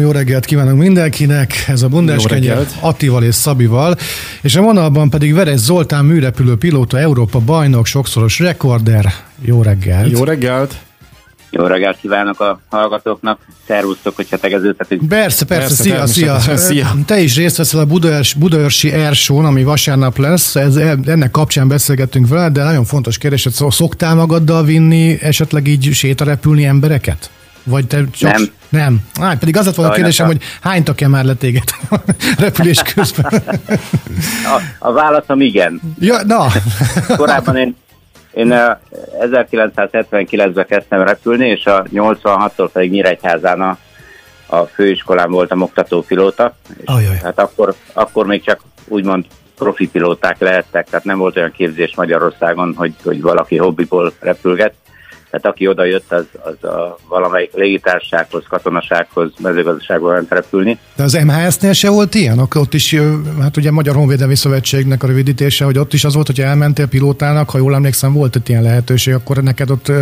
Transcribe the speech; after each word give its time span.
Jó 0.00 0.10
reggelt 0.10 0.44
kívánok 0.44 0.76
mindenkinek, 0.76 1.64
ez 1.68 1.82
a 1.82 1.88
Bundeskenyer 1.88 2.66
Attival 2.80 3.22
és 3.22 3.34
Szabival, 3.34 3.96
és 4.42 4.56
a 4.56 4.62
vonalban 4.62 5.10
pedig 5.10 5.34
Veres 5.34 5.58
Zoltán 5.58 6.04
műrepülő 6.04 6.56
pilóta, 6.56 6.98
Európa 6.98 7.38
bajnok, 7.38 7.86
sokszoros 7.86 8.38
rekorder. 8.38 9.12
Jó 9.40 9.62
reggelt! 9.62 10.10
Jó 10.10 10.24
reggelt! 10.24 10.74
Jó 11.50 11.64
reggelt 11.64 11.98
kívánok 12.00 12.40
a 12.40 12.60
hallgatóknak. 12.68 13.38
Szervusztok, 13.66 14.16
hogyha 14.16 14.36
tegeződhetünk. 14.36 15.08
Persze, 15.08 15.44
persze, 15.44 15.88
persze 15.90 16.12
szia, 16.12 16.38
szia. 16.38 16.56
szia. 16.56 16.92
Te 17.06 17.20
is 17.20 17.36
részt 17.36 17.56
veszel 17.56 17.80
a 17.80 17.84
Budaörs, 17.84 18.34
Budaörsi 18.34 18.90
Airshow, 18.90 19.44
ami 19.44 19.62
vasárnap 19.62 20.18
lesz. 20.18 20.56
Ez, 20.56 20.76
ennek 20.76 21.30
kapcsán 21.30 21.68
beszélgettünk 21.68 22.28
veled, 22.28 22.52
de 22.52 22.62
nagyon 22.62 22.84
fontos 22.84 23.18
kérdés, 23.18 23.44
hogy 23.44 23.70
szoktál 23.70 24.14
magaddal 24.14 24.64
vinni, 24.64 25.18
esetleg 25.22 25.66
így 25.66 25.92
sétarepülni 25.92 26.64
embereket? 26.64 27.30
Vagy 27.64 27.86
te 27.86 28.04
csak... 28.10 28.32
Nem. 28.32 28.50
Nem. 28.68 29.00
Á, 29.20 29.34
pedig 29.38 29.56
az 29.56 29.66
lett 29.66 29.74
volna 29.74 29.92
a 29.92 29.94
kérdésem, 29.94 30.26
hogy 30.26 30.42
hánytak-e 30.60 31.08
már 31.08 31.24
le 31.24 31.34
téged 31.34 31.62
repülés 32.38 32.82
közben? 32.94 33.42
A, 34.44 34.60
a 34.78 34.92
válaszom 34.92 35.40
igen. 35.40 35.80
Ja, 35.98 36.22
na. 36.24 36.46
Korábban 37.16 37.56
én, 37.56 37.76
én 38.32 38.54
1979-ben 39.20 40.66
kezdtem 40.66 41.02
repülni, 41.02 41.48
és 41.48 41.64
a 41.64 41.82
86-tól 41.82 42.68
pedig 42.72 42.90
Nyíregyházán 42.90 43.60
a, 43.60 43.78
a 44.46 44.64
főiskolán 44.64 45.30
voltam 45.30 45.62
oktatópilóta. 45.62 46.56
És 46.80 47.20
hát 47.22 47.38
akkor, 47.38 47.74
akkor 47.92 48.26
még 48.26 48.44
csak 48.44 48.60
úgymond 48.88 49.24
profi 49.56 49.88
pilóták 49.88 50.38
lehettek, 50.38 50.88
tehát 50.90 51.04
nem 51.04 51.18
volt 51.18 51.36
olyan 51.36 51.52
képzés 51.52 51.94
Magyarországon, 51.96 52.74
hogy, 52.76 52.94
hogy 53.02 53.20
valaki 53.20 53.56
hobbiból 53.56 54.12
repülget. 54.20 54.74
Tehát 55.30 55.46
aki 55.46 55.68
oda 55.68 55.84
jött, 55.84 56.12
az, 56.12 56.24
az 56.42 56.68
a 56.68 56.98
valamelyik 57.08 57.52
légitársághoz, 57.54 58.44
katonasághoz, 58.48 59.32
mezőgazdaságban 59.38 60.12
ment 60.12 60.30
repülni. 60.30 60.78
De 60.96 61.02
az 61.02 61.12
MHS-nél 61.12 61.72
se 61.72 61.90
volt 61.90 62.14
ilyen? 62.14 62.48
Ott 62.54 62.74
is, 62.74 62.96
hát 63.40 63.56
ugye 63.56 63.70
Magyar 63.70 63.94
Honvédelmi 63.94 64.36
Szövetségnek 64.36 65.02
a 65.02 65.06
rövidítése, 65.06 65.64
hogy 65.64 65.78
ott 65.78 65.92
is 65.92 66.04
az 66.04 66.14
volt, 66.14 66.26
hogy 66.26 66.40
elmentél 66.40 66.88
pilótának, 66.88 67.50
ha 67.50 67.58
jól 67.58 67.74
emlékszem, 67.74 68.12
volt 68.12 68.34
itt 68.34 68.48
ilyen 68.48 68.62
lehetőség, 68.62 69.14
akkor 69.14 69.36
neked 69.36 69.70
ott 69.70 69.92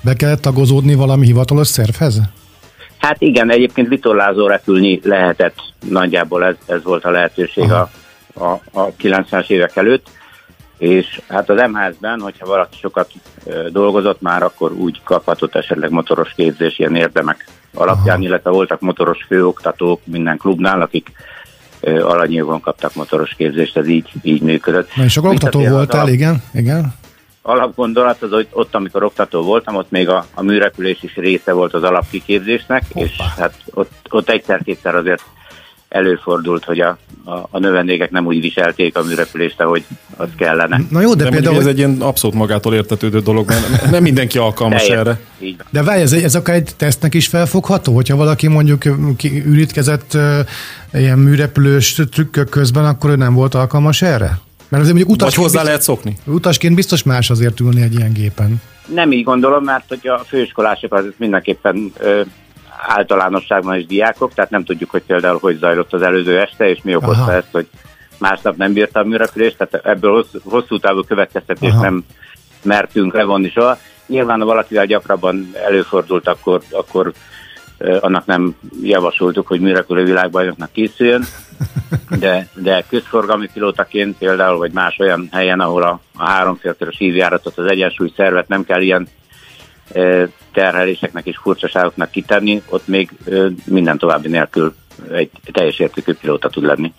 be 0.00 0.14
kellett 0.14 0.40
tagozódni 0.40 0.94
valami 0.94 1.26
hivatalos 1.26 1.66
szervhez? 1.66 2.20
Hát 2.98 3.20
igen, 3.20 3.50
egyébként 3.50 3.88
vitorlázó 3.88 4.46
repülni 4.46 5.00
lehetett, 5.02 5.56
nagyjából 5.88 6.44
ez, 6.44 6.54
ez 6.66 6.82
volt 6.82 7.04
a 7.04 7.10
lehetőség 7.10 7.70
a, 7.70 7.90
a, 8.34 8.46
a 8.72 8.92
90-es 9.02 9.48
évek 9.48 9.76
előtt 9.76 10.06
és 10.78 11.20
hát 11.28 11.50
az 11.50 11.70
MHS-ben, 11.70 12.20
hogyha 12.20 12.46
valaki 12.46 12.76
sokat 12.80 13.10
dolgozott 13.68 14.20
már, 14.20 14.42
akkor 14.42 14.72
úgy 14.72 15.00
kaphatott 15.04 15.54
esetleg 15.54 15.90
motoros 15.90 16.32
képzés 16.36 16.78
ilyen 16.78 16.96
érdemek 16.96 17.48
alapján, 17.74 18.16
Aha. 18.16 18.24
illetve 18.24 18.50
voltak 18.50 18.80
motoros 18.80 19.24
főoktatók 19.28 20.00
minden 20.04 20.36
klubnál, 20.36 20.80
akik 20.80 21.12
alanyjogon 21.82 22.60
kaptak 22.60 22.94
motoros 22.94 23.34
képzést, 23.36 23.76
ez 23.76 23.88
így, 23.88 24.08
így 24.22 24.42
működött. 24.42 24.96
Na 24.96 25.04
és 25.04 25.16
akkor 25.16 25.30
oktató 25.30 25.60
voltál, 25.60 26.00
alap, 26.00 26.12
igen, 26.12 26.42
igen. 26.54 26.94
Alapgondolat 27.42 28.22
az, 28.22 28.30
hogy 28.30 28.48
ott, 28.50 28.74
amikor 28.74 29.02
oktató 29.02 29.42
voltam, 29.42 29.74
ott 29.74 29.90
még 29.90 30.08
a, 30.08 30.26
a 30.34 30.42
műrepülés 30.42 31.02
is 31.02 31.14
része 31.14 31.52
volt 31.52 31.74
az 31.74 31.82
alapkiképzésnek, 31.82 32.84
Hoppá. 32.92 33.06
és 33.06 33.20
hát 33.36 33.54
ott, 33.70 33.92
ott 34.10 34.28
egyszer-kétszer 34.30 34.94
azért 34.94 35.22
előfordult, 35.88 36.64
hogy 36.64 36.80
a, 36.80 36.98
a, 37.24 37.32
a 37.50 37.58
növendékek 37.58 38.10
nem 38.10 38.26
úgy 38.26 38.40
viselték 38.40 38.96
a 38.96 39.02
műrepülést, 39.02 39.60
ahogy 39.60 39.84
az 40.16 40.28
kellene. 40.36 40.80
Na 40.90 41.00
jó, 41.00 41.14
de, 41.14 41.24
de 41.24 41.30
például... 41.30 41.58
Ez 41.58 41.66
egy 41.66 41.78
ilyen 41.78 41.96
abszolút 42.00 42.36
magától 42.36 42.74
értetődő 42.74 43.20
dolog, 43.20 43.48
mert 43.48 43.90
nem 43.90 44.02
mindenki 44.02 44.38
alkalmas 44.38 44.86
Teljes, 44.86 44.98
erre. 44.98 45.20
De 45.70 45.82
várj, 45.82 46.00
ez, 46.00 46.12
ez 46.12 46.34
akár 46.34 46.54
egy 46.54 46.70
tesztnek 46.76 47.14
is 47.14 47.26
felfogható, 47.26 47.94
hogyha 47.94 48.16
valaki 48.16 48.48
mondjuk 48.48 48.84
ürítkezett 49.22 50.14
uh, 50.14 50.38
ilyen 50.92 51.18
műrepülős 51.18 52.02
trükkök 52.10 52.48
közben, 52.48 52.84
akkor 52.84 53.10
ő 53.10 53.16
nem 53.16 53.34
volt 53.34 53.54
alkalmas 53.54 54.02
erre? 54.02 54.38
Mert 54.68 54.82
azért 54.82 54.96
mondjuk 54.96 55.08
utasként 55.08 55.34
Vagy 55.34 55.44
hozzá 55.44 55.60
biztos, 55.60 55.64
lehet 55.64 55.82
szokni. 55.82 56.16
Utasként 56.24 56.74
biztos 56.74 57.02
más 57.02 57.30
azért 57.30 57.60
ülni 57.60 57.82
egy 57.82 57.94
ilyen 57.94 58.12
gépen. 58.12 58.62
Nem 58.94 59.12
így 59.12 59.24
gondolom, 59.24 59.64
mert 59.64 59.84
hogy 59.88 60.08
a 60.08 60.18
főiskolások 60.26 60.94
az 60.94 61.04
mindenképpen 61.16 61.92
ö, 61.98 62.20
általánosságban 62.86 63.78
is 63.78 63.86
diákok, 63.86 64.34
tehát 64.34 64.50
nem 64.50 64.64
tudjuk, 64.64 64.90
hogy 64.90 65.02
például 65.02 65.38
hogy 65.38 65.58
zajlott 65.58 65.92
az 65.92 66.02
előző 66.02 66.38
este, 66.38 66.68
és 66.68 66.78
mi 66.82 66.94
okozta 66.94 67.22
Aha. 67.22 67.32
ezt, 67.32 67.48
hogy 67.52 67.68
másnap 68.18 68.56
nem 68.56 68.72
bírta 68.72 69.00
a 69.00 69.04
műrepülést, 69.04 69.56
tehát 69.56 69.86
ebből 69.86 70.12
hosszú, 70.12 70.38
hosszú 70.44 70.78
távú 70.78 71.02
következtetést 71.02 71.80
nem 71.80 72.04
mertünk 72.62 73.14
levonni 73.14 73.50
soha. 73.50 73.78
Nyilván, 74.06 74.38
ha 74.38 74.46
valakivel 74.46 74.86
gyakrabban 74.86 75.50
előfordult, 75.66 76.28
akkor, 76.28 76.62
akkor 76.70 77.12
annak 78.00 78.26
nem 78.26 78.56
javasoltuk, 78.82 79.46
hogy 79.46 79.60
műrepülő 79.60 80.04
világbajnoknak 80.04 80.72
készüljön, 80.72 81.24
de, 82.20 82.48
de 82.54 82.84
közforgalmi 82.88 83.48
pilótaként 83.52 84.18
például, 84.18 84.58
vagy 84.58 84.72
más 84.72 84.98
olyan 84.98 85.28
helyen, 85.32 85.60
ahol 85.60 85.82
a, 85.82 86.00
a 86.16 86.28
háromfélkörös 86.28 86.96
hívjáratot, 86.98 87.58
az 87.58 87.66
egyensúly 87.66 88.12
szervet 88.16 88.48
nem 88.48 88.64
kell 88.64 88.80
ilyen 88.80 89.08
terheléseknek 90.52 91.26
és 91.26 91.38
furcsaságoknak 91.42 92.10
kitenni, 92.10 92.62
ott 92.68 92.86
még 92.86 93.10
minden 93.64 93.98
további 93.98 94.28
nélkül 94.28 94.74
egy 95.12 95.30
teljes 95.52 95.78
értékű 95.78 96.12
pilóta 96.12 96.48
tud 96.48 96.64
lenni. 96.64 96.92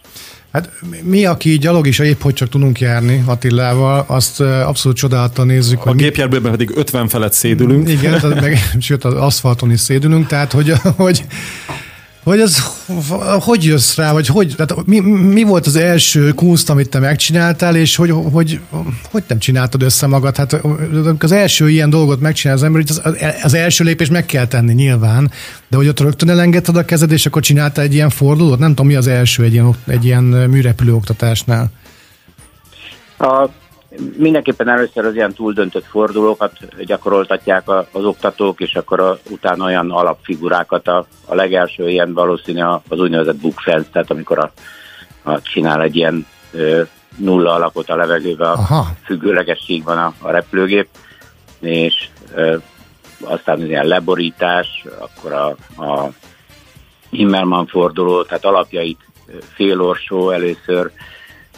Hát 0.51 0.69
mi, 1.03 1.25
aki 1.25 1.57
gyalog 1.57 1.88
is 1.88 2.00
épp 2.00 2.22
hogy 2.22 2.33
csak 2.33 2.50
tudunk 2.50 2.79
járni 2.79 3.23
Attilával, 3.25 4.05
azt 4.07 4.41
abszolút 4.41 4.97
csodálattal 4.97 5.45
nézzük. 5.45 5.85
A 5.85 5.94
gépjárműben 5.94 6.51
pedig 6.51 6.72
50 6.75 7.07
felett 7.07 7.33
szédülünk. 7.33 7.89
Igen, 7.89 8.22
meg, 8.41 8.57
sőt 8.79 9.03
az 9.03 9.13
aszfalton 9.13 9.71
is 9.71 9.79
szédülünk, 9.79 10.27
tehát 10.27 10.51
hogy, 10.51 10.73
hogy 10.95 11.23
hogy 12.24 12.40
az, 12.40 12.63
hogy 13.40 13.63
jössz 13.63 13.96
rá, 13.96 14.12
vagy 14.12 14.28
hogy, 14.28 14.53
tehát 14.57 14.85
mi, 14.85 15.00
mi 15.00 15.44
volt 15.44 15.66
az 15.66 15.75
első 15.75 16.31
kunst, 16.31 16.69
amit 16.69 16.90
te 16.90 17.00
megcsináltál, 17.00 17.75
és 17.75 17.96
hogy, 17.96 18.13
hogy, 18.31 18.59
hogy 19.12 19.24
nem 19.28 19.40
csináltad 19.40 19.81
össze 19.81 20.07
magad? 20.07 20.38
Hát 20.38 20.62
az 21.19 21.31
első 21.31 21.69
ilyen 21.69 21.90
dolgot 21.90 22.19
megcsinál 22.19 22.56
az 22.56 22.63
ember, 22.63 22.84
az, 22.88 23.02
az 23.44 23.53
első 23.53 23.84
lépés 23.84 24.09
meg 24.09 24.25
kell 24.25 24.47
tenni 24.47 24.74
nyilván, 24.74 25.31
de 25.68 25.78
hogy 25.78 25.88
ott 25.88 26.00
rögtön 26.00 26.30
elengedted 26.30 26.75
a 26.75 26.85
kezed, 26.85 27.12
és 27.12 27.25
akkor 27.25 27.41
csináltál 27.41 27.85
egy 27.85 27.94
ilyen 27.94 28.09
fordulót? 28.09 28.59
Nem 28.59 28.69
tudom, 28.69 28.88
mi 28.88 28.96
az 28.96 29.07
első 29.07 29.44
egy 29.44 29.53
ilyen, 29.53 29.75
egy 29.88 30.06
ilyen 30.06 30.24
műrepülő 30.24 30.94
oktatásnál? 30.94 31.72
A 33.18 33.50
Mindenképpen 34.17 34.69
először 34.69 35.05
az 35.05 35.15
ilyen 35.15 35.33
túldöntött 35.33 35.85
fordulókat 35.85 36.85
gyakoroltatják 36.85 37.69
az 37.69 38.05
oktatók, 38.05 38.59
és 38.59 38.75
akkor 38.75 38.99
a, 38.99 39.19
utána 39.29 39.65
olyan 39.65 39.91
alapfigurákat, 39.91 40.87
a, 40.87 41.05
a 41.25 41.35
legelső 41.35 41.89
ilyen 41.89 42.13
valószínű 42.13 42.61
az 42.88 42.99
úgynevezett 42.99 43.35
book 43.35 43.59
fence, 43.59 43.89
tehát 43.91 44.11
amikor 44.11 44.39
a, 44.39 44.51
a 45.31 45.41
csinál 45.41 45.81
egy 45.81 45.95
ilyen 45.95 46.25
ö, 46.51 46.81
nulla 47.17 47.53
alapot 47.53 47.89
a 47.89 47.95
levegőbe, 47.95 48.51
a 48.51 48.88
függőlegesség 49.05 49.88
a, 49.88 50.13
a 50.19 50.31
repülőgép, 50.31 50.88
és 51.59 52.09
ö, 52.33 52.57
aztán 53.21 53.65
ilyen 53.65 53.85
leborítás, 53.85 54.85
akkor 54.99 55.33
a, 55.33 55.47
a 55.83 56.09
Himmelmann 57.09 57.65
forduló, 57.65 58.23
tehát 58.23 58.45
alapjait 58.45 58.99
félorsó 59.53 60.29
először, 60.29 60.91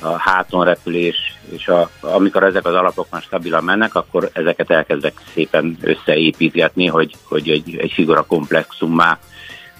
a 0.02 0.18
háton 0.18 0.66
repülés, 0.66 1.16
és 1.50 1.68
a, 1.68 1.90
amikor 2.00 2.44
ezek 2.44 2.66
az 2.66 2.74
alapok 2.74 3.08
már 3.10 3.22
stabilan 3.22 3.64
mennek, 3.64 3.96
akkor 3.96 4.30
ezeket 4.34 4.70
elkezdek 4.70 5.14
szépen 5.34 5.78
összeépítgetni, 5.82 6.88
hogy, 6.88 7.16
hogy 7.24 7.50
egy, 7.50 7.76
egy 7.78 7.92
figura 7.92 8.22
komplexummá 8.24 9.20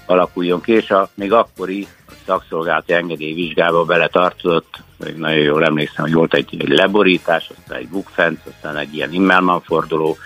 alakuljon 0.06 0.60
ki, 0.60 0.72
és 0.72 0.90
a, 0.90 1.08
még 1.14 1.32
akkori 1.32 1.86
szakszolgálati 2.26 2.92
engedélyvizsgába 2.92 3.84
beletartozott, 3.84 4.82
nagyon 5.16 5.42
jól 5.42 5.64
emlékszem, 5.64 6.04
hogy 6.04 6.14
volt 6.14 6.34
egy, 6.34 6.56
egy 6.58 6.68
leborítás, 6.68 7.50
aztán 7.58 7.78
egy 7.78 7.88
bookfence, 7.88 8.42
aztán 8.54 8.76
egy 8.76 8.94
ilyen 8.94 9.12
Immelman 9.12 9.60
forduló, 9.60 10.16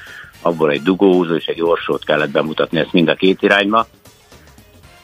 abból 0.40 0.70
egy 0.70 0.82
dugóhúzó 0.82 1.34
és 1.34 1.46
egy 1.46 1.62
orsót 1.62 2.04
kellett 2.04 2.30
bemutatni, 2.30 2.78
ezt 2.78 2.92
mind 2.92 3.08
a 3.08 3.14
két 3.14 3.42
irányba, 3.42 3.86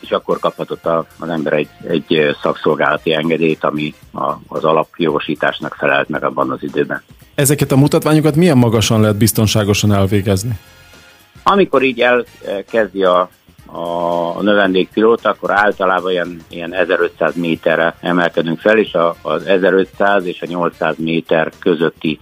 és 0.03 0.11
akkor 0.11 0.39
kaphatott 0.39 0.87
a, 0.87 1.07
az 1.19 1.29
ember 1.29 1.53
egy, 1.53 1.69
egy 1.89 2.37
szakszolgálati 2.43 3.15
engedélyt, 3.15 3.65
ami 3.65 3.95
a, 4.13 4.33
az 4.49 4.65
alapjogosításnak 4.65 5.75
felelt 5.75 6.09
meg 6.09 6.25
abban 6.25 6.51
az 6.51 6.63
időben. 6.63 7.03
Ezeket 7.34 7.72
a 7.72 7.77
mutatványokat 7.77 8.37
milyen 8.37 8.59
magasan 8.59 9.01
lehet 9.01 9.16
biztonságosan 9.16 9.93
elvégezni? 9.93 10.59
Amikor 11.43 11.83
így 11.83 12.01
elkezdi 12.45 13.04
a, 13.04 13.31
a 13.66 14.43
növendékpilóta, 14.43 15.28
akkor 15.28 15.51
általában 15.51 16.10
ilyen, 16.10 16.41
ilyen 16.48 16.75
1500 16.75 17.34
méterre 17.34 17.97
emelkedünk 18.01 18.59
fel, 18.60 18.78
és 18.78 18.95
a, 18.95 19.16
az 19.22 19.47
1500 19.47 20.27
és 20.27 20.43
a 20.43 20.47
800 20.47 20.95
méter 20.98 21.53
közötti 21.59 22.21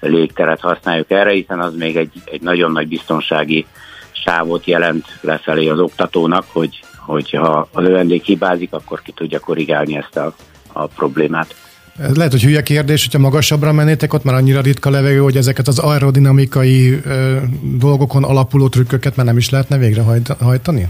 légteret 0.00 0.60
használjuk 0.60 1.10
erre, 1.10 1.30
hiszen 1.30 1.60
az 1.60 1.74
még 1.74 1.96
egy, 1.96 2.12
egy 2.24 2.42
nagyon 2.42 2.72
nagy 2.72 2.88
biztonsági 2.88 3.66
sávot 4.12 4.64
jelent 4.64 5.06
lefelé 5.20 5.68
az 5.68 5.78
oktatónak, 5.78 6.44
hogy, 6.52 6.80
hogyha 7.10 7.68
a 7.72 7.80
növendék 7.80 8.24
hibázik, 8.24 8.72
akkor 8.72 9.02
ki 9.02 9.12
tudja 9.12 9.40
korrigálni 9.40 9.96
ezt 9.96 10.16
a, 10.16 10.34
a 10.72 10.86
problémát. 10.86 11.54
Ez 11.98 12.16
lehet, 12.16 12.32
hogy 12.32 12.42
hülye 12.42 12.62
kérdés, 12.62 13.04
hogyha 13.04 13.18
magasabbra 13.18 13.72
mennétek, 13.72 14.12
ott 14.12 14.24
már 14.24 14.34
annyira 14.34 14.60
ritka 14.60 14.90
levegő, 14.90 15.18
hogy 15.18 15.36
ezeket 15.36 15.68
az 15.68 15.78
aerodinamikai 15.78 17.00
ö, 17.04 17.36
dolgokon 17.62 18.24
alapuló 18.24 18.68
trükköket 18.68 19.16
már 19.16 19.26
nem 19.26 19.36
is 19.36 19.50
lehetne 19.50 19.78
végrehajtani? 19.78 20.88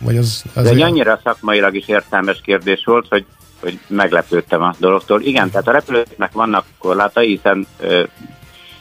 Vagy 0.00 0.16
az, 0.16 0.44
az 0.54 0.64
Ez 0.64 0.70
egy 0.70 0.82
annyira 0.82 1.20
szakmailag 1.24 1.74
is 1.74 1.88
értelmes 1.88 2.40
kérdés 2.44 2.84
volt, 2.84 3.06
hogy, 3.08 3.24
hogy 3.60 3.78
meglepődtem 3.86 4.62
a 4.62 4.74
dologtól. 4.78 5.20
Igen, 5.20 5.50
tehát 5.50 5.68
a 5.68 5.72
repülőknek 5.72 6.32
vannak 6.32 6.64
korlátai, 6.78 7.28
hiszen 7.28 7.66
ö, 7.80 8.02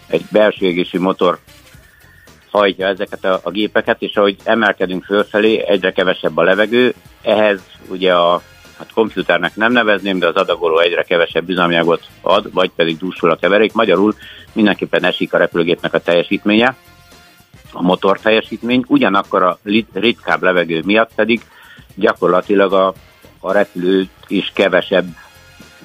egy 0.08 0.26
belső 0.32 0.66
égési 0.66 0.98
motor 0.98 1.40
hajtja 2.54 2.88
ezeket 2.88 3.26
a, 3.26 3.40
a 3.44 3.52
gépeket, 3.52 4.02
és 4.02 4.16
ahogy 4.16 4.36
emelkedünk 4.44 5.04
fölfelé, 5.04 5.64
egyre 5.68 5.92
kevesebb 5.92 6.38
a 6.38 6.44
levegő, 6.44 6.94
ehhez 7.22 7.62
ugye 7.90 8.14
a 8.14 8.42
hát 8.78 8.92
komputernek 8.94 9.56
nem 9.56 9.72
nevezném, 9.72 10.20
de 10.20 10.28
az 10.28 10.36
adagoló 10.36 10.80
egyre 10.80 11.04
kevesebb 11.04 11.50
üzemanyagot 11.50 12.08
ad, 12.22 12.54
vagy 12.54 12.72
pedig 12.76 12.98
dúsul 12.98 13.32
a 13.32 13.36
keverék. 13.36 13.74
Magyarul 13.74 14.16
mindenképpen 14.54 15.04
esik 15.04 15.34
a 15.34 15.38
repülőgépnek 15.38 15.94
a 15.94 16.00
teljesítménye, 16.00 16.76
a 17.72 17.82
motor 17.82 18.20
teljesítmény, 18.20 18.84
ugyanakkor 18.88 19.44
a 19.44 19.58
ritkább 19.94 20.42
levegő 20.42 20.82
miatt 20.86 21.12
pedig 21.16 21.42
gyakorlatilag 21.96 22.74
a, 22.74 22.94
a 23.40 23.52
repülőt 23.52 24.10
is 24.28 24.52
kevesebb 24.54 25.06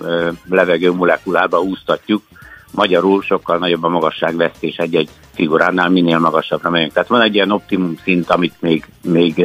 ö, 0.01 0.31
levegő 0.49 0.93
molekulába 0.93 1.61
úsztatjuk, 1.61 2.23
magyarul 2.71 3.23
sokkal 3.23 3.59
nagyobb 3.59 3.83
a 3.83 3.89
magasságvesztés 3.89 4.77
egy-egy 4.77 5.09
figuránál, 5.35 5.89
minél 5.89 6.19
magasabbra 6.19 6.71
megyünk. 6.71 6.93
Tehát 6.93 7.09
van 7.09 7.23
egy 7.23 7.35
ilyen 7.35 7.51
optimum 7.51 7.99
szint, 8.05 8.31
amit 8.31 8.55
még, 8.61 8.85
még 9.03 9.45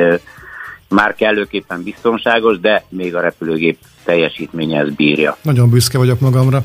már 0.90 1.16
kellőképpen 1.16 1.84
biztonságos, 1.84 2.60
de 2.60 2.84
még 2.90 3.16
a 3.16 3.22
repülőgép 3.22 3.78
teljesítménye 4.04 4.80
ez 4.80 4.90
bírja. 4.96 5.38
Nagyon 5.42 5.70
büszke 5.70 5.98
vagyok 5.98 6.20
magamra. 6.20 6.62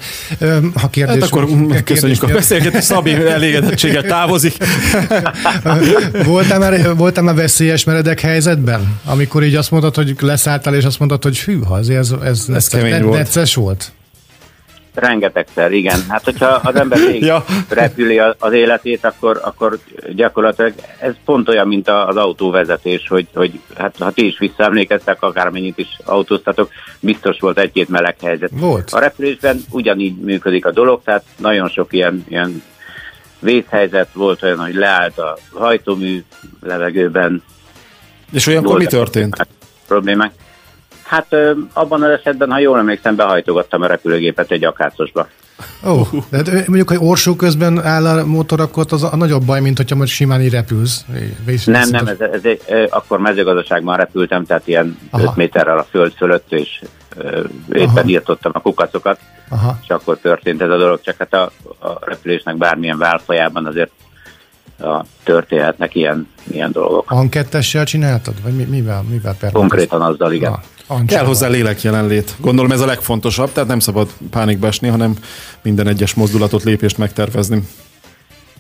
Ha 0.75 0.89
kérdés, 0.91 1.23
hát 1.23 1.31
akkor 1.31 1.45
kérdés, 1.45 1.83
köszönjük 1.85 2.19
kérdés, 2.19 2.37
a 2.37 2.39
beszélgetést, 2.39 2.85
Szabi 2.85 3.13
elégedettséggel 3.13 4.03
távozik. 4.03 4.57
voltál, 6.25 6.59
már, 6.59 6.97
voltál 6.97 7.25
már 7.25 7.35
veszélyes 7.35 7.85
meredek 7.85 8.21
helyzetben? 8.21 9.01
Amikor 9.05 9.45
így 9.45 9.55
azt 9.55 9.71
mondtad, 9.71 9.95
hogy 9.95 10.17
leszálltál, 10.21 10.75
és 10.75 10.85
azt 10.85 10.99
mondtad, 10.99 11.23
hogy 11.23 11.39
hű, 11.39 11.59
azért 11.69 11.99
ez, 11.99 12.11
ez, 12.23 12.45
ez, 12.49 12.55
ez 12.55 12.69
kemény 12.69 13.03
volt. 13.03 13.19
necces 13.19 13.55
volt? 13.55 13.93
Rengetegszer, 14.99 15.73
igen. 15.73 16.01
Hát, 16.09 16.25
hogyha 16.25 16.47
az 16.47 16.75
ember 16.75 16.99
még 17.09 17.23
ja. 17.23 17.45
repüli 17.69 18.19
az 18.39 18.53
életét, 18.53 19.05
akkor, 19.05 19.41
akkor 19.43 19.79
gyakorlatilag 20.15 20.73
ez 21.01 21.15
pont 21.25 21.49
olyan, 21.49 21.69
mint 21.69 21.89
az 21.89 22.17
autóvezetés, 22.17 23.09
hogy, 23.09 23.27
hogy 23.35 23.61
hát, 23.77 23.97
ha 23.99 24.11
ti 24.11 24.27
is 24.27 24.39
visszaemlékeztek, 24.39 25.23
akármennyit 25.23 25.79
is 25.79 25.99
autóztatok, 26.05 26.71
biztos 27.01 27.37
volt 27.41 27.59
egy-két 27.59 27.89
meleg 27.89 28.17
helyzet. 28.23 28.51
Volt. 28.53 28.91
A 28.91 28.99
repülésben 28.99 29.61
ugyanígy 29.71 30.17
működik 30.17 30.67
a 30.67 30.73
dolog, 30.73 31.01
tehát 31.05 31.25
nagyon 31.37 31.69
sok 31.69 31.93
ilyen, 31.93 32.25
ilyen 32.29 32.63
vészhelyzet 33.41 34.09
volt 34.13 34.43
olyan, 34.43 34.59
hogy 34.59 34.75
leállt 34.75 35.19
a 35.19 35.39
hajtómű 35.53 36.23
levegőben. 36.61 37.43
És 38.33 38.47
olyankor 38.47 38.79
mi 38.79 38.87
történt? 38.87 39.49
Problémák. 39.87 40.33
Hát 41.09 41.37
abban 41.73 42.03
az 42.03 42.11
esetben, 42.11 42.51
ha 42.51 42.59
jól 42.59 42.79
emlékszem, 42.79 43.17
behajtogattam 43.17 43.83
a 43.83 43.87
repülőgépet 43.87 44.51
egy 44.51 44.65
akácosba. 44.65 45.29
Ó, 45.87 45.91
oh, 45.91 46.09
de 46.31 46.41
mondjuk, 46.67 46.89
hogy 46.89 46.99
orsó 47.01 47.37
közben 47.37 47.83
áll 47.85 48.07
a 48.07 48.27
motor, 48.27 48.61
akkor 48.61 48.87
az 48.91 49.03
a 49.03 49.17
nagyobb 49.17 49.45
baj, 49.45 49.61
mint 49.61 49.77
hogyha 49.77 49.97
most 49.97 50.13
simán 50.13 50.41
így 50.41 50.51
repülsz. 50.51 51.05
Nem, 51.65 51.89
nem, 51.91 52.07
ez, 52.07 52.21
ez, 52.21 52.45
ez, 52.45 52.89
akkor 52.91 53.19
mezőgazdaságban 53.19 53.97
repültem, 53.97 54.45
tehát 54.45 54.67
ilyen 54.67 54.99
Aha. 55.11 55.23
5 55.23 55.37
méterrel 55.37 55.79
a 55.79 55.87
föld 55.91 56.13
fölött, 56.13 56.53
és 56.53 56.83
éppen 57.73 57.97
Aha. 57.97 58.09
írtottam 58.09 58.53
a 58.55 58.61
kukacokat, 58.61 59.19
Aha. 59.49 59.79
és 59.83 59.89
akkor 59.89 60.19
történt 60.19 60.63
ez 60.63 60.71
a 60.71 60.77
dolog. 60.77 61.01
Csak 61.01 61.15
hát 61.19 61.35
a, 61.35 61.51
a 61.79 61.99
repülésnek 62.01 62.57
bármilyen 62.57 62.99
válfajában 62.99 63.67
azért 63.67 63.91
a, 64.79 65.05
történhetnek 65.23 65.95
ilyen, 65.95 66.29
ilyen 66.51 66.73
dolgok. 66.73 67.11
Ankettessel 67.11 67.85
csináltad? 67.85 68.43
Vagy 68.43 68.53
mi, 68.53 68.65
mivel? 68.65 69.03
mivel 69.11 69.37
Konkrétan 69.53 70.03
azzal, 70.03 70.33
igen. 70.33 70.53
Ah. 70.53 70.59
Ancsával. 70.91 71.17
Kell 71.17 71.27
hozzá 71.27 71.49
lélek 71.49 71.83
jelenlét. 71.83 72.35
Gondolom 72.41 72.71
ez 72.71 72.81
a 72.81 72.87
legfontosabb, 72.87 73.53
tehát 73.53 73.69
nem 73.69 73.79
szabad 73.79 74.09
pánikba 74.31 74.67
esni, 74.67 74.89
hanem 74.89 75.15
minden 75.63 75.87
egyes 75.87 76.15
mozdulatot, 76.15 76.63
lépést 76.63 76.99
megtervezni. 76.99 77.63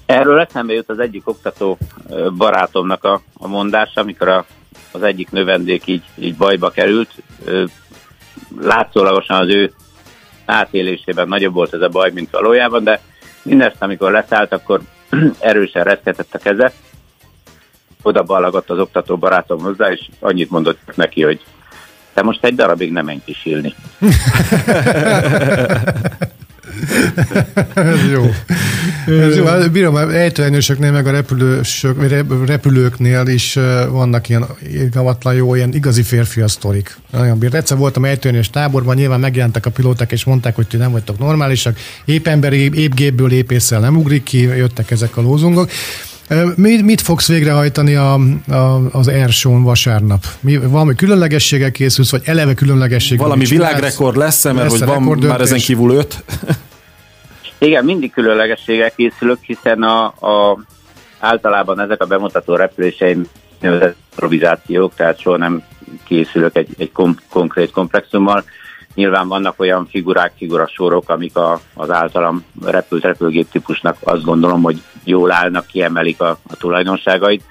Erről 0.06 0.40
eszembe 0.40 0.72
jut 0.72 0.90
az 0.90 0.98
egyik 0.98 1.28
oktató 1.28 1.78
barátomnak 2.36 3.04
a, 3.04 3.22
a 3.34 3.46
mondása, 3.46 4.00
amikor 4.00 4.28
a, 4.28 4.46
az 4.92 5.02
egyik 5.02 5.30
növendék 5.30 5.86
így, 5.86 6.02
így 6.14 6.36
bajba 6.36 6.70
került. 6.70 7.10
Látszólagosan 8.60 9.40
az 9.40 9.48
ő 9.48 9.72
átélésében 10.44 11.28
nagyobb 11.28 11.54
volt 11.54 11.74
ez 11.74 11.80
a 11.80 11.88
baj, 11.88 12.10
mint 12.14 12.30
valójában, 12.30 12.84
de 12.84 13.00
mindezt, 13.42 13.82
amikor 13.82 14.10
leszállt, 14.10 14.52
akkor 14.52 14.80
erősen 15.38 15.84
reszketett 15.84 16.34
a 16.34 16.38
keze, 16.38 16.72
oda 18.02 18.22
ballagott 18.22 18.70
az 18.70 18.78
oktató 18.78 19.16
barátom 19.16 19.60
hozzá, 19.60 19.90
és 19.92 20.08
annyit 20.20 20.50
mondott 20.50 20.78
neki, 20.94 21.22
hogy 21.22 21.40
te 22.18 22.24
most 22.24 22.44
egy 22.44 22.54
darabig 22.54 22.92
nem 22.92 23.04
menj 23.04 23.18
kisilni. 23.24 23.74
Ez 27.74 28.10
jó. 28.12 28.30
Ez 29.06 29.36
jó. 29.36 29.44
Hát 29.44 29.72
bírom, 29.72 29.96
ejtőernyősöknél, 29.96 30.92
meg 30.92 31.06
a 31.06 31.10
repülősök, 31.10 32.26
repülőknél 32.46 33.26
is 33.26 33.58
vannak 33.90 34.28
ilyen 34.28 34.44
irgalmatlan 34.72 35.34
jó, 35.34 35.54
ilyen 35.54 35.74
igazi 35.74 36.02
férfi 36.02 36.42
sztorik. 36.46 36.96
Nagyon 37.10 37.38
bír. 37.38 37.54
Egyszer 37.54 37.76
voltam 37.76 38.04
ejtőernyős 38.04 38.50
táborban, 38.50 38.96
nyilván 38.96 39.20
megjelentek 39.20 39.66
a 39.66 39.70
pilóták, 39.70 40.12
és 40.12 40.24
mondták, 40.24 40.54
hogy 40.54 40.66
ti 40.66 40.76
nem 40.76 40.90
vagytok 40.90 41.18
normálisak. 41.18 41.78
Épp 42.04 42.26
emberi, 42.26 42.70
épp 42.74 42.92
gépből 42.94 43.32
épészel 43.32 43.80
nem 43.80 43.96
ugrik 43.96 44.22
ki, 44.22 44.40
jöttek 44.40 44.90
ezek 44.90 45.16
a 45.16 45.20
lózungok. 45.20 45.70
Mit, 46.54 46.82
mit 46.82 47.00
fogsz 47.00 47.28
végrehajtani 47.28 47.94
a, 47.94 48.12
a, 48.48 48.80
az 48.92 49.08
Ersón 49.08 49.62
vasárnap? 49.62 50.24
Mi, 50.40 50.56
valami 50.56 50.94
különlegességgel 50.94 51.70
készülsz, 51.70 52.10
vagy 52.10 52.22
eleve 52.24 52.54
különlegesség? 52.54 53.18
Valami 53.18 53.44
világrekord 53.44 54.16
lesz-e, 54.16 54.52
mert 54.52 54.70
lesz 54.70 54.78
hogy 54.78 54.88
van 54.88 55.18
már 55.18 55.40
ezen 55.40 55.58
kívül 55.58 55.90
öt? 55.90 56.24
Igen, 57.58 57.84
mindig 57.84 58.12
különlegességgel 58.12 58.90
készülök, 58.90 59.38
hiszen 59.40 59.82
a, 59.82 60.04
a, 60.04 60.58
általában 61.18 61.80
ezek 61.80 62.02
a 62.02 62.06
bemutató 62.06 62.56
repüléseim 62.56 63.26
improvizációk, 63.60 64.94
tehát 64.94 65.20
soha 65.20 65.36
nem 65.36 65.62
készülök 66.04 66.56
egy, 66.56 66.68
egy 66.78 66.92
kom, 66.92 67.16
konkrét 67.30 67.70
komplexummal. 67.70 68.44
Nyilván 68.98 69.28
vannak 69.28 69.60
olyan 69.60 69.86
figurák, 69.86 70.32
figurasorok, 70.36 71.08
amik 71.08 71.36
a, 71.36 71.60
az 71.74 71.90
általam 71.90 72.44
repült 72.64 73.02
repülgép 73.02 73.50
típusnak 73.50 73.96
azt 74.00 74.22
gondolom, 74.22 74.62
hogy 74.62 74.82
jól 75.04 75.32
állnak, 75.32 75.66
kiemelik 75.66 76.20
a, 76.20 76.28
a 76.28 76.56
tulajdonságait. 76.56 77.42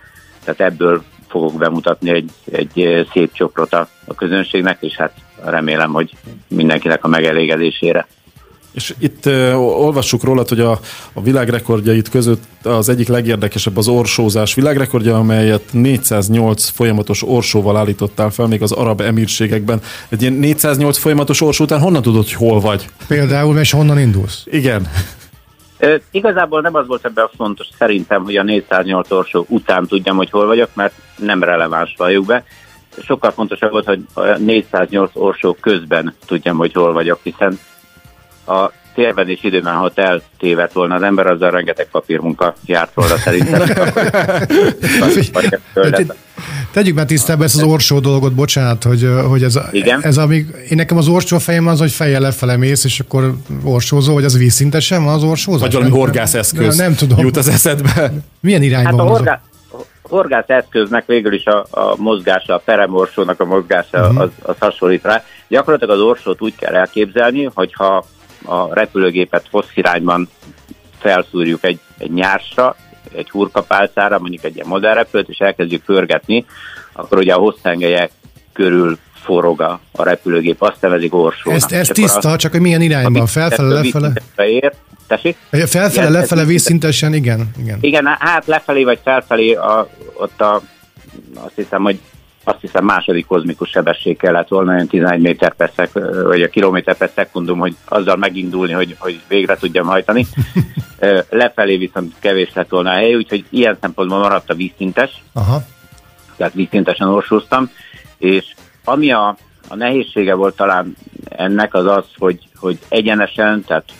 Tehát 0.43 0.59
ebből 0.73 1.03
fogok 1.27 1.57
bemutatni 1.57 2.09
egy, 2.09 2.31
egy 2.51 3.05
szép 3.13 3.33
csokrot 3.33 3.73
a, 3.73 3.87
a 4.07 4.13
közönségnek, 4.13 4.77
és 4.81 4.95
hát 4.95 5.13
remélem, 5.43 5.91
hogy 5.91 6.11
mindenkinek 6.47 7.03
a 7.03 7.07
megelégedésére. 7.07 8.07
És 8.77 8.93
itt 8.99 9.25
uh, 9.25 9.59
olvassuk 9.59 10.23
rólad, 10.23 10.49
hogy 10.49 10.59
a, 10.59 10.79
a 11.13 11.21
világrekordjait 11.21 12.09
között 12.09 12.43
az 12.63 12.89
egyik 12.89 13.07
legérdekesebb 13.07 13.77
az 13.77 13.87
orsózás 13.87 14.53
világrekordja, 14.53 15.17
amelyet 15.17 15.63
408 15.71 16.69
folyamatos 16.69 17.23
orsóval 17.23 17.77
állítottál 17.77 18.29
fel, 18.29 18.47
még 18.47 18.61
az 18.61 18.71
arab 18.71 19.01
emírségekben. 19.01 19.81
Egy 20.09 20.21
ilyen 20.21 20.33
408 20.33 20.97
folyamatos 20.97 21.41
orsó 21.41 21.63
után 21.63 21.79
honnan 21.79 22.01
tudod, 22.01 22.23
hogy 22.23 22.33
hol 22.33 22.59
vagy? 22.59 22.89
Például, 23.07 23.57
és 23.57 23.71
honnan 23.71 23.99
indulsz? 23.99 24.43
Igen. 24.45 24.87
E, 25.77 26.01
igazából 26.11 26.61
nem 26.61 26.75
az 26.75 26.87
volt 26.87 27.05
ebben 27.05 27.23
a 27.23 27.35
fontos 27.35 27.67
szerintem, 27.77 28.23
hogy 28.23 28.35
a 28.35 28.43
408 28.43 29.11
orsó 29.11 29.45
után 29.49 29.87
tudjam, 29.87 30.17
hogy 30.17 30.29
hol 30.29 30.45
vagyok, 30.45 30.69
mert 30.73 30.93
nem 31.15 31.43
releváns 31.43 31.93
valljuk 31.97 32.25
be. 32.25 32.43
Sokkal 33.03 33.31
fontosabb 33.31 33.71
volt, 33.71 33.85
hogy 33.85 34.05
a 34.13 34.37
408 34.37 35.11
orsó 35.13 35.57
közben 35.61 36.13
tudjam, 36.25 36.57
hogy 36.57 36.73
hol 36.73 36.93
vagyok, 36.93 37.19
hiszen 37.23 37.59
a 38.47 38.71
térben 38.97 39.29
és 39.29 39.43
időben, 39.43 39.73
ha 39.73 39.91
eltévedt 39.95 40.73
volna 40.73 40.95
az 40.95 41.01
ember, 41.01 41.27
azzal 41.27 41.51
rengeteg 41.51 41.87
papírmunka 41.91 42.55
járt 42.65 42.93
volna 42.93 43.17
szerintem. 43.17 43.61
Tegyük 46.71 46.95
már 46.95 47.05
tisztába 47.05 47.43
ezt 47.43 47.55
az 47.55 47.63
orsó 47.63 47.99
dolgot, 47.99 48.33
bocsánat, 48.33 48.83
hogy, 48.83 49.09
hogy 49.27 49.43
ez, 49.43 49.59
Igen? 49.71 50.03
ez 50.03 50.17
amíg, 50.17 50.45
én 50.69 50.77
nekem 50.77 50.97
az 50.97 51.07
orsó 51.07 51.37
fejem 51.37 51.67
az, 51.67 51.79
hogy 51.79 51.91
fejjel 51.91 52.21
lefele 52.21 52.57
mész, 52.57 52.83
és 52.83 52.99
akkor 52.99 53.33
orsózó, 53.63 54.13
vagy 54.13 54.23
az 54.23 54.37
vízszintesen 54.37 55.03
van 55.03 55.13
az 55.13 55.23
orsózó? 55.23 55.59
Vagy 55.59 55.73
valami 55.73 55.91
horgászeszköz 55.91 56.77
nem, 56.77 56.85
nem 56.85 56.95
tudom. 56.95 57.19
jut 57.19 57.37
az 57.37 57.47
eszedbe. 57.47 58.13
Milyen 58.39 58.61
irányban 58.61 58.99
hát 58.99 59.07
a 59.07 59.09
horgá- 59.09 59.41
horgászeszköznek 60.01 61.05
végül 61.05 61.33
is 61.33 61.45
a, 61.45 61.65
a 61.69 61.95
mozgása, 61.97 62.53
a 62.53 62.61
peremorsónak 62.65 63.39
a 63.39 63.45
mozgása 63.45 64.01
uh-huh. 64.01 64.21
az, 64.21 64.29
az 64.41 64.55
hasonlít 64.59 65.03
rá. 65.03 65.23
Gyakorlatilag 65.47 65.95
az 65.95 66.01
orsót 66.01 66.41
úgy 66.41 66.55
kell 66.55 66.75
elképzelni, 66.75 67.49
hogyha 67.53 68.05
a 68.47 68.73
repülőgépet 68.73 69.47
hossz 69.51 69.69
irányban 69.75 70.29
felszúrjuk 70.99 71.63
egy, 71.63 71.79
egy 71.97 72.11
nyársra, 72.11 72.75
egy 73.15 73.29
hurkapálcára, 73.29 74.19
mondjuk 74.19 74.43
egy 74.43 74.55
ilyen 74.55 74.67
modellrepülőt, 74.67 75.29
és 75.29 75.37
elkezdjük 75.37 75.83
pörgetni, 75.83 76.45
akkor 76.93 77.17
ugye 77.17 77.33
a 77.33 77.39
hosszengelyek 77.39 78.11
körül 78.53 78.97
forog 79.23 79.61
a, 79.61 79.79
a 79.91 80.03
repülőgép, 80.03 80.61
azt 80.61 80.81
nevezik 80.81 81.13
orsónak. 81.13 81.59
Ezt, 81.59 81.71
ez 81.71 81.87
tiszta, 81.87 82.29
azt, 82.29 82.39
csak 82.39 82.51
hogy 82.51 82.61
milyen 82.61 82.81
irányban, 82.81 83.25
felfele, 83.25 83.73
lefele? 83.73 84.11
Ér, 84.35 84.73
tessék? 85.07 85.37
Felfele, 85.49 85.87
igen, 85.87 86.11
lefele, 86.11 86.45
vízszintesen, 86.45 87.13
igen, 87.13 87.51
igen. 87.59 87.77
Igen, 87.81 88.05
hát 88.19 88.45
lefelé 88.45 88.83
vagy 88.83 88.99
felfelé, 89.03 89.53
a, 89.53 89.89
ott 90.13 90.41
a, 90.41 90.61
azt 91.35 91.55
hiszem, 91.55 91.83
hogy 91.83 91.99
azt 92.47 92.61
hiszem 92.61 92.85
második 92.85 93.25
kozmikus 93.25 93.69
sebesség 93.69 94.17
kellett 94.17 94.47
volna, 94.47 94.71
olyan 94.71 94.87
11 94.87 95.21
méter 95.21 95.55
per 95.55 95.71
szek, 95.75 95.91
vagy 96.23 96.41
a 96.41 96.49
kilométer 96.49 96.97
per 96.97 97.11
szekundum, 97.15 97.59
hogy 97.59 97.75
azzal 97.85 98.15
megindulni, 98.15 98.73
hogy, 98.73 98.95
hogy 98.99 99.21
végre 99.27 99.55
tudjam 99.55 99.87
hajtani. 99.87 100.25
Lefelé 101.29 101.77
viszont 101.77 102.13
kevés 102.19 102.53
lett 102.53 102.69
volna 102.69 102.89
a 102.89 102.93
hely, 102.93 103.15
úgyhogy 103.15 103.45
ilyen 103.49 103.77
szempontból 103.81 104.17
maradt 104.17 104.49
a 104.49 104.55
vízszintes. 104.55 105.23
Aha. 105.33 105.61
Tehát 106.35 106.53
vízszintesen 106.53 107.07
orsóztam, 107.07 107.69
és 108.17 108.53
ami 108.83 109.11
a, 109.11 109.37
a 109.67 109.75
nehézsége 109.75 110.33
volt 110.33 110.55
talán 110.55 110.95
ennek 111.29 111.73
az 111.73 111.85
az, 111.85 112.05
hogy, 112.17 112.39
hogy 112.55 112.79
egyenesen, 112.89 113.63
tehát 113.63 113.93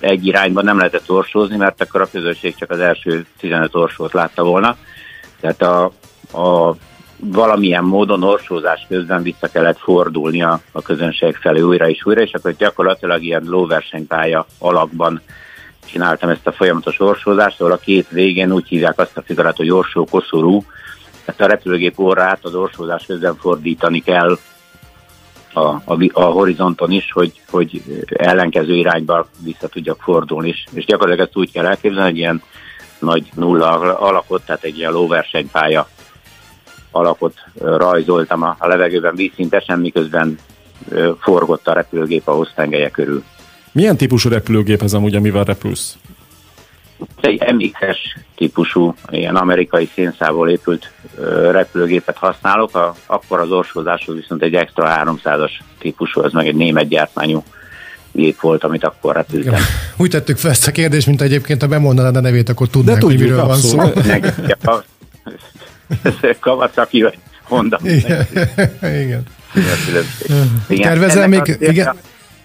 egy 0.00 0.26
irányban 0.26 0.64
nem 0.64 0.76
lehetett 0.76 1.10
orsózni, 1.10 1.56
mert 1.56 1.80
akkor 1.80 2.00
a 2.00 2.10
közösség 2.10 2.54
csak 2.54 2.70
az 2.70 2.78
első 2.78 3.26
15 3.38 3.74
orsót 3.74 4.12
látta 4.12 4.42
volna. 4.42 4.76
Tehát 5.40 5.62
a, 5.62 5.84
a 6.38 6.76
valamilyen 7.16 7.84
módon 7.84 8.22
orsózás 8.22 8.86
közben 8.88 9.22
vissza 9.22 9.48
kellett 9.48 9.78
fordulni 9.78 10.42
a, 10.42 10.60
közönség 10.84 11.36
felé 11.36 11.60
újra 11.60 11.88
és 11.88 12.04
újra, 12.04 12.22
és 12.22 12.32
akkor 12.32 12.52
gyakorlatilag 12.52 13.22
ilyen 13.22 13.42
lóversenypálya 13.46 14.46
alakban 14.58 15.20
csináltam 15.86 16.28
ezt 16.28 16.46
a 16.46 16.52
folyamatos 16.52 17.00
orsózást, 17.00 17.60
ahol 17.60 17.72
a 17.72 17.76
két 17.76 18.08
végén 18.08 18.52
úgy 18.52 18.68
hívják 18.68 18.98
azt 18.98 19.16
a 19.16 19.22
figurát, 19.22 19.56
hogy 19.56 19.70
orsó 19.70 20.04
koszorú, 20.04 20.64
tehát 21.24 21.40
a 21.40 21.46
repülőgép 21.46 21.98
orrát 21.98 22.44
az 22.44 22.54
orsózás 22.54 23.06
közben 23.06 23.36
fordítani 23.36 24.00
kell 24.00 24.38
a, 25.52 25.60
a, 25.60 25.96
a 26.12 26.22
horizonton 26.22 26.90
is, 26.90 27.12
hogy, 27.12 27.40
hogy 27.50 27.82
ellenkező 28.08 28.74
irányba 28.74 29.26
vissza 29.44 29.68
tudjak 29.68 30.02
fordulni 30.02 30.48
is. 30.48 30.64
És 30.72 30.84
gyakorlatilag 30.84 31.28
ezt 31.28 31.36
úgy 31.36 31.52
kell 31.52 31.66
elképzelni, 31.66 32.10
hogy 32.10 32.18
ilyen 32.18 32.42
nagy 32.98 33.30
nulla 33.34 33.98
alakot, 33.98 34.44
tehát 34.44 34.64
egy 34.64 34.78
ilyen 34.78 34.92
lóversenypálya 34.92 35.88
alakot 36.94 37.34
rajzoltam 37.54 38.42
a, 38.42 38.56
a 38.58 38.66
levegőben 38.66 39.14
vízszintesen, 39.14 39.78
miközben 39.78 40.38
forgott 41.20 41.68
a 41.68 41.72
repülőgép 41.72 42.28
a 42.28 42.32
hoztengelye 42.32 42.90
körül. 42.90 43.24
Milyen 43.72 43.96
típusú 43.96 44.28
repülőgép 44.28 44.82
ez 44.82 44.94
amúgy, 44.94 45.14
amivel 45.14 45.44
repülsz? 45.44 45.96
Egy 47.20 47.52
MX-es 47.54 48.18
típusú, 48.36 48.94
ilyen 49.10 49.36
amerikai 49.36 49.90
szénszából 49.94 50.50
épült 50.50 50.92
repülőgépet 51.50 52.16
használok, 52.16 52.76
a, 52.76 52.94
akkor 53.06 53.40
az 53.40 53.50
orsózáshoz 53.50 54.16
viszont 54.16 54.42
egy 54.42 54.54
extra 54.54 55.02
300-as 55.04 55.50
típusú, 55.78 56.20
az 56.20 56.32
meg 56.32 56.46
egy 56.46 56.54
német 56.54 56.88
gyártmányú 56.88 57.42
gép 58.12 58.40
volt, 58.40 58.64
amit 58.64 58.84
akkor 58.84 59.14
repültem. 59.14 59.60
Úgy 59.98 60.10
tettük 60.10 60.36
fel 60.36 60.50
ezt 60.50 60.66
a 60.66 60.70
kérdést, 60.70 61.06
mint 61.06 61.22
egyébként, 61.22 61.62
ha 61.62 61.68
bemondanád 61.68 62.16
a 62.16 62.20
nevét, 62.20 62.48
akkor 62.48 62.68
tudnánk, 62.68 63.02
hogy 63.02 63.18
miről 63.18 63.44
van 63.44 63.56
szó. 63.56 63.78
Kawasaki 66.40 67.02
vagy 67.02 67.18
Honda. 67.42 67.78
Igen. 67.82 68.26
igen. 68.80 69.22
igen. 70.68 70.82
Tervezel 70.82 71.28
még? 71.28 71.56
Igen. 71.60 71.96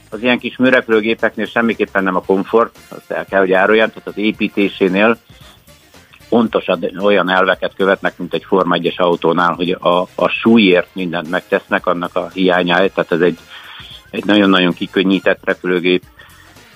Az 0.10 0.22
ilyen 0.22 0.40
kis 0.40 0.58
műrepülőgépeknél 0.58 1.46
semmiképpen 1.46 2.04
nem 2.04 2.16
a 2.16 2.22
komfort, 2.22 2.78
azt 2.88 3.12
el 3.12 3.26
kell, 3.26 3.40
hogy 3.40 3.52
áruljam, 3.52 3.88
tehát 3.88 4.08
az 4.08 4.18
építésénél 4.18 5.18
pontosan 6.30 6.92
olyan 7.00 7.30
elveket 7.30 7.74
követnek, 7.76 8.18
mint 8.18 8.34
egy 8.34 8.44
Forma 8.48 8.78
1-es 8.80 8.96
autónál, 8.96 9.54
hogy 9.54 9.72
a, 9.72 10.02
a 10.16 10.28
súlyért 10.28 10.88
mindent 10.94 11.30
megtesznek, 11.30 11.86
annak 11.86 12.16
a 12.16 12.30
hiányáért, 12.34 12.94
tehát 12.94 13.12
ez 13.12 13.22
egy, 13.22 13.38
egy 14.10 14.26
nagyon-nagyon 14.26 14.74
kikönnyített 14.74 15.40
repülőgép, 15.44 16.04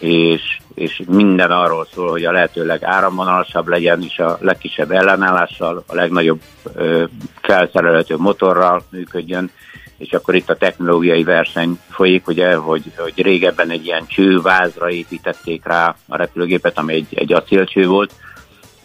és, 0.03 0.57
és 0.74 1.01
minden 1.07 1.51
arról 1.51 1.88
szól, 1.93 2.10
hogy 2.10 2.25
a 2.25 2.31
lehetőleg 2.31 2.83
áramvonalasabb 2.83 3.67
legyen, 3.67 4.03
és 4.03 4.19
a 4.19 4.38
legkisebb 4.41 4.91
ellenállással, 4.91 5.83
a 5.88 5.95
legnagyobb 5.95 6.41
ö, 6.75 7.03
felszerelhető 7.41 8.17
motorral 8.17 8.83
működjön, 8.89 9.51
és 9.98 10.12
akkor 10.12 10.36
itt 10.36 10.50
a 10.50 10.55
technológiai 10.55 11.24
verseny 11.24 11.79
folyik, 11.89 12.27
ugye, 12.27 12.55
hogy, 12.55 12.83
hogy 12.98 13.22
régebben 13.22 13.69
egy 13.69 13.86
ilyen 13.86 14.07
csővázra 14.07 14.89
építették 14.89 15.65
rá 15.65 15.95
a 16.07 16.17
repülőgépet, 16.17 16.77
ami 16.77 16.93
egy, 16.93 17.07
egy 17.10 17.33
acélcső 17.33 17.88
volt, 17.88 18.12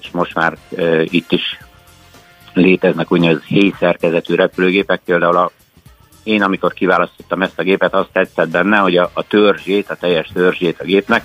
és 0.00 0.10
most 0.10 0.34
már 0.34 0.56
e, 0.76 1.02
itt 1.02 1.32
is 1.32 1.58
léteznek 2.52 3.12
úgynevezett 3.12 3.44
héj 3.44 3.72
szerkezetű 3.78 4.34
repülőgépek, 4.34 5.00
például 5.04 5.36
a 5.36 5.50
én 6.28 6.42
amikor 6.42 6.72
kiválasztottam 6.72 7.42
ezt 7.42 7.58
a 7.58 7.62
gépet, 7.62 7.94
azt 7.94 8.12
tetszett 8.12 8.48
benne, 8.48 8.76
hogy 8.76 8.96
a, 8.96 9.10
a 9.12 9.22
törzsét, 9.22 9.90
a 9.90 9.94
teljes 9.94 10.30
törzsét 10.32 10.80
a 10.80 10.84
gépnek 10.84 11.24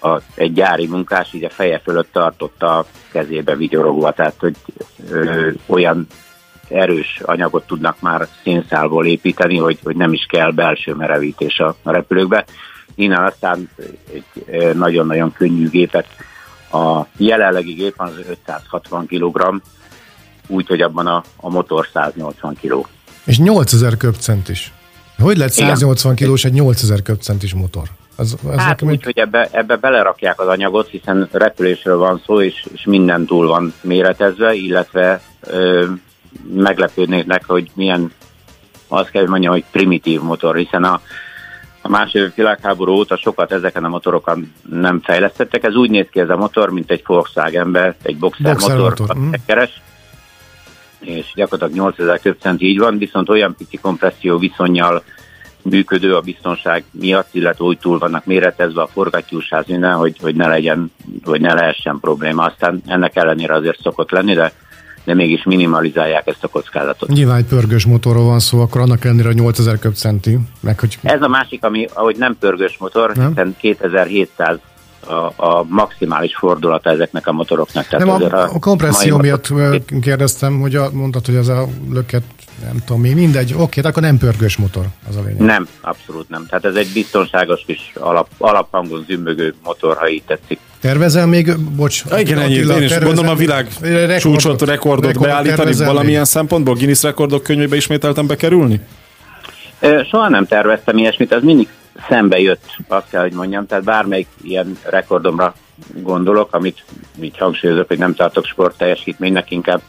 a, 0.00 0.20
egy 0.34 0.52
gyári 0.52 0.86
munkás 0.86 1.32
így 1.32 1.44
a 1.44 1.50
feje 1.50 1.78
fölött 1.78 2.12
tartotta 2.12 2.78
a 2.78 2.86
kezébe 3.12 3.56
vigyorogva, 3.56 4.12
tehát 4.12 4.34
hogy 4.38 4.54
ö, 5.10 5.50
olyan 5.66 6.06
erős 6.68 7.20
anyagot 7.24 7.66
tudnak 7.66 8.00
már 8.00 8.28
szénszálból 8.42 9.06
építeni, 9.06 9.58
hogy, 9.58 9.78
hogy 9.82 9.96
nem 9.96 10.12
is 10.12 10.26
kell 10.28 10.50
belső 10.50 10.94
merevítés 10.94 11.58
a, 11.58 11.76
a 11.82 11.90
repülőkbe. 11.90 12.44
Innen 12.94 13.24
aztán 13.24 13.70
egy 14.12 14.74
nagyon-nagyon 14.74 15.32
könnyű 15.32 15.68
gépet. 15.68 16.06
A 16.72 17.06
jelenlegi 17.16 17.72
gép 17.72 17.94
az 17.96 18.10
560 18.28 19.06
kg, 19.06 19.60
úgyhogy 20.46 20.80
abban 20.80 21.06
a, 21.06 21.22
a 21.36 21.50
motor 21.50 21.86
180 21.92 22.56
kg. 22.60 22.86
És 23.24 23.38
8000 23.38 23.96
köbcent 23.96 24.48
is. 24.48 24.72
Hogy 25.18 25.36
lehet 25.36 25.52
180 25.52 26.14
kilós 26.14 26.44
egy 26.44 26.52
8000 26.52 27.02
köbcentis 27.02 27.54
motor? 27.54 27.88
Az, 28.16 28.36
az 28.46 28.56
hát 28.56 28.82
úgy, 28.82 28.92
egy... 28.92 29.04
hogy 29.04 29.18
ebbe, 29.18 29.48
ebbe 29.50 29.76
belerakják 29.76 30.40
az 30.40 30.46
anyagot, 30.46 30.88
hiszen 30.88 31.28
repülésről 31.32 31.96
van 31.96 32.22
szó, 32.26 32.40
és, 32.40 32.66
és 32.72 32.84
minden 32.84 33.26
túl 33.26 33.46
van 33.46 33.74
méretezve, 33.80 34.54
illetve 34.54 35.20
ö, 35.40 35.86
meglepődnének, 36.54 37.44
hogy 37.46 37.70
milyen, 37.74 38.12
azt 38.88 39.10
kell, 39.10 39.20
hogy 39.20 39.30
mondjam, 39.30 39.52
hogy 39.52 39.64
primitív 39.70 40.20
motor, 40.20 40.56
hiszen 40.56 40.84
a, 40.84 41.00
a 41.82 41.88
második 41.88 42.34
világháború 42.34 42.92
óta 42.92 43.16
sokat 43.16 43.52
ezeken 43.52 43.84
a 43.84 43.88
motorokon 43.88 44.52
nem 44.70 45.00
fejlesztettek. 45.00 45.64
Ez 45.64 45.74
úgy 45.74 45.90
néz 45.90 46.06
ki 46.10 46.20
ez 46.20 46.28
a 46.28 46.36
motor, 46.36 46.70
mint 46.70 46.90
egy 46.90 47.02
Volkswagenbe, 47.06 47.96
egy 48.02 48.18
boxer, 48.18 48.52
boxer 48.52 48.76
motor, 48.76 48.98
motor. 48.98 49.16
Mm. 49.16 49.30
keres, 49.46 49.82
és 51.04 51.32
gyakorlatilag 51.34 51.82
8000 51.82 52.20
köbcent 52.20 52.62
így 52.62 52.78
van, 52.78 52.98
viszont 52.98 53.28
olyan 53.28 53.54
pici 53.58 53.76
kompresszió 53.76 54.38
viszonyjal 54.38 55.02
működő 55.62 56.14
a 56.14 56.20
biztonság 56.20 56.84
miatt, 56.90 57.28
illetve 57.30 57.64
úgy 57.64 57.78
túl 57.78 57.98
vannak 57.98 58.24
méretezve 58.24 58.82
a 58.82 58.86
forgattyúsáz 58.86 59.66
minden, 59.66 59.94
hogy, 59.94 60.16
hogy 60.20 60.34
ne 60.34 60.48
legyen, 60.48 60.92
hogy 61.24 61.40
ne 61.40 61.54
lehessen 61.54 61.98
probléma. 62.00 62.44
Aztán 62.44 62.82
ennek 62.86 63.16
ellenére 63.16 63.54
azért 63.54 63.80
szokott 63.80 64.10
lenni, 64.10 64.34
de 64.34 64.52
de 65.04 65.14
mégis 65.14 65.42
minimalizálják 65.42 66.26
ezt 66.26 66.44
a 66.44 66.48
kockázatot. 66.48 67.08
Nyilván 67.08 67.36
egy 67.36 67.46
pörgős 67.46 67.86
motorról 67.86 68.24
van 68.24 68.38
szó, 68.38 68.60
akkor 68.60 68.80
annak 68.80 69.04
ellenére 69.04 69.28
a 69.28 69.32
8000 69.32 69.78
köbcenti. 69.78 70.38
Meg, 70.60 70.80
hogy... 70.80 70.98
Ez 71.02 71.22
a 71.22 71.28
másik, 71.28 71.64
ami 71.64 71.86
ahogy 71.92 72.16
nem 72.16 72.36
pörgős 72.38 72.76
motor, 72.78 73.14
nem? 73.16 73.28
hiszen 73.28 73.56
2700 73.58 74.58
a, 75.08 75.32
a 75.36 75.64
maximális 75.68 76.36
fordulata 76.36 76.90
ezeknek 76.90 77.26
a 77.26 77.32
motoroknak. 77.32 77.86
Tehát 77.86 78.06
nem, 78.06 78.32
a, 78.32 78.42
a, 78.42 78.58
kompresszió 78.58 79.16
miatt 79.16 79.50
motor... 79.50 79.80
kérdeztem, 80.00 80.60
hogy 80.60 80.74
a, 80.74 80.90
mondtad, 80.92 81.26
hogy 81.26 81.36
az 81.36 81.48
a 81.48 81.66
löket, 81.92 82.22
nem 82.64 82.76
tudom 82.86 83.02
mi, 83.02 83.12
mindegy, 83.12 83.54
oké, 83.58 83.80
de 83.80 83.88
akkor 83.88 84.02
nem 84.02 84.18
pörgős 84.18 84.56
motor, 84.56 84.84
az 85.08 85.16
a 85.16 85.20
lényeg. 85.20 85.40
Nem, 85.40 85.68
abszolút 85.80 86.28
nem. 86.28 86.46
Tehát 86.46 86.64
ez 86.64 86.74
egy 86.74 86.90
biztonságos 86.94 87.62
kis 87.66 87.92
alap, 87.94 88.28
alaphangon 88.38 89.04
zümbögő 89.08 89.54
motor, 89.64 89.96
ha 89.96 90.08
így 90.08 90.22
tetszik. 90.26 90.58
Tervezel 90.80 91.26
még, 91.26 91.58
bocs. 91.58 92.02
A, 92.10 92.18
igen, 92.18 92.38
ennyi, 92.38 92.54
én 92.54 92.82
is 92.82 92.98
gondolom 92.98 93.28
a 93.28 93.34
világ 93.34 93.68
rekordot, 93.80 94.18
csúcsot, 94.18 94.62
rekordot 94.62 95.06
rekord, 95.06 95.28
beállítani 95.28 95.74
valamilyen 95.74 96.18
még. 96.20 96.28
szempontból, 96.28 96.74
Guinness 96.74 97.02
rekordok 97.02 97.42
könyvébe 97.42 97.76
ismételten 97.76 98.26
bekerülni? 98.26 98.80
Soha 100.10 100.28
nem 100.28 100.46
terveztem 100.46 100.96
ilyesmit, 100.96 101.32
az 101.32 101.42
mindig 101.42 101.68
szembe 102.08 102.40
jött, 102.40 102.76
azt 102.88 103.08
kell, 103.10 103.20
hogy 103.20 103.32
mondjam, 103.32 103.66
tehát 103.66 103.84
bármelyik 103.84 104.28
ilyen 104.42 104.78
rekordomra 104.82 105.54
gondolok, 105.94 106.54
amit 106.54 106.84
így 107.20 107.38
hangsúlyozok, 107.38 107.88
hogy 107.88 107.98
nem 107.98 108.14
tartok 108.14 108.44
sport 108.44 108.78
teljesítménynek, 108.78 109.50
inkább 109.50 109.80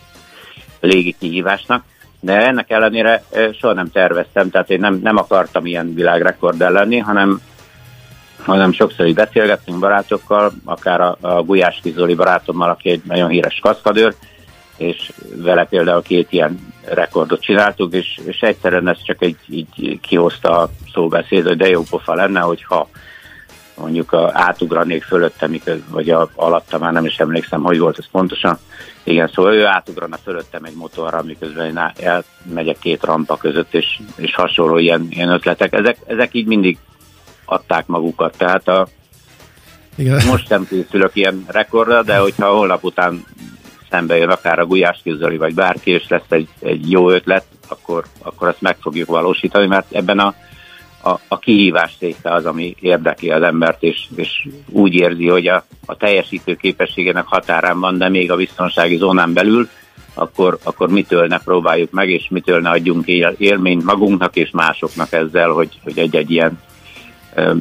légi 0.80 1.16
kihívásnak, 1.20 1.84
de 2.20 2.48
ennek 2.48 2.70
ellenére 2.70 3.24
soha 3.60 3.74
nem 3.74 3.92
terveztem, 3.92 4.50
tehát 4.50 4.70
én 4.70 4.80
nem, 4.80 5.00
nem 5.04 5.18
akartam 5.18 5.66
ilyen 5.66 5.94
világrekord 5.94 6.60
lenni, 6.60 6.98
hanem 6.98 7.42
hanem 8.46 8.72
sokszor 8.72 9.06
így 9.06 9.16
beszélgettünk 9.16 9.80
barátokkal, 9.80 10.52
akár 10.66 11.02
a, 11.02 11.18
a 11.22 11.44
Gulyás 11.44 11.80
Kizoli 11.84 12.16
barátommal, 12.16 12.70
aki 12.70 12.90
egy 12.90 13.02
nagyon 13.06 13.30
híres 13.30 13.60
kaszkadőr, 13.62 14.16
és 14.78 15.12
vele 15.36 15.66
például 15.66 16.02
két 16.02 16.32
ilyen 16.32 16.74
rekordot 16.86 17.42
csináltuk, 17.42 17.94
és, 17.94 18.20
és 18.26 18.40
egyszerűen 18.40 18.88
ez 18.88 19.04
csak 19.04 19.22
egy, 19.22 19.38
így 19.50 20.00
kihozta 20.02 20.60
a 20.60 20.70
szóbeszéd, 20.94 21.48
hogy 21.48 21.58
de 21.58 21.70
jó 21.70 21.84
pofa 21.90 22.14
lenne, 22.14 22.40
hogyha 22.40 22.90
mondjuk 23.78 24.12
a, 24.12 24.32
átugranék 24.34 25.04
fölötte, 25.04 25.50
vagy 25.90 26.10
a, 26.10 26.30
alatta, 26.36 26.78
már 26.78 26.94
nem 26.94 27.06
is 27.06 27.18
emlékszem, 27.18 27.62
hogy 27.62 27.80
volt 27.80 27.98
ez 27.98 28.10
pontosan. 28.12 28.58
Igen, 29.04 29.28
szóval 29.34 29.54
ő 29.54 29.66
átugrana 29.66 30.18
fölöttem 30.24 30.64
egy 30.64 30.76
motorra, 30.76 31.24
miközben 31.24 31.66
én 31.66 31.94
elmegyek 31.96 32.80
két 32.80 33.04
rampa 33.04 33.38
között, 33.38 33.74
és, 33.74 34.00
és 34.16 34.36
hasonló 34.36 34.78
ilyen, 34.78 35.08
ilyen 35.10 35.30
ötletek. 35.30 35.74
Ezek, 35.74 35.98
ezek 36.06 36.34
így 36.34 36.46
mindig 36.46 36.78
adták 37.46 37.88
magukat, 37.88 38.38
tehát 38.38 38.68
a, 38.68 38.88
igen. 39.96 40.26
most 40.26 40.48
sem 40.48 40.68
készülök 40.68 41.12
ilyen 41.14 41.46
rekordra, 41.48 42.04
de 42.04 42.18
hogyha 42.18 42.54
holnap 42.54 42.84
után 42.84 43.26
eszembe 43.96 44.18
jön, 44.18 44.30
akár 44.30 44.60
a 44.60 44.66
Gulyás 44.66 45.00
Kizoli, 45.04 45.38
vagy 45.38 45.54
bárki, 45.54 45.92
és 45.92 46.08
lesz 46.08 46.30
egy, 46.30 46.48
egy 46.60 46.92
jó 46.92 47.10
ötlet, 47.10 47.46
akkor, 47.68 48.04
akkor 48.24 48.48
azt 48.48 48.62
meg 48.62 48.78
fogjuk 48.82 49.08
valósítani, 49.08 49.68
mert 49.68 49.92
ebben 49.92 50.20
a, 50.20 50.34
a, 51.04 51.20
a 51.28 51.40
kihívás 51.40 51.96
része 52.00 52.34
az, 52.34 52.46
ami 52.46 52.76
érdekli 52.80 53.30
az 53.32 53.42
embert, 53.42 53.84
és, 53.84 54.08
és 54.16 54.48
úgy 54.70 54.94
érzi, 54.94 55.28
hogy 55.28 55.48
a, 55.48 55.66
a 55.86 55.96
teljesítő 55.96 56.56
képességének 56.56 57.26
határán 57.26 57.80
van, 57.80 57.98
de 57.98 58.10
még 58.10 58.32
a 58.32 58.36
biztonsági 58.36 58.98
zónán 58.98 59.34
belül, 59.34 59.70
akkor, 60.14 60.58
akkor 60.64 60.90
mitől 60.90 61.28
ne 61.28 61.38
próbáljuk 61.38 61.92
meg, 61.92 62.10
és 62.10 62.28
mitől 62.30 62.62
ne 62.62 62.70
adjunk 62.70 63.08
él, 63.08 63.36
élményt 63.38 63.84
magunknak 63.84 64.36
és 64.36 64.50
másoknak 64.52 65.12
ezzel, 65.12 65.50
hogy, 65.50 65.80
hogy 65.84 66.00
egy-egy 66.00 66.32
ilyen 66.32 66.60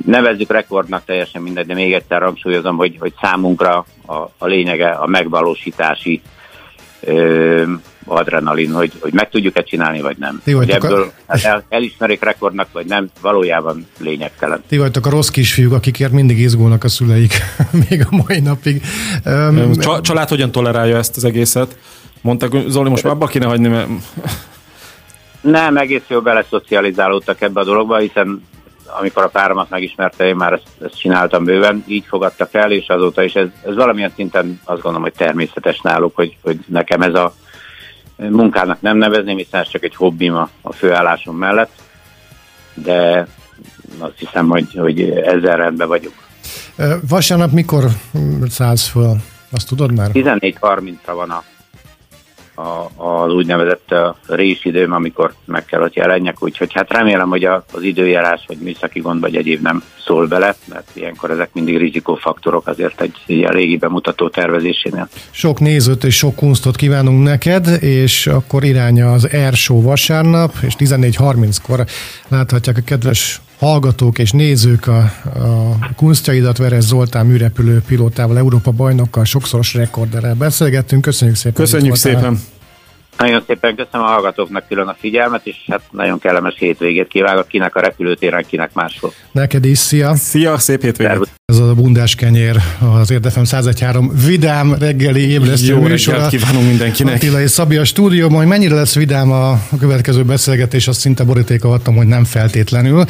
nevezzük 0.06 0.50
rekordnak 0.50 1.04
teljesen 1.04 1.42
mindegy, 1.42 1.66
de 1.66 1.74
még 1.74 1.92
egyszer 1.92 2.22
hangsúlyozom, 2.22 2.76
hogy, 2.76 2.96
hogy 2.98 3.12
számunkra 3.20 3.86
a, 4.06 4.14
a 4.14 4.46
lényege 4.46 4.88
a 4.88 5.06
megvalósítási 5.06 6.22
ö, 7.00 7.62
adrenalin, 8.06 8.72
hogy, 8.72 8.92
hogy 9.00 9.12
meg 9.12 9.28
tudjuk-e 9.30 9.62
csinálni, 9.62 10.00
vagy 10.00 10.16
nem. 10.18 10.40
Ti 10.44 10.52
hogy 10.52 10.70
ebből 10.70 11.12
a... 11.26 11.40
el, 11.42 11.64
elismerik 11.68 12.22
rekordnak, 12.22 12.68
vagy 12.72 12.86
nem, 12.86 13.10
valójában 13.20 13.86
lényegtelen. 13.98 14.62
Ti 14.68 14.78
vagytok 14.78 15.06
a 15.06 15.10
rossz 15.10 15.28
kisfiúk, 15.28 15.72
akikért 15.72 16.12
mindig 16.12 16.38
izgulnak 16.38 16.84
a 16.84 16.88
szüleik, 16.88 17.32
még 17.88 18.06
a 18.10 18.16
mai 18.26 18.40
napig. 18.40 18.82
Um, 19.24 19.72
Család 20.00 20.28
hogyan 20.28 20.50
tolerálja 20.50 20.96
ezt 20.96 21.16
az 21.16 21.24
egészet? 21.24 21.78
Mondták, 22.20 22.50
Zoli, 22.68 22.88
most 22.88 23.02
már 23.02 23.12
abba 23.12 23.26
kéne 23.26 23.46
hagyni, 23.46 23.68
mert... 23.68 23.88
Nem, 25.40 25.76
egész 25.76 26.02
jól 26.08 26.20
beleszocializálódtak 26.20 27.40
ebbe 27.40 27.60
a 27.60 27.64
dologba, 27.64 27.96
hiszen 27.96 28.42
amikor 28.86 29.22
a 29.22 29.28
páromat 29.28 29.70
megismerte, 29.70 30.26
én 30.26 30.36
már 30.36 30.52
ezt, 30.52 30.68
ezt 30.84 30.98
csináltam 30.98 31.44
bőven, 31.44 31.84
így 31.86 32.04
fogadtak 32.06 32.54
el, 32.54 32.72
és 32.72 32.88
azóta 32.88 33.22
is 33.22 33.34
ez, 33.34 33.46
ez 33.66 33.74
valamilyen 33.74 34.12
szinten 34.14 34.60
azt 34.64 34.80
gondolom, 34.80 35.02
hogy 35.02 35.12
természetes 35.16 35.80
náluk, 35.80 36.14
hogy, 36.14 36.36
hogy 36.42 36.58
nekem 36.66 37.02
ez 37.02 37.14
a 37.14 37.34
munkának 38.16 38.80
nem 38.80 38.96
nevezném, 38.96 39.36
hiszen 39.36 39.60
ez 39.60 39.68
csak 39.68 39.84
egy 39.84 39.94
hobbim 39.94 40.34
a, 40.34 40.48
a 40.62 40.72
főállásom 40.72 41.36
mellett, 41.36 41.72
de 42.74 43.26
azt 43.98 44.18
hiszem, 44.18 44.48
hogy, 44.48 44.74
hogy 44.74 45.00
ezzel 45.10 45.56
rendben 45.56 45.88
vagyunk. 45.88 46.14
Vasárnap 47.08 47.50
mikor 47.50 47.84
szállsz 48.48 48.88
föl? 48.88 49.16
Azt 49.50 49.68
tudod 49.68 49.92
már? 49.92 50.10
14.30-ra 50.12 51.12
van 51.14 51.30
a 51.30 51.42
a, 52.54 53.02
az 53.04 53.32
úgynevezett 53.32 53.94
résidőm, 54.26 54.92
amikor 54.92 55.34
meg 55.44 55.64
kell, 55.64 55.80
hogy 55.80 55.96
jelenjek, 55.96 56.42
úgyhogy 56.42 56.72
hát 56.72 56.92
remélem, 56.92 57.28
hogy 57.28 57.44
az 57.44 57.62
időjárás, 57.82 58.44
vagy 58.46 58.58
műszaki 58.58 59.00
gond, 59.00 59.20
vagy 59.20 59.36
egyéb 59.36 59.62
nem 59.62 59.82
szól 60.04 60.26
bele, 60.26 60.56
mert 60.68 60.90
ilyenkor 60.92 61.30
ezek 61.30 61.50
mindig 61.52 61.76
rizikófaktorok 61.76 62.66
azért 62.66 63.00
egy, 63.00 63.16
egy 63.26 63.42
eléggé 63.42 63.76
bemutató 63.76 64.28
tervezésénél. 64.28 65.08
Sok 65.30 65.60
nézőt 65.60 66.04
és 66.04 66.16
sok 66.16 66.34
kunstot 66.34 66.76
kívánunk 66.76 67.22
neked, 67.22 67.66
és 67.80 68.26
akkor 68.26 68.64
iránya 68.64 69.12
az 69.12 69.28
Air 69.32 69.52
Show 69.52 69.82
vasárnap, 69.82 70.52
és 70.62 70.74
14.30-kor 70.78 71.84
láthatják 72.28 72.76
a 72.76 72.82
kedves 72.84 73.40
hallgatók 73.58 74.18
és 74.18 74.30
nézők 74.30 74.86
a, 74.86 74.98
a 75.24 75.78
kunstjaidat 75.96 76.56
Veres 76.56 76.84
Zoltán 76.84 77.26
műrepülő 77.26 77.82
pilótával, 77.86 78.38
Európa 78.38 78.70
bajnokkal, 78.70 79.24
sokszoros 79.24 79.74
rekorderrel 79.74 80.34
beszélgettünk. 80.34 81.02
Köszönjük 81.02 81.36
szépen. 81.36 81.64
Köszönjük 81.64 81.94
szépen. 81.94 82.40
Nagyon 83.18 83.42
szépen 83.46 83.74
köszönöm 83.74 84.06
a 84.06 84.10
hallgatóknak 84.10 84.68
külön 84.68 84.86
a 84.86 84.96
figyelmet, 85.00 85.46
és 85.46 85.56
hát 85.66 85.80
nagyon 85.90 86.18
kellemes 86.18 86.54
hétvégét 86.58 87.08
kívánok, 87.08 87.48
kinek 87.48 87.76
a 87.76 87.80
repülőtéren, 87.80 88.44
kinek 88.46 88.72
máshol. 88.72 89.12
Neked 89.32 89.64
is, 89.64 89.78
szia! 89.78 90.14
Szia, 90.14 90.58
szép 90.58 90.82
hétvégét! 90.82 91.28
Ez 91.44 91.58
a 91.58 91.74
bundás 91.74 92.14
kenyér, 92.14 92.56
az 93.00 93.10
Érdefem 93.10 93.44
113 93.44 94.12
vidám 94.26 94.74
reggeli 94.78 95.28
ébresztő 95.30 95.66
Jó 95.66 95.86
reggelt 95.86 96.28
kívánunk 96.28 96.66
mindenkinek! 96.66 97.14
Attila 97.14 97.40
és 97.40 97.50
Szabi 97.50 97.76
a 97.76 97.84
stúdióban, 97.84 98.36
hogy 98.36 98.46
mennyire 98.46 98.74
lesz 98.74 98.94
vidám 98.94 99.32
a 99.32 99.58
következő 99.78 100.22
beszélgetés, 100.22 100.88
azt 100.88 101.00
szinte 101.00 101.24
borítéka 101.24 101.70
adtam, 101.70 101.96
hogy 101.96 102.06
nem 102.06 102.24
feltétlenül. 102.24 103.04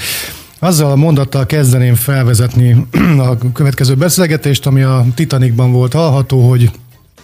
Azzal 0.58 0.90
a 0.90 0.96
mondattal 0.96 1.46
kezdeném 1.46 1.94
felvezetni 1.94 2.86
a 3.28 3.52
következő 3.52 3.94
beszélgetést, 3.94 4.66
ami 4.66 4.82
a 4.82 5.04
Titanicban 5.14 5.72
volt 5.72 5.92
hallható, 5.92 6.48
hogy 6.48 6.70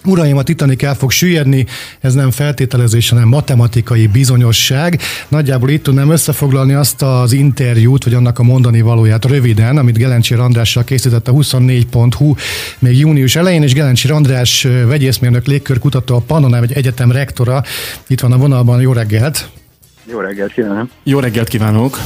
Uraim, 0.05 0.37
a 0.37 0.43
Titanic 0.43 0.83
el 0.83 0.95
fog 0.95 1.11
süllyedni, 1.11 1.67
ez 2.01 2.15
nem 2.15 2.31
feltételezés, 2.31 3.09
hanem 3.09 3.29
matematikai 3.29 4.07
bizonyosság. 4.07 5.01
Nagyjából 5.29 5.71
itt 5.71 5.83
tudnám 5.83 6.11
összefoglalni 6.11 6.73
azt 6.73 7.03
az 7.03 7.33
interjút, 7.33 8.05
vagy 8.05 8.15
annak 8.15 8.39
a 8.39 8.43
mondani 8.43 8.81
valóját 8.81 9.25
röviden, 9.25 9.77
amit 9.77 9.99
Gelencsi 9.99 10.35
Andrással 10.35 10.85
készített 10.85 11.29
a 11.29 11.33
24.hu 11.33 12.35
még 12.79 12.99
június 12.99 13.37
elején, 13.37 13.63
és 13.63 13.73
Gelencsi 13.73 14.09
András 14.09 14.67
vegyészmérnök 14.87 15.47
légkörkutató, 15.47 16.17
a 16.17 16.23
Pannoná 16.27 16.61
egy 16.61 16.73
egyetem 16.73 17.13
rektora. 17.13 17.63
Itt 18.07 18.21
van 18.21 18.33
a 18.33 18.37
vonalban, 18.37 18.81
jó 18.81 18.93
reggelt! 18.93 19.49
Jó 20.11 20.21
reggelt 20.21 20.53
kívánok! 20.53 20.91
Jó 21.03 21.19
reggelt 21.19 21.49
kívánok! 21.49 21.99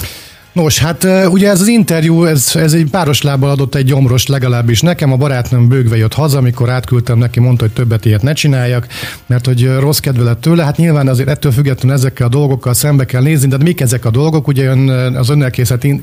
Nos, 0.54 0.78
hát 0.78 1.06
ugye 1.28 1.50
ez 1.50 1.60
az 1.60 1.66
interjú, 1.66 2.24
ez, 2.24 2.50
ez 2.54 2.72
egy 2.72 2.90
páros 2.90 3.22
lábbal 3.22 3.50
adott 3.50 3.74
egy 3.74 3.84
gyomros 3.84 4.26
legalábbis 4.26 4.80
nekem. 4.80 5.12
A 5.12 5.16
barátnőm 5.16 5.68
bőgve 5.68 5.96
jött 5.96 6.12
haza, 6.12 6.38
amikor 6.38 6.70
átküldtem 6.70 7.18
neki, 7.18 7.40
mondta, 7.40 7.64
hogy 7.64 7.72
többet 7.72 8.04
ilyet 8.04 8.22
ne 8.22 8.32
csináljak, 8.32 8.86
mert 9.26 9.46
hogy 9.46 9.76
rossz 9.78 9.98
kedve 9.98 10.22
lett 10.22 10.40
tőle. 10.40 10.64
Hát 10.64 10.76
nyilván 10.76 11.08
azért 11.08 11.28
ettől 11.28 11.52
függetlenül 11.52 11.96
ezekkel 11.96 12.26
a 12.26 12.30
dolgokkal 12.30 12.74
szembe 12.74 13.04
kell 13.04 13.22
nézni, 13.22 13.48
de 13.48 13.56
mik 13.56 13.80
ezek 13.80 14.04
a 14.04 14.10
dolgok? 14.10 14.46
Ugye 14.46 14.64
ön, 14.64 14.88
az 15.16 15.28
önnel 15.28 15.50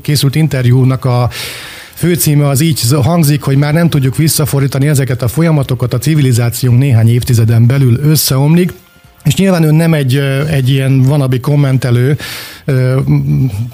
készült 0.02 0.34
interjúnak 0.34 1.04
a 1.04 1.30
főcíme 1.94 2.48
az 2.48 2.60
így 2.60 2.80
hangzik, 3.02 3.42
hogy 3.42 3.56
már 3.56 3.72
nem 3.72 3.88
tudjuk 3.88 4.16
visszafordítani 4.16 4.88
ezeket 4.88 5.22
a 5.22 5.28
folyamatokat, 5.28 5.94
a 5.94 5.98
civilizációnk 5.98 6.78
néhány 6.78 7.08
évtizeden 7.08 7.66
belül 7.66 7.98
összeomlik. 8.02 8.72
És 9.24 9.34
nyilván 9.34 9.62
ő 9.62 9.70
nem 9.70 9.94
egy, 9.94 10.16
egy 10.50 10.68
ilyen 10.68 11.02
vanabi 11.02 11.40
kommentelő 11.40 12.16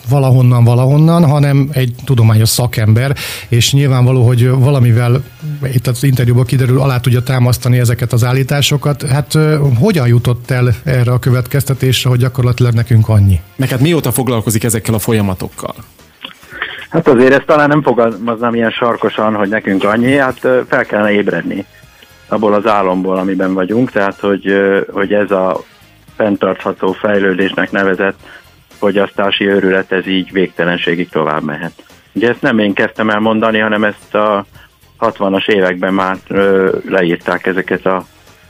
valahonnan, 0.08 0.64
valahonnan, 0.64 1.24
hanem 1.26 1.68
egy 1.72 1.94
tudományos 2.04 2.48
szakember, 2.48 3.16
és 3.48 3.72
nyilvánvaló, 3.72 4.26
hogy 4.26 4.48
valamivel 4.48 5.22
itt 5.72 5.86
az 5.86 6.04
interjúban 6.04 6.44
kiderül, 6.44 6.80
alá 6.80 6.98
tudja 7.00 7.22
támasztani 7.22 7.78
ezeket 7.78 8.12
az 8.12 8.24
állításokat. 8.24 9.02
Hát 9.02 9.38
hogyan 9.78 10.06
jutott 10.06 10.50
el 10.50 10.68
erre 10.84 11.12
a 11.12 11.18
következtetésre, 11.18 12.08
hogy 12.08 12.18
gyakorlatilag 12.18 12.72
nekünk 12.72 13.08
annyi? 13.08 13.40
Neked 13.56 13.80
mióta 13.80 14.12
foglalkozik 14.12 14.64
ezekkel 14.64 14.94
a 14.94 14.98
folyamatokkal? 14.98 15.74
Hát 16.88 17.08
azért 17.08 17.32
ezt 17.32 17.46
talán 17.46 17.68
nem 17.68 17.82
fogalmaznám 17.82 18.54
ilyen 18.54 18.70
sarkosan, 18.70 19.34
hogy 19.34 19.48
nekünk 19.48 19.84
annyi, 19.84 20.16
hát 20.16 20.38
fel 20.68 20.84
kellene 20.84 21.10
ébredni 21.10 21.66
abból 22.28 22.54
az 22.54 22.66
álomból, 22.66 23.16
amiben 23.16 23.54
vagyunk, 23.54 23.90
tehát 23.90 24.20
hogy, 24.20 24.54
hogy 24.92 25.14
ez 25.14 25.30
a 25.30 25.60
fenntartható 26.16 26.92
fejlődésnek 26.92 27.70
nevezett 27.70 28.18
fogyasztási 28.78 29.48
őrület, 29.48 29.92
ez 29.92 30.06
így 30.06 30.32
végtelenségig 30.32 31.08
tovább 31.08 31.42
mehet. 31.42 31.72
Ugye 32.12 32.28
ezt 32.28 32.42
nem 32.42 32.58
én 32.58 32.72
kezdtem 32.72 33.10
el 33.10 33.20
mondani, 33.20 33.58
hanem 33.58 33.84
ezt 33.84 34.14
a 34.14 34.44
60-as 35.00 35.48
években 35.48 35.94
már 35.94 36.16
ö, 36.28 36.76
leírták 36.88 37.46
ezeket 37.46 37.86
a 37.86 38.04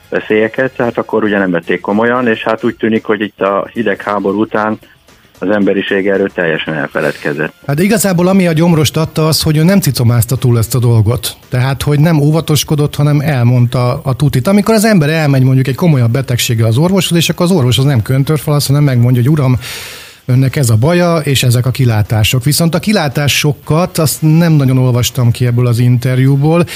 veszélyeket, 0.08 0.76
tehát 0.76 0.98
akkor 0.98 1.24
ugye 1.24 1.38
nem 1.38 1.50
vették 1.50 1.80
komolyan, 1.80 2.26
és 2.26 2.42
hát 2.42 2.64
úgy 2.64 2.76
tűnik, 2.76 3.04
hogy 3.04 3.20
itt 3.20 3.40
a 3.40 3.68
hidegháború 3.72 4.40
után 4.40 4.78
az 5.38 5.50
emberiség 5.50 6.08
erről 6.08 6.28
teljesen 6.28 6.74
elfeledkezett. 6.74 7.52
Hát 7.66 7.80
igazából 7.80 8.28
ami 8.28 8.46
a 8.46 8.52
gyomrost 8.52 8.96
adta 8.96 9.26
az, 9.26 9.42
hogy 9.42 9.56
ő 9.56 9.62
nem 9.62 9.80
cicomázta 9.80 10.36
túl 10.36 10.58
ezt 10.58 10.74
a 10.74 10.78
dolgot. 10.78 11.36
Tehát, 11.48 11.82
hogy 11.82 12.00
nem 12.00 12.20
óvatoskodott, 12.20 12.94
hanem 12.94 13.20
elmondta 13.20 14.00
a 14.02 14.14
tutit. 14.14 14.46
Amikor 14.46 14.74
az 14.74 14.84
ember 14.84 15.08
elmegy 15.08 15.42
mondjuk 15.42 15.66
egy 15.66 15.74
komolyabb 15.74 16.10
betegsége 16.10 16.66
az 16.66 16.76
orvoshoz, 16.76 17.18
és 17.18 17.28
akkor 17.28 17.46
az 17.46 17.52
orvos 17.52 17.78
az 17.78 17.84
nem 17.84 18.02
köntörfalasz, 18.02 18.66
hanem 18.66 18.82
megmondja, 18.82 19.22
hogy 19.22 19.30
uram, 19.30 19.58
önnek 20.28 20.56
ez 20.56 20.70
a 20.70 20.76
baja, 20.76 21.16
és 21.16 21.42
ezek 21.42 21.66
a 21.66 21.70
kilátások. 21.70 22.44
Viszont 22.44 22.74
a 22.74 22.78
kilátásokat 22.78 23.98
azt 23.98 24.22
nem 24.22 24.52
nagyon 24.52 24.78
olvastam 24.78 25.30
ki 25.30 25.46
ebből 25.46 25.66
az 25.66 25.78
interjúból. 25.78 26.66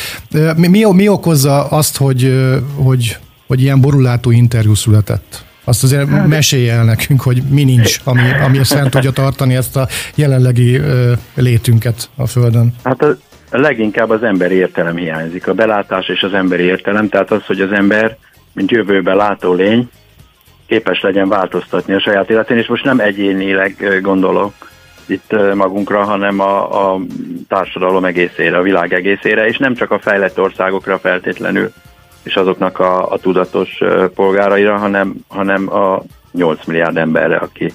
Mi, 0.56 0.66
mi, 0.66 0.84
mi 0.92 1.08
okozza 1.08 1.64
azt, 1.64 1.96
hogy, 1.96 2.50
hogy, 2.74 3.16
hogy 3.46 3.60
ilyen 3.60 3.80
borulátó 3.80 4.30
interjú 4.30 4.74
született? 4.74 5.44
Azt 5.64 5.82
azért 5.82 6.08
hát, 6.08 6.26
mesélj 6.26 6.68
el 6.68 6.84
nekünk, 6.84 7.20
hogy 7.20 7.42
mi 7.50 7.64
nincs, 7.64 7.96
ami, 8.04 8.22
ami 8.44 8.64
szent 8.64 8.90
tudja 8.90 9.10
tartani 9.10 9.54
ezt 9.54 9.76
a 9.76 9.88
jelenlegi 10.14 10.76
ö, 10.76 11.12
létünket 11.34 12.10
a 12.16 12.26
Földön. 12.26 12.74
Hát 12.84 13.02
a, 13.02 13.16
leginkább 13.50 14.10
az 14.10 14.22
emberi 14.22 14.54
értelem 14.54 14.96
hiányzik, 14.96 15.46
a 15.46 15.54
belátás 15.54 16.08
és 16.08 16.22
az 16.22 16.34
emberi 16.34 16.62
értelem, 16.62 17.08
tehát 17.08 17.30
az, 17.30 17.44
hogy 17.46 17.60
az 17.60 17.72
ember, 17.72 18.16
mint 18.52 18.70
jövőben 18.70 19.16
látó 19.16 19.52
lény, 19.52 19.90
képes 20.66 21.00
legyen 21.00 21.28
változtatni 21.28 21.94
a 21.94 22.00
saját 22.00 22.30
életén, 22.30 22.56
és 22.56 22.66
most 22.66 22.84
nem 22.84 23.00
egyénileg 23.00 23.98
gondolok 24.02 24.52
itt 25.06 25.54
magunkra, 25.54 26.04
hanem 26.04 26.40
a, 26.40 26.92
a 26.92 27.00
társadalom 27.48 28.04
egészére, 28.04 28.56
a 28.56 28.62
világ 28.62 28.92
egészére, 28.92 29.46
és 29.46 29.58
nem 29.58 29.74
csak 29.74 29.90
a 29.90 29.98
fejlett 29.98 30.40
országokra 30.40 30.98
feltétlenül 30.98 31.72
és 32.22 32.34
azoknak 32.34 32.78
a, 32.78 33.12
a 33.12 33.18
tudatos 33.18 33.80
polgáraira, 34.14 34.76
hanem, 34.76 35.14
hanem 35.28 35.72
a 35.74 36.02
8 36.32 36.66
milliárd 36.66 36.96
emberre, 36.96 37.36
aki, 37.36 37.72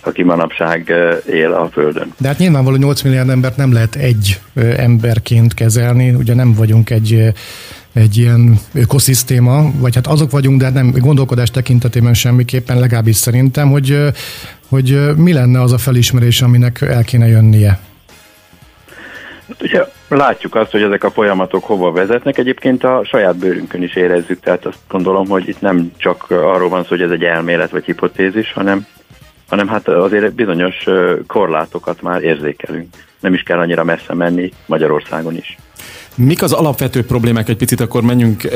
aki 0.00 0.22
manapság 0.22 0.92
él 1.30 1.52
a 1.52 1.68
Földön. 1.72 2.12
De 2.18 2.28
hát 2.28 2.38
nyilvánvaló 2.38 2.76
8 2.76 3.02
milliárd 3.02 3.28
embert 3.28 3.56
nem 3.56 3.72
lehet 3.72 3.94
egy 3.94 4.40
emberként 4.76 5.54
kezelni, 5.54 6.10
ugye 6.10 6.34
nem 6.34 6.54
vagyunk 6.54 6.90
egy 6.90 7.32
egy 7.92 8.16
ilyen 8.16 8.58
ökoszisztéma, 8.74 9.70
vagy 9.78 9.94
hát 9.94 10.06
azok 10.06 10.30
vagyunk, 10.30 10.60
de 10.60 10.70
nem 10.70 10.90
gondolkodás 10.90 11.50
tekintetében 11.50 12.14
semmiképpen, 12.14 12.78
legalábbis 12.78 13.16
szerintem, 13.16 13.70
hogy, 13.70 13.98
hogy 14.68 15.16
mi 15.16 15.32
lenne 15.32 15.60
az 15.60 15.72
a 15.72 15.78
felismerés, 15.78 16.42
aminek 16.42 16.80
el 16.80 17.04
kéne 17.04 17.26
jönnie? 17.26 17.80
Hát 19.52 19.62
ugye 19.62 19.84
látjuk 20.08 20.54
azt, 20.54 20.70
hogy 20.70 20.82
ezek 20.82 21.04
a 21.04 21.10
folyamatok 21.10 21.64
hova 21.64 21.92
vezetnek. 21.92 22.38
Egyébként 22.38 22.84
a 22.84 23.00
saját 23.04 23.36
bőrünkön 23.36 23.82
is 23.82 23.96
érezzük, 23.96 24.40
tehát 24.40 24.66
azt 24.66 24.78
gondolom, 24.88 25.28
hogy 25.28 25.48
itt 25.48 25.60
nem 25.60 25.92
csak 25.96 26.30
arról 26.30 26.68
van 26.68 26.82
szó, 26.82 26.88
hogy 26.88 27.02
ez 27.02 27.10
egy 27.10 27.24
elmélet 27.24 27.70
vagy 27.70 27.84
hipotézis, 27.84 28.52
hanem, 28.52 28.86
hanem 29.48 29.68
hát 29.68 29.88
azért 29.88 30.34
bizonyos 30.34 30.84
korlátokat 31.26 32.02
már 32.02 32.22
érzékelünk. 32.22 32.88
Nem 33.20 33.34
is 33.34 33.42
kell 33.42 33.58
annyira 33.58 33.84
messze 33.84 34.14
menni 34.14 34.52
Magyarországon 34.66 35.36
is. 35.36 35.56
Mik 36.14 36.42
az 36.42 36.52
alapvető 36.52 37.04
problémák? 37.04 37.48
Egy 37.48 37.56
picit 37.56 37.80
akkor 37.80 38.02
menjünk 38.02 38.48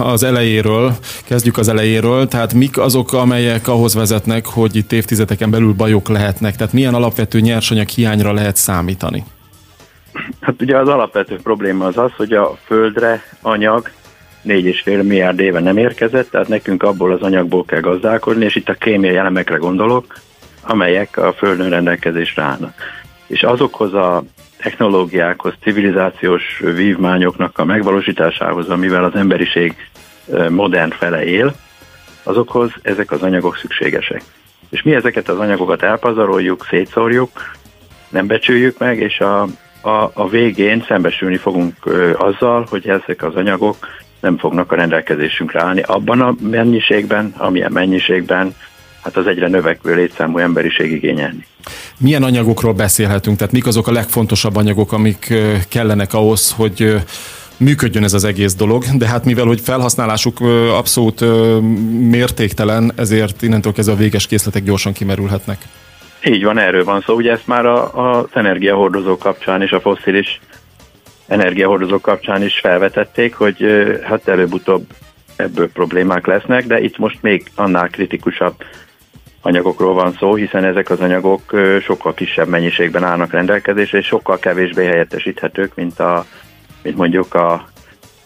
az 0.00 0.22
elejéről, 0.22 0.92
kezdjük 1.24 1.58
az 1.58 1.68
elejéről. 1.68 2.28
Tehát 2.28 2.54
mik 2.54 2.78
azok, 2.78 3.12
amelyek 3.12 3.68
ahhoz 3.68 3.94
vezetnek, 3.94 4.46
hogy 4.46 4.76
itt 4.76 4.92
évtizedeken 4.92 5.50
belül 5.50 5.72
bajok 5.72 6.08
lehetnek? 6.08 6.56
Tehát 6.56 6.72
milyen 6.72 6.94
alapvető 6.94 7.40
nyersanyag 7.40 7.88
hiányra 7.88 8.32
lehet 8.32 8.56
számítani? 8.56 9.24
Hát 10.40 10.62
ugye 10.62 10.76
az 10.76 10.88
alapvető 10.88 11.36
probléma 11.42 11.86
az 11.86 11.98
az, 11.98 12.10
hogy 12.16 12.32
a 12.32 12.56
földre 12.64 13.22
anyag 13.42 13.90
4,5 14.46 14.84
milliárd 14.84 15.40
éve 15.40 15.60
nem 15.60 15.76
érkezett, 15.76 16.30
tehát 16.30 16.48
nekünk 16.48 16.82
abból 16.82 17.12
az 17.12 17.22
anyagból 17.22 17.64
kell 17.64 17.80
gazdálkodni, 17.80 18.44
és 18.44 18.54
itt 18.54 18.68
a 18.68 18.74
kémiai 18.74 19.16
elemekre 19.16 19.56
gondolok, 19.56 20.14
amelyek 20.62 21.16
a 21.16 21.32
Földön 21.32 21.70
rendelkezésre 21.70 22.42
állnak. 22.42 22.74
És 23.26 23.42
azokhoz 23.42 23.94
a 23.94 24.22
technológiákhoz, 24.56 25.54
civilizációs 25.62 26.62
vívmányoknak 26.74 27.58
a 27.58 27.64
megvalósításához, 27.64 28.68
amivel 28.68 29.04
az 29.04 29.14
emberiség 29.14 29.74
modern 30.48 30.90
fele 30.90 31.24
él, 31.24 31.54
azokhoz 32.22 32.70
ezek 32.82 33.10
az 33.10 33.22
anyagok 33.22 33.56
szükségesek. 33.56 34.22
És 34.70 34.82
mi 34.82 34.94
ezeket 34.94 35.28
az 35.28 35.38
anyagokat 35.38 35.82
elpazaroljuk, 35.82 36.66
szétszórjuk, 36.68 37.30
nem 38.08 38.26
becsüljük 38.26 38.78
meg, 38.78 39.00
és 39.00 39.20
a, 39.20 39.46
a, 39.80 40.10
a 40.12 40.28
végén 40.28 40.84
szembesülni 40.88 41.36
fogunk 41.36 41.74
ö, 41.84 42.12
azzal, 42.16 42.66
hogy 42.70 42.88
ezek 42.88 43.22
az 43.22 43.34
anyagok 43.34 43.76
nem 44.20 44.38
fognak 44.38 44.72
a 44.72 44.76
rendelkezésünkre 44.76 45.62
állni 45.62 45.80
abban 45.80 46.20
a 46.20 46.34
mennyiségben, 46.40 47.34
amilyen 47.36 47.72
mennyiségben 47.72 48.54
hát 49.02 49.16
az 49.16 49.26
egyre 49.26 49.48
növekvő 49.48 49.94
létszámú 49.94 50.38
emberiség 50.38 50.92
igényelni. 50.92 51.46
Milyen 51.98 52.22
anyagokról 52.22 52.72
beszélhetünk? 52.72 53.36
Tehát 53.36 53.52
mik 53.52 53.66
azok 53.66 53.86
a 53.86 53.92
legfontosabb 53.92 54.56
anyagok, 54.56 54.92
amik 54.92 55.34
kellenek 55.68 56.14
ahhoz, 56.14 56.52
hogy 56.52 56.94
működjön 57.56 58.04
ez 58.04 58.14
az 58.14 58.24
egész 58.24 58.54
dolog, 58.54 58.84
de 58.84 59.06
hát 59.06 59.24
mivel, 59.24 59.46
hogy 59.46 59.60
felhasználásuk 59.60 60.40
abszolút 60.72 61.24
mértéktelen, 62.10 62.92
ezért 62.96 63.42
innentől 63.42 63.72
kezdve 63.72 63.94
a 63.94 63.98
véges 63.98 64.26
készletek 64.26 64.62
gyorsan 64.62 64.92
kimerülhetnek. 64.92 65.58
Így 66.24 66.44
van, 66.44 66.58
erről 66.58 66.84
van 66.84 67.00
szó. 67.00 67.14
Ugye 67.14 67.32
ezt 67.32 67.46
már 67.46 67.66
a, 67.66 68.18
az 68.18 68.26
energiahordozók 68.32 69.18
kapcsán 69.18 69.62
és 69.62 69.70
a 69.70 69.80
fosszilis 69.80 70.40
energiahordozók 71.26 72.02
kapcsán 72.02 72.42
is 72.42 72.58
felvetették, 72.58 73.34
hogy 73.34 73.64
hát 74.02 74.28
előbb-utóbb 74.28 74.86
ebből 75.36 75.72
problémák 75.72 76.26
lesznek, 76.26 76.66
de 76.66 76.80
itt 76.80 76.98
most 76.98 77.22
még 77.22 77.50
annál 77.54 77.88
kritikusabb 77.88 78.54
anyagokról 79.42 79.94
van 79.94 80.16
szó, 80.18 80.34
hiszen 80.34 80.64
ezek 80.64 80.90
az 80.90 81.00
anyagok 81.00 81.56
sokkal 81.82 82.14
kisebb 82.14 82.48
mennyiségben 82.48 83.04
állnak 83.04 83.32
rendelkezésre, 83.32 83.98
és 83.98 84.06
sokkal 84.06 84.38
kevésbé 84.38 84.86
helyettesíthetők, 84.86 85.74
mint, 85.74 86.00
a, 86.00 86.24
mint 86.82 86.96
mondjuk 86.96 87.34
a, 87.34 87.68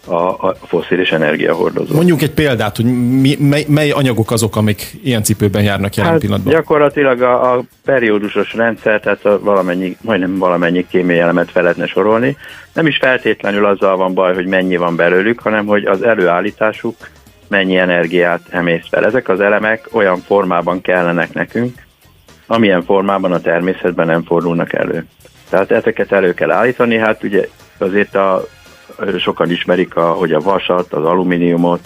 a, 0.07 0.15
a 0.49 0.57
foszilis 0.67 1.11
energiahordozó. 1.11 1.95
Mondjuk 1.95 2.23
egy 2.23 2.31
példát, 2.31 2.77
hogy 2.77 2.85
mi, 3.21 3.37
mely, 3.38 3.65
mely 3.69 3.91
anyagok 3.91 4.31
azok, 4.31 4.57
amik 4.57 4.99
ilyen 5.03 5.23
cipőben 5.23 5.62
járnak 5.62 5.95
jelen 5.95 6.11
hát 6.11 6.21
pillanatban? 6.21 6.53
Gyakorlatilag 6.53 7.23
a, 7.23 7.53
a 7.53 7.62
periódusos 7.85 8.55
rendszer, 8.55 9.01
tehát 9.01 9.25
a 9.25 9.41
valamennyi, 9.41 9.97
majdnem 10.01 10.38
valamennyi 10.38 10.87
kémiai 10.91 11.19
elemet 11.19 11.51
fel 11.51 11.62
lehetne 11.62 11.87
sorolni. 11.87 12.37
Nem 12.73 12.87
is 12.87 12.97
feltétlenül 12.97 13.67
azzal 13.67 13.97
van 13.97 14.15
baj, 14.15 14.35
hogy 14.35 14.47
mennyi 14.47 14.77
van 14.77 14.97
belőlük, 14.97 15.41
hanem 15.41 15.67
hogy 15.67 15.85
az 15.85 16.03
előállításuk 16.03 16.97
mennyi 17.49 17.77
energiát 17.77 18.41
emészt 18.51 18.88
fel. 18.88 19.05
Ezek 19.05 19.29
az 19.29 19.41
elemek 19.41 19.88
olyan 19.93 20.19
formában 20.19 20.81
kellenek 20.81 21.33
nekünk, 21.33 21.75
amilyen 22.47 22.83
formában 22.83 23.33
a 23.33 23.41
természetben 23.41 24.07
nem 24.07 24.25
fordulnak 24.25 24.73
elő. 24.73 25.07
Tehát 25.49 25.71
ezeket 25.71 26.12
elő 26.12 26.35
kell 26.35 26.51
állítani, 26.51 26.97
hát 26.97 27.23
ugye 27.23 27.49
azért 27.79 28.15
a, 28.15 28.45
sokan 29.19 29.51
ismerik, 29.51 29.97
a, 29.97 30.13
hogy 30.13 30.33
a 30.33 30.41
vasat, 30.41 30.93
az 30.93 31.05
alumíniumot, 31.05 31.81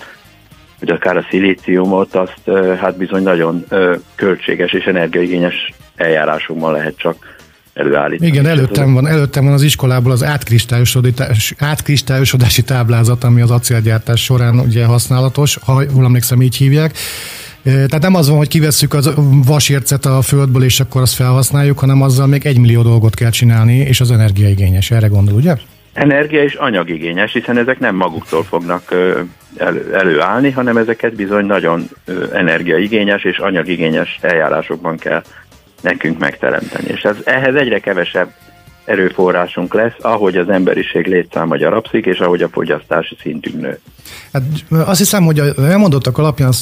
vagy 0.81 0.89
akár 0.89 1.17
a 1.17 1.27
szilíciumot, 1.31 2.15
azt 2.15 2.51
hát 2.81 2.97
bizony 2.97 3.23
nagyon 3.23 3.65
költséges 4.15 4.73
és 4.73 4.85
energiaigényes 4.85 5.75
eljárásokban 5.97 6.73
lehet 6.73 6.97
csak 6.97 7.17
előállítani. 7.75 8.31
Igen, 8.31 8.47
előttem 8.47 8.95
van, 8.95 9.07
előttem 9.07 9.45
van 9.45 9.53
az 9.53 9.63
iskolából 9.63 10.13
az 10.13 10.25
átkristályosodási 11.59 12.63
táblázat, 12.63 13.25
ami 13.25 13.41
az 13.41 13.51
acélgyártás 13.51 14.25
során 14.25 14.59
ugye 14.59 14.85
használatos, 14.85 15.59
ha 15.65 15.83
jól 15.95 16.05
emlékszem, 16.05 16.43
így 16.43 16.57
hívják. 16.57 16.97
Tehát 17.63 18.03
nem 18.03 18.15
az 18.15 18.29
van, 18.29 18.37
hogy 18.37 18.49
kivesszük 18.49 18.95
az 18.95 19.11
vasércet 19.45 20.07
a 20.07 20.23
földből, 20.23 20.63
és 20.63 20.81
akkor 20.81 21.01
azt 21.01 21.15
felhasználjuk, 21.15 21.79
hanem 21.79 22.03
azzal 22.03 22.27
még 22.27 22.47
egy 22.47 22.59
millió 22.59 22.83
dolgot 22.83 23.15
kell 23.15 23.31
csinálni, 23.31 23.77
és 23.77 24.01
az 24.01 24.11
energiaigényes. 24.11 24.91
Erre 24.91 25.07
gondol, 25.07 25.35
ugye? 25.35 25.57
Energia 25.97 26.43
és 26.43 26.55
anyagigényes, 26.55 27.33
hiszen 27.33 27.59
ezek 27.59 27.79
nem 27.79 27.95
maguktól 27.95 28.45
fognak 28.45 28.95
elő, 29.57 29.95
előállni, 29.95 30.51
hanem 30.51 30.77
ezeket 30.77 31.15
bizony 31.15 31.47
nagyon 31.47 31.89
energiaigényes 32.33 33.25
és 33.25 33.39
anyagigényes 33.39 34.19
eljárásokban 34.21 34.97
kell 34.97 35.23
nekünk 35.81 36.19
megteremteni. 36.19 36.89
És 36.89 37.03
ez, 37.03 37.17
ehhez 37.25 37.55
egyre 37.55 37.79
kevesebb 37.79 38.29
erőforrásunk 38.85 39.75
lesz, 39.75 39.95
ahogy 40.01 40.37
az 40.37 40.49
emberiség 40.49 41.07
létszáma 41.07 41.57
gyarapszik, 41.57 42.05
és 42.07 42.19
ahogy 42.19 42.43
a 42.43 42.49
fogyasztási 42.49 43.17
szintünk 43.21 43.61
nő. 43.61 43.79
Hát 44.33 44.43
azt 44.71 44.99
hiszem, 44.99 45.25
hogy 45.25 45.43
elmondottak 45.59 46.19
alapján 46.19 46.53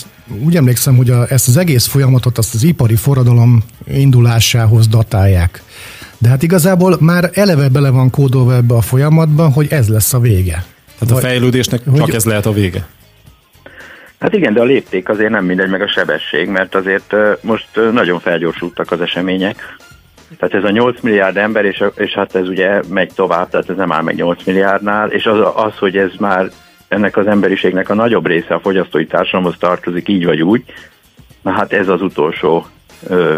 úgy 0.44 0.56
emlékszem, 0.56 0.96
hogy 0.96 1.10
a, 1.10 1.26
ezt 1.28 1.48
az 1.48 1.56
egész 1.56 1.86
folyamatot 1.86 2.38
azt 2.38 2.54
az 2.54 2.62
ipari 2.62 2.96
forradalom 2.96 3.62
indulásához 3.86 4.88
datálják. 4.88 5.62
De 6.24 6.30
hát 6.30 6.42
igazából 6.42 6.96
már 7.00 7.30
eleve 7.32 7.68
bele 7.68 7.90
van 7.90 8.10
kódolva 8.10 8.54
ebbe 8.54 8.74
a 8.74 8.80
folyamatban, 8.80 9.52
hogy 9.52 9.66
ez 9.70 9.88
lesz 9.88 10.14
a 10.14 10.18
vége. 10.18 10.64
Tehát 10.98 11.14
a 11.14 11.26
fejlődésnek 11.26 11.84
csak 11.84 12.00
hogy, 12.00 12.14
ez 12.14 12.24
lehet 12.24 12.46
a 12.46 12.52
vége. 12.52 12.86
Hát 14.18 14.34
igen, 14.34 14.52
de 14.52 14.60
a 14.60 14.64
lépték 14.64 15.08
azért 15.08 15.30
nem 15.30 15.44
mindegy, 15.44 15.70
meg 15.70 15.82
a 15.82 15.88
sebesség, 15.88 16.48
mert 16.48 16.74
azért 16.74 17.14
most 17.40 17.68
nagyon 17.92 18.20
felgyorsultak 18.20 18.90
az 18.90 19.00
események. 19.00 19.76
Tehát 20.38 20.54
ez 20.54 20.64
a 20.64 20.70
8 20.70 21.00
milliárd 21.00 21.36
ember, 21.36 21.64
és, 21.64 21.84
és 21.96 22.12
hát 22.12 22.34
ez 22.34 22.48
ugye 22.48 22.80
megy 22.88 23.10
tovább, 23.14 23.48
tehát 23.48 23.70
ez 23.70 23.76
nem 23.76 23.92
áll 23.92 24.02
meg 24.02 24.14
8 24.14 24.44
milliárdnál, 24.44 25.10
és 25.10 25.26
az, 25.26 25.38
az, 25.54 25.76
hogy 25.78 25.96
ez 25.96 26.10
már 26.18 26.50
ennek 26.88 27.16
az 27.16 27.26
emberiségnek 27.26 27.88
a 27.88 27.94
nagyobb 27.94 28.26
része 28.26 28.54
a 28.54 28.60
fogyasztói 28.60 29.06
társadalomhoz 29.06 29.58
tartozik 29.58 30.08
így 30.08 30.24
vagy 30.24 30.42
úgy, 30.42 30.64
na 31.42 31.50
hát 31.50 31.72
ez 31.72 31.88
az 31.88 32.02
utolsó 32.02 32.66
ö, 33.08 33.36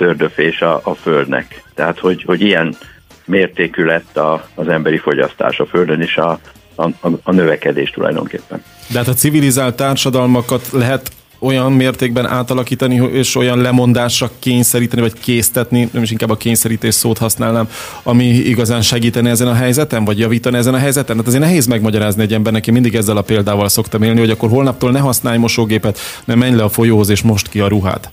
tördöfés 0.00 0.60
a, 0.60 0.80
a 0.84 0.94
Földnek. 0.94 1.62
Tehát, 1.74 1.98
hogy, 1.98 2.22
hogy 2.26 2.40
ilyen 2.40 2.76
mértékű 3.24 3.84
lett 3.84 4.16
a, 4.16 4.48
az 4.54 4.68
emberi 4.68 4.98
fogyasztás 4.98 5.58
a 5.58 5.66
Földön, 5.66 6.00
és 6.00 6.16
a, 6.16 6.38
a, 6.74 7.08
a 7.22 7.32
növekedés 7.32 7.90
tulajdonképpen. 7.90 8.62
De 8.92 8.98
hát 8.98 9.08
a 9.08 9.14
civilizált 9.14 9.76
társadalmakat 9.76 10.70
lehet 10.72 11.10
olyan 11.38 11.72
mértékben 11.72 12.26
átalakítani, 12.26 13.08
és 13.12 13.36
olyan 13.36 13.60
lemondásra 13.60 14.30
kényszeríteni, 14.38 15.02
vagy 15.02 15.12
késztetni, 15.12 15.88
nem 15.92 16.02
is 16.02 16.10
inkább 16.10 16.30
a 16.30 16.36
kényszerítés 16.36 16.94
szót 16.94 17.18
használnám, 17.18 17.68
ami 18.02 18.24
igazán 18.24 18.82
segíteni 18.82 19.28
ezen 19.28 19.48
a 19.48 19.54
helyzeten, 19.54 20.04
vagy 20.04 20.18
javítani 20.18 20.56
ezen 20.56 20.74
a 20.74 20.78
helyzeten? 20.78 21.16
Hát 21.16 21.26
azért 21.26 21.42
nehéz 21.42 21.66
megmagyarázni 21.66 22.22
egy 22.22 22.32
embernek, 22.32 22.66
én 22.66 22.74
mindig 22.74 22.94
ezzel 22.94 23.16
a 23.16 23.22
példával 23.22 23.68
szoktam 23.68 24.02
élni, 24.02 24.20
hogy 24.20 24.30
akkor 24.30 24.48
holnaptól 24.48 24.90
ne 24.90 24.98
használj 24.98 25.38
mosógépet, 25.38 25.98
nem 26.24 26.38
menj 26.38 26.56
le 26.56 26.62
a 26.62 26.68
folyóhoz 26.68 27.08
és 27.08 27.22
most 27.22 27.48
ki 27.48 27.60
a 27.60 27.68
ruhát. 27.68 28.10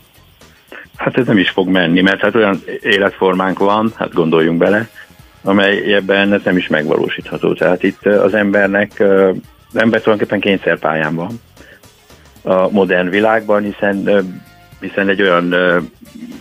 Hát 0.97 1.17
ez 1.17 1.25
nem 1.25 1.37
is 1.37 1.49
fog 1.49 1.67
menni, 1.67 2.01
mert 2.01 2.21
hát 2.21 2.35
olyan 2.35 2.61
életformánk 2.81 3.59
van, 3.59 3.91
hát 3.95 4.13
gondoljunk 4.13 4.57
bele, 4.57 4.89
amely 5.41 5.93
ebben 5.93 6.33
ez 6.33 6.41
nem 6.43 6.57
is 6.57 6.67
megvalósítható. 6.67 7.53
Tehát 7.53 7.83
itt 7.83 8.05
az 8.05 8.33
embernek, 8.33 8.91
az 9.69 9.75
ember 9.79 10.01
tulajdonképpen 10.01 10.39
kényszerpályán 10.39 11.15
van 11.15 11.41
a 12.43 12.69
modern 12.69 13.09
világban, 13.09 13.63
hiszen, 13.63 14.25
hiszen 14.79 15.09
egy 15.09 15.21
olyan, 15.21 15.55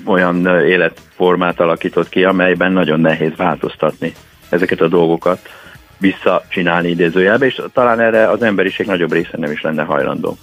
olyan 0.04 0.46
életformát 0.46 1.60
alakított 1.60 2.08
ki, 2.08 2.24
amelyben 2.24 2.72
nagyon 2.72 3.00
nehéz 3.00 3.36
változtatni 3.36 4.14
ezeket 4.48 4.80
a 4.80 4.88
dolgokat 4.88 5.48
visszacsinálni 5.98 6.88
idézőjelbe, 6.88 7.46
és 7.46 7.62
talán 7.72 8.00
erre 8.00 8.30
az 8.30 8.42
emberiség 8.42 8.86
nagyobb 8.86 9.12
része 9.12 9.36
nem 9.36 9.50
is 9.50 9.60
lenne 9.60 9.82
hajlandó. 9.82 10.36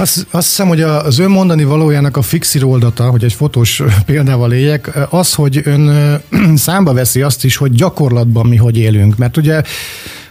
Azt, 0.00 0.26
azt 0.30 0.48
hiszem, 0.48 0.68
hogy 0.68 0.80
az 0.80 1.18
ön 1.18 1.30
mondani 1.30 1.64
valójának 1.64 2.16
a 2.16 2.22
fixíroldata, 2.22 3.10
hogy 3.10 3.24
egy 3.24 3.32
fotós 3.32 3.82
példával 4.06 4.52
éljek, 4.52 4.98
az, 5.10 5.34
hogy 5.34 5.60
ön 5.64 5.90
számba 6.56 6.92
veszi 6.92 7.22
azt 7.22 7.44
is, 7.44 7.56
hogy 7.56 7.72
gyakorlatban 7.72 8.46
mi 8.46 8.56
hogy 8.56 8.78
élünk. 8.78 9.16
Mert 9.16 9.36
ugye 9.36 9.62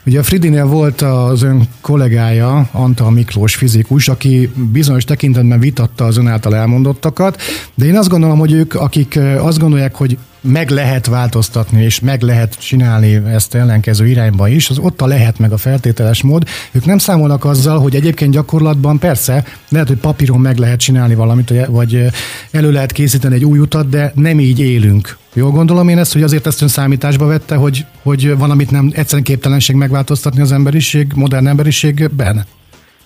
Ugye 0.05 0.19
a 0.19 0.23
Fridinél 0.23 0.65
volt 0.65 1.01
az 1.01 1.41
ön 1.41 1.67
kollégája, 1.81 2.69
Antal 2.71 3.11
Miklós 3.11 3.55
fizikus, 3.55 4.07
aki 4.07 4.51
bizonyos 4.71 5.03
tekintetben 5.03 5.59
vitatta 5.59 6.05
az 6.05 6.17
ön 6.17 6.27
által 6.27 6.55
elmondottakat, 6.55 7.41
de 7.75 7.85
én 7.85 7.97
azt 7.97 8.09
gondolom, 8.09 8.39
hogy 8.39 8.51
ők, 8.51 8.73
akik 8.73 9.19
azt 9.37 9.59
gondolják, 9.59 9.95
hogy 9.95 10.17
meg 10.41 10.69
lehet 10.69 11.05
változtatni, 11.05 11.83
és 11.83 11.99
meg 11.99 12.21
lehet 12.21 12.59
csinálni 12.59 13.13
ezt 13.13 13.55
ellenkező 13.55 14.07
irányba 14.07 14.47
is, 14.47 14.69
az 14.69 14.77
ott 14.77 15.01
a 15.01 15.07
lehet 15.07 15.39
meg 15.39 15.51
a 15.51 15.57
feltételes 15.57 16.23
mód. 16.23 16.43
Ők 16.71 16.85
nem 16.85 16.97
számolnak 16.97 17.45
azzal, 17.45 17.79
hogy 17.79 17.95
egyébként 17.95 18.31
gyakorlatban 18.31 18.99
persze 18.99 19.43
lehet, 19.69 19.87
hogy 19.87 19.97
papíron 19.97 20.39
meg 20.39 20.57
lehet 20.57 20.79
csinálni 20.79 21.15
valamit, 21.15 21.53
vagy 21.67 22.05
elő 22.51 22.71
lehet 22.71 22.91
készíteni 22.91 23.35
egy 23.35 23.45
új 23.45 23.59
utat, 23.59 23.89
de 23.89 24.11
nem 24.15 24.39
így 24.39 24.59
élünk. 24.59 25.17
Jól 25.33 25.51
gondolom 25.51 25.89
én 25.89 25.97
ezt, 25.97 26.13
hogy 26.13 26.23
azért 26.23 26.47
ezt 26.47 26.61
ön 26.61 26.67
számításba 26.67 27.25
vette, 27.25 27.55
hogy, 27.55 27.85
hogy 28.03 28.37
van, 28.37 28.51
amit 28.51 28.71
nem 28.71 28.91
egyszerűen 28.93 29.23
képtelenség 29.23 29.75
megváltoztatni 29.75 30.41
az 30.41 30.51
emberiség, 30.51 31.11
modern 31.15 31.47
emberiségben? 31.47 32.45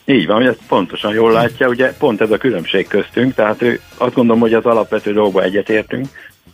Így 0.05 0.25
van, 0.25 0.35
hogy 0.35 0.45
ezt 0.45 0.59
pontosan 0.67 1.13
jól 1.13 1.31
látja, 1.31 1.67
ugye 1.67 1.93
pont 1.93 2.21
ez 2.21 2.31
a 2.31 2.37
különbség 2.37 2.87
köztünk, 2.87 3.33
tehát 3.33 3.61
ő, 3.61 3.79
azt 3.97 4.13
gondolom, 4.13 4.41
hogy 4.41 4.53
az 4.53 4.65
alapvető 4.65 5.13
dolgokban 5.13 5.43
egyetértünk, 5.43 6.07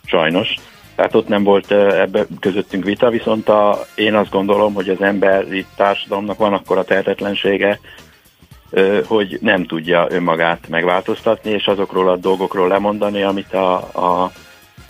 sajnos, 0.04 0.54
tehát 0.94 1.14
ott 1.14 1.28
nem 1.28 1.44
volt 1.44 1.72
ebbe 1.72 2.26
közöttünk 2.40 2.84
vita, 2.84 3.10
viszont 3.10 3.48
a, 3.48 3.86
én 3.94 4.14
azt 4.14 4.30
gondolom, 4.30 4.74
hogy 4.74 4.88
az 4.88 5.02
emberi 5.02 5.66
társadalomnak 5.76 6.38
van 6.38 6.52
akkor 6.52 6.78
a 6.78 6.84
tehetetlensége, 6.84 7.80
hogy 9.06 9.38
nem 9.40 9.66
tudja 9.66 10.06
önmagát 10.10 10.68
megváltoztatni, 10.68 11.50
és 11.50 11.66
azokról 11.66 12.08
a 12.08 12.16
dolgokról 12.16 12.68
lemondani, 12.68 13.22
amit 13.22 13.54
a, 13.54 13.74
a, 13.76 14.32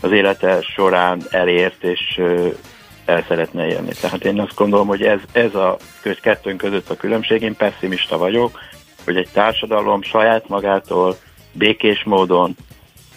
az 0.01 0.13
élete 0.13 0.61
során 0.61 1.23
elért, 1.31 1.85
és 1.85 2.21
el 3.05 3.25
szeretne 3.29 3.67
élni. 3.67 3.91
Tehát 4.01 4.25
én 4.25 4.41
azt 4.41 4.55
gondolom, 4.55 4.87
hogy 4.87 5.03
ez, 5.03 5.21
ez 5.33 5.55
a 5.55 5.77
kettőnk 6.21 6.57
között 6.59 6.91
a 6.91 6.97
különbség, 6.97 7.43
én 7.43 7.57
pessimista 7.57 8.19
vagyok, 8.19 8.59
hogy 9.05 9.17
egy 9.17 9.29
társadalom 9.33 10.03
saját 10.03 10.49
magától 10.49 11.17
békés 11.53 12.03
módon 12.05 12.57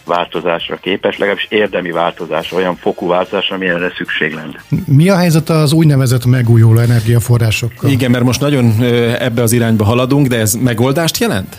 változásra 0.06 0.76
képes, 0.76 1.18
legalábbis 1.18 1.48
érdemi 1.50 1.92
változás, 1.92 2.52
olyan 2.52 2.76
fokú 2.76 3.08
változás, 3.08 3.50
amilyenre 3.50 3.92
szükség 3.98 4.34
lenne. 4.34 4.63
Mi 4.86 5.10
a 5.10 5.18
helyzet 5.18 5.50
az 5.50 5.74
úgynevezett 5.74 6.26
megújuló 6.26 6.80
energiaforrásokkal? 6.80 7.89
Igen, 7.89 8.12
mert 8.12 8.24
most 8.24 8.42
nagyon 8.42 8.84
ebbe 9.20 9.42
az 9.42 9.52
irányba 9.52 9.84
haladunk, 9.84 10.28
de 10.28 10.39
ez 10.39 10.54
megoldást 10.54 11.18
jelent? 11.18 11.56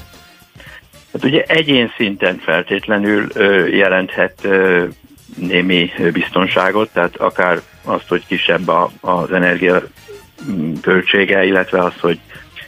Hát 1.13 1.25
ugye 1.25 1.43
egyén 1.43 1.93
szinten 1.97 2.41
feltétlenül 2.45 3.27
jelenthet 3.71 4.49
némi 5.37 5.91
biztonságot, 6.13 6.91
tehát 6.93 7.17
akár 7.17 7.61
azt, 7.85 8.09
hogy 8.09 8.27
kisebb 8.27 8.69
a, 8.69 8.91
az 9.01 9.33
energia 9.33 9.83
költsége, 10.81 11.45
illetve 11.45 11.83
az, 11.83 11.93
hogy, 12.01 12.19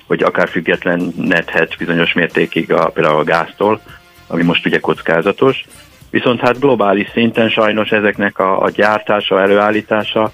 hogy 0.07 0.23
akár 0.23 0.49
függetlenedhet 0.49 1.77
bizonyos 1.79 2.13
mértékig 2.13 2.73
a, 2.73 2.87
például 2.87 3.19
a 3.19 3.25
gáztól, 3.25 3.81
ami 4.27 4.43
most 4.43 4.67
ugye 4.67 4.79
kockázatos. 4.79 5.65
Viszont 6.11 6.41
hát 6.41 6.61
globális 6.61 7.09
szinten 7.13 7.49
sajnos 7.49 7.91
ezeknek 7.91 8.39
a, 8.39 8.63
a 8.63 8.71
gyártása, 8.71 9.41
előállítása, 9.41 10.33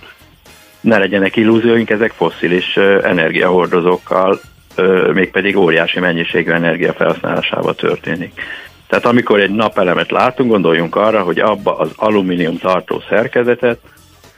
ne 0.81 0.99
legyenek 0.99 1.37
illúzióink, 1.37 1.91
ezek 1.91 2.13
fosszilis 2.13 2.77
energiahordozókkal, 3.03 4.41
mégpedig 5.13 5.57
óriási 5.57 6.01
mennyiségű 6.01 6.51
energia 6.51 6.93
felhasználásával 6.93 7.75
történik. 7.75 8.41
Tehát 8.93 9.07
amikor 9.07 9.41
egy 9.41 9.51
napelemet 9.51 10.11
látunk, 10.11 10.51
gondoljunk 10.51 10.97
arra, 10.97 11.23
hogy 11.23 11.39
abba 11.39 11.79
az 11.79 11.91
alumínium 11.97 12.59
tartó 12.59 13.03
szerkezetet, 13.09 13.79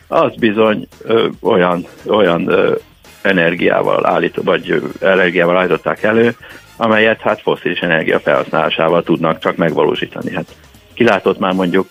az 0.09 0.35
bizony 0.37 0.89
ö, 1.03 1.29
olyan, 1.41 1.87
olyan 2.07 2.49
ö, 2.49 2.75
energiával 3.23 4.07
állít, 4.07 4.37
vagy 4.45 4.71
ö, 4.71 5.07
energiával 5.07 5.57
állították 5.57 6.03
elő, 6.03 6.37
amelyet 6.77 7.21
hát 7.21 7.41
foszilis 7.41 7.79
energia 7.79 8.21
felhasználásával 8.21 9.03
tudnak 9.03 9.39
csak 9.39 9.57
megvalósítani. 9.57 10.35
Hát 10.35 10.57
kilátott 10.95 11.39
már 11.39 11.53
mondjuk 11.53 11.89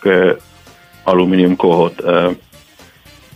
alumínium 1.04 1.56
kohot 1.56 2.04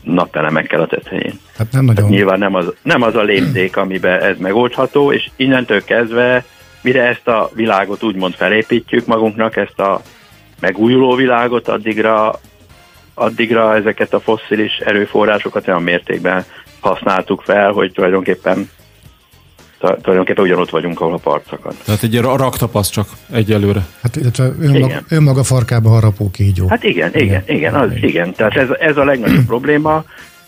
napelemekkel 0.04 0.82
a 0.82 0.88
tetején. 0.88 1.40
Hát 1.58 1.72
nem 1.72 1.86
nagyon. 1.86 2.04
Hát 2.04 2.14
nyilván 2.14 2.40
nem 2.40 2.56
az, 2.56 2.74
nem 2.82 3.02
az 3.02 3.16
a 3.16 3.22
lépték, 3.22 3.78
amiben 3.84 4.22
ez 4.22 4.38
megoldható, 4.38 5.12
és 5.12 5.30
innentől 5.36 5.84
kezdve, 5.84 6.46
mire 6.82 7.04
ezt 7.04 7.28
a 7.28 7.50
világot 7.54 8.04
úgymond 8.04 8.34
felépítjük 8.34 9.06
magunknak, 9.06 9.56
ezt 9.56 9.80
a 9.80 10.02
megújuló 10.60 11.16
világot, 11.16 11.68
addigra, 11.68 12.40
addigra 13.14 13.76
ezeket 13.76 14.14
a 14.14 14.20
fosszilis 14.20 14.78
erőforrásokat 14.78 15.68
olyan 15.68 15.84
mértékben 15.84 16.46
használtuk 16.80 17.42
fel, 17.42 17.72
hogy 17.72 17.92
tulajdonképpen 17.92 18.70
tulajdonképpen 19.80 20.44
ugyanott 20.44 20.70
vagyunk, 20.70 21.02
ahol 21.02 21.14
a 21.14 21.18
parcakat. 21.18 21.76
Tehát 21.86 22.04
egy 22.04 22.20
raktapasz 22.20 22.90
csak 22.90 23.08
egyelőre. 23.32 23.86
Hát 24.02 24.16
illetve 24.16 24.52
önmaga, 24.62 25.02
önmaga 25.10 25.44
farkába 25.44 25.90
harapó 25.90 26.30
kígyó. 26.32 26.68
Hát 26.68 26.84
igen, 26.84 27.10
igen, 27.14 27.24
igen, 27.24 27.44
igen, 27.46 27.74
az, 27.74 27.92
igen. 28.02 28.34
Tehát 28.34 28.56
ez, 28.56 28.70
ez 28.80 28.98
a 28.98 29.04
legnagyobb 29.04 29.46
probléma, 29.56 30.04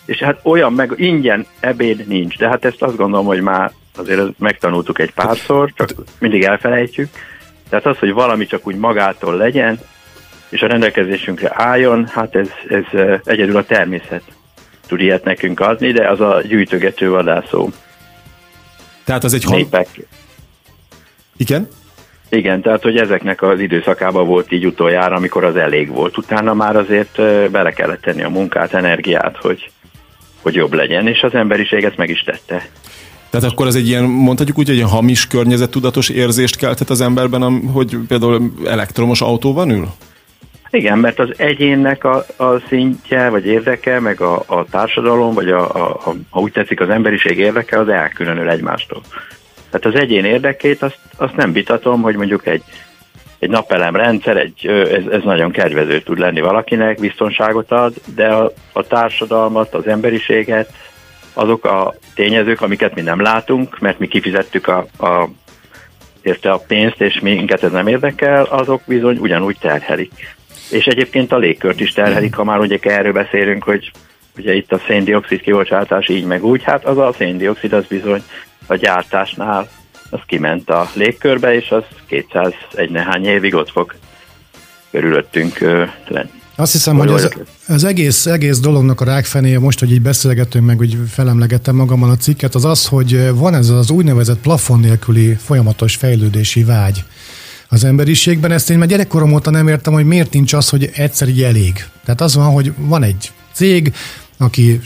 és 0.06 0.18
hát 0.18 0.40
olyan 0.44 0.74
meg 0.74 0.94
ingyen 0.96 1.46
ebéd 1.60 2.08
nincs, 2.08 2.38
de 2.38 2.48
hát 2.48 2.66
ezt 2.66 2.82
azt 2.82 2.96
gondolom, 2.96 3.26
hogy 3.26 3.42
már 3.42 3.72
azért 3.98 4.40
megtanultuk 4.40 5.00
egy 5.00 5.14
párszor, 5.14 5.72
csak 5.74 5.90
mindig 6.20 6.44
elfelejtjük. 6.44 7.10
Tehát 7.70 7.86
az, 7.86 7.98
hogy 7.98 8.14
valami 8.14 8.46
csak 8.46 8.68
úgy 8.68 8.76
magától 8.76 9.36
legyen, 9.36 9.80
és 10.50 10.62
a 10.62 10.68
rendelkezésünkre 10.68 11.52
álljon, 11.54 12.08
hát 12.08 12.36
ez, 12.36 12.48
ez 12.68 12.84
egyedül 13.24 13.58
a 13.58 13.64
természet 13.64 14.24
tud 14.88 15.02
ilyet 15.02 15.24
nekünk 15.24 15.60
adni, 15.60 15.92
de 15.92 16.10
az 16.10 16.22
a 16.22 16.42
gyűjtögető 16.48 17.10
vadászó 17.10 17.70
tehát 19.10 19.24
az 19.24 19.34
egy... 19.34 19.46
Népek. 19.48 19.88
Igen? 21.38 21.68
Igen, 22.30 22.62
tehát 22.62 22.82
hogy 22.82 22.98
ezeknek 22.98 23.42
az 23.42 23.60
időszakában 23.60 24.28
volt 24.28 24.52
így 24.52 24.66
utoljára, 24.66 25.16
amikor 25.16 25.44
az 25.44 25.56
elég 25.56 25.90
volt. 25.90 26.18
Utána 26.18 26.54
már 26.54 26.76
azért 26.76 27.16
bele 27.52 27.72
kellett 27.72 28.02
tenni 28.02 28.24
a 28.24 28.30
munkát, 28.30 28.74
energiát, 28.74 29.38
hogy, 29.38 29.72
hogy 30.42 30.56
jobb 30.56 30.74
legyen, 30.74 31.08
és 31.08 31.22
az 31.22 31.34
emberiség 31.34 31.84
ezt 31.84 31.98
meg 31.98 32.10
is 32.10 32.22
tette. 32.22 32.70
Tehát 33.30 33.52
akkor 33.52 33.68
az 33.68 33.76
egy 33.76 33.88
ilyen, 33.88 34.04
mondhatjuk 34.04 34.58
úgy, 34.58 34.68
hogy 34.68 34.80
egy 34.80 34.90
hamis 34.90 35.28
környezettudatos 35.28 36.10
érzést 36.10 36.56
keltett 36.56 36.90
az 36.90 37.02
emberben, 37.02 37.68
hogy 37.68 37.98
például 38.08 38.54
elektromos 38.66 39.22
autóban 39.22 39.70
ül? 39.70 39.88
Igen, 40.72 40.98
mert 40.98 41.20
az 41.20 41.30
egyénnek 41.38 42.04
a, 42.04 42.26
a 42.38 42.60
szintje, 42.68 43.30
vagy 43.30 43.46
érdeke, 43.46 44.00
meg 44.00 44.22
a, 44.22 44.44
a 44.46 44.66
társadalom, 44.66 45.34
vagy 45.34 45.50
a, 45.50 45.76
a, 45.76 45.90
a, 45.90 46.14
ha 46.30 46.40
úgy 46.40 46.52
tetszik, 46.52 46.82
az 46.82 46.90
emberiség 46.90 47.38
érdeke, 47.38 47.80
az 47.80 47.90
elkülönül 47.90 48.50
egymástól. 48.50 49.02
Tehát 49.70 49.86
az 49.86 50.02
egyén 50.02 50.26
érdekét, 50.26 50.82
azt, 50.82 51.00
azt 51.18 51.36
nem 51.36 51.52
vitatom, 51.52 52.02
hogy 52.02 52.16
mondjuk 52.16 52.48
egy, 52.48 52.64
egy 53.40 53.50
napelem 53.50 53.96
rendszer, 53.96 54.38
egy, 54.38 54.66
ez, 54.68 55.06
ez 55.12 55.24
nagyon 55.24 55.52
kedvező 55.52 56.02
tud 56.02 56.20
lenni 56.20 56.42
valakinek, 56.42 57.00
biztonságot 57.00 57.72
ad, 57.72 57.94
de 58.16 58.28
a, 58.28 58.52
a 58.74 58.84
társadalmat, 58.84 59.74
az 59.74 59.88
emberiséget, 59.88 60.74
azok 61.34 61.66
a 61.66 61.94
tényezők, 62.16 62.62
amiket 62.62 62.96
mi 62.96 63.02
nem 63.02 63.22
látunk, 63.22 63.80
mert 63.80 64.00
mi 64.00 64.08
kifizettük 64.08 64.68
a, 64.68 64.86
a 65.00 65.30
érte 66.22 66.52
a 66.52 66.64
pénzt, 66.68 67.02
és 67.02 67.20
minket 67.20 67.64
ez 67.64 67.72
nem 67.72 67.88
érdekel, 67.88 68.44
azok 68.44 68.82
bizony 68.86 69.18
ugyanúgy 69.18 69.58
terhelik 69.60 70.38
és 70.70 70.86
egyébként 70.86 71.32
a 71.32 71.38
légkört 71.38 71.80
is 71.80 71.92
terhelik, 71.92 72.36
ha 72.36 72.44
már 72.44 72.60
ugye 72.60 72.78
erről 72.82 73.14
beszélünk, 73.14 73.64
hogy 73.64 73.92
ugye 74.38 74.54
itt 74.54 74.72
a 74.72 74.82
széndiokszid 74.88 75.42
kibocsátás 75.42 76.10
így 76.10 76.26
meg 76.26 76.46
úgy, 76.46 76.64
hát 76.64 76.86
az 76.86 76.98
a 76.98 77.14
széndiokszid 77.18 77.74
az 77.74 77.86
bizony 77.86 78.24
a 78.68 78.76
gyártásnál 78.76 79.70
az 80.10 80.20
kiment 80.26 80.70
a 80.70 80.90
légkörbe, 80.94 81.54
és 81.54 81.70
az 81.70 81.84
201 82.08 82.90
nehány 82.90 83.26
évig 83.26 83.56
ott 83.56 83.70
fog 83.70 83.96
körülöttünk 84.92 85.60
lenni. 86.08 86.30
Azt 86.56 86.72
hiszem, 86.72 86.98
hogy 86.98 87.10
az, 87.10 87.34
az 87.68 87.84
egész, 87.84 88.26
egész 88.26 88.60
dolognak 88.60 89.02
a 89.02 89.06
rákfenéje 89.06 89.60
most, 89.60 89.80
hogy 89.80 89.92
így 89.92 90.02
beszélgetünk 90.02 90.66
meg, 90.66 90.78
hogy 90.78 90.98
felemlegettem 91.10 91.76
magammal 91.76 92.10
a 92.10 92.16
cikket, 92.16 92.56
az 92.56 92.66
az, 92.66 92.88
hogy 92.88 93.30
van 93.34 93.54
ez 93.54 93.70
az 93.70 93.90
úgynevezett 93.90 94.40
plafon 94.40 94.80
nélküli 94.80 95.34
folyamatos 95.34 95.96
fejlődési 95.96 96.64
vágy 96.64 97.04
az 97.70 97.84
emberiségben. 97.84 98.52
Ezt 98.52 98.70
én 98.70 98.78
már 98.78 98.88
gyerekkorom 98.88 99.34
óta 99.34 99.50
nem 99.50 99.68
értem, 99.68 99.94
hogy 99.94 100.06
miért 100.06 100.34
nincs 100.34 100.54
az, 100.54 100.70
hogy 100.70 100.90
egyszer 100.94 101.28
így 101.28 101.44
elég. 101.44 101.86
Tehát 102.06 102.22
az 102.22 102.36
van, 102.36 102.52
hogy 102.52 102.74
van 102.78 103.04
egy 103.04 103.32
cég, 103.54 103.94
aki 104.38 104.80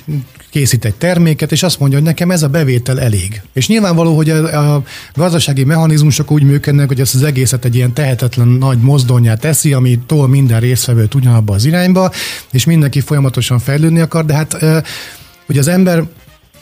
készít 0.50 0.86
egy 0.86 0.96
terméket, 0.96 1.52
és 1.52 1.64
azt 1.64 1.80
mondja, 1.80 1.98
hogy 1.98 2.08
nekem 2.08 2.32
ez 2.32 2.44
a 2.44 2.48
bevétel 2.48 3.00
elég. 3.00 3.42
És 3.54 3.68
nyilvánvaló, 3.68 4.16
hogy 4.16 4.30
a, 4.30 4.76
a 4.76 4.84
gazdasági 5.14 5.64
mechanizmusok 5.64 6.32
úgy 6.32 6.44
működnek, 6.44 6.88
hogy 6.88 7.00
ezt 7.00 7.16
az 7.16 7.24
egészet 7.24 7.66
egy 7.66 7.76
ilyen 7.76 7.94
tehetetlen 7.94 8.48
nagy 8.48 8.80
mozdonyát 8.80 9.40
teszi, 9.40 9.74
ami 9.74 10.00
tol 10.06 10.28
minden 10.28 10.60
részvevőt 10.60 11.14
ugyanabba 11.14 11.54
az 11.54 11.66
irányba, 11.66 12.12
és 12.52 12.66
mindenki 12.66 13.00
folyamatosan 13.00 13.60
fejlődni 13.60 14.00
akar, 14.00 14.26
de 14.26 14.34
hát 14.34 14.58
hogy 15.46 15.58
az 15.58 15.68
ember 15.68 16.04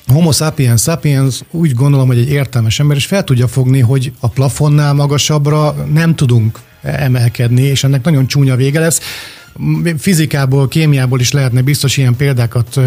Homo 0.08 0.32
sapiens 0.32 0.82
sapiens 0.82 1.42
úgy 1.52 1.74
gondolom, 1.74 2.08
hogy 2.08 2.18
egy 2.18 2.30
értelmes 2.30 2.80
ember, 2.80 2.98
és 2.98 3.06
fel 3.06 3.24
tudja 3.24 3.48
fogni, 3.48 3.80
hogy 3.80 4.12
a 4.20 4.28
plafonnál 4.28 4.94
magasabbra 4.94 5.76
nem 5.94 6.16
tudunk 6.16 6.60
emelkedni, 6.82 7.62
és 7.62 7.84
ennek 7.84 8.04
nagyon 8.04 8.28
csúnya 8.28 8.56
vége 8.56 8.80
lesz. 8.80 9.00
fizikából, 9.98 10.68
kémiából 10.68 11.20
is 11.20 11.32
lehetne 11.32 11.62
biztos 11.62 11.98
ilyen 11.98 12.16
példákat 12.16 12.80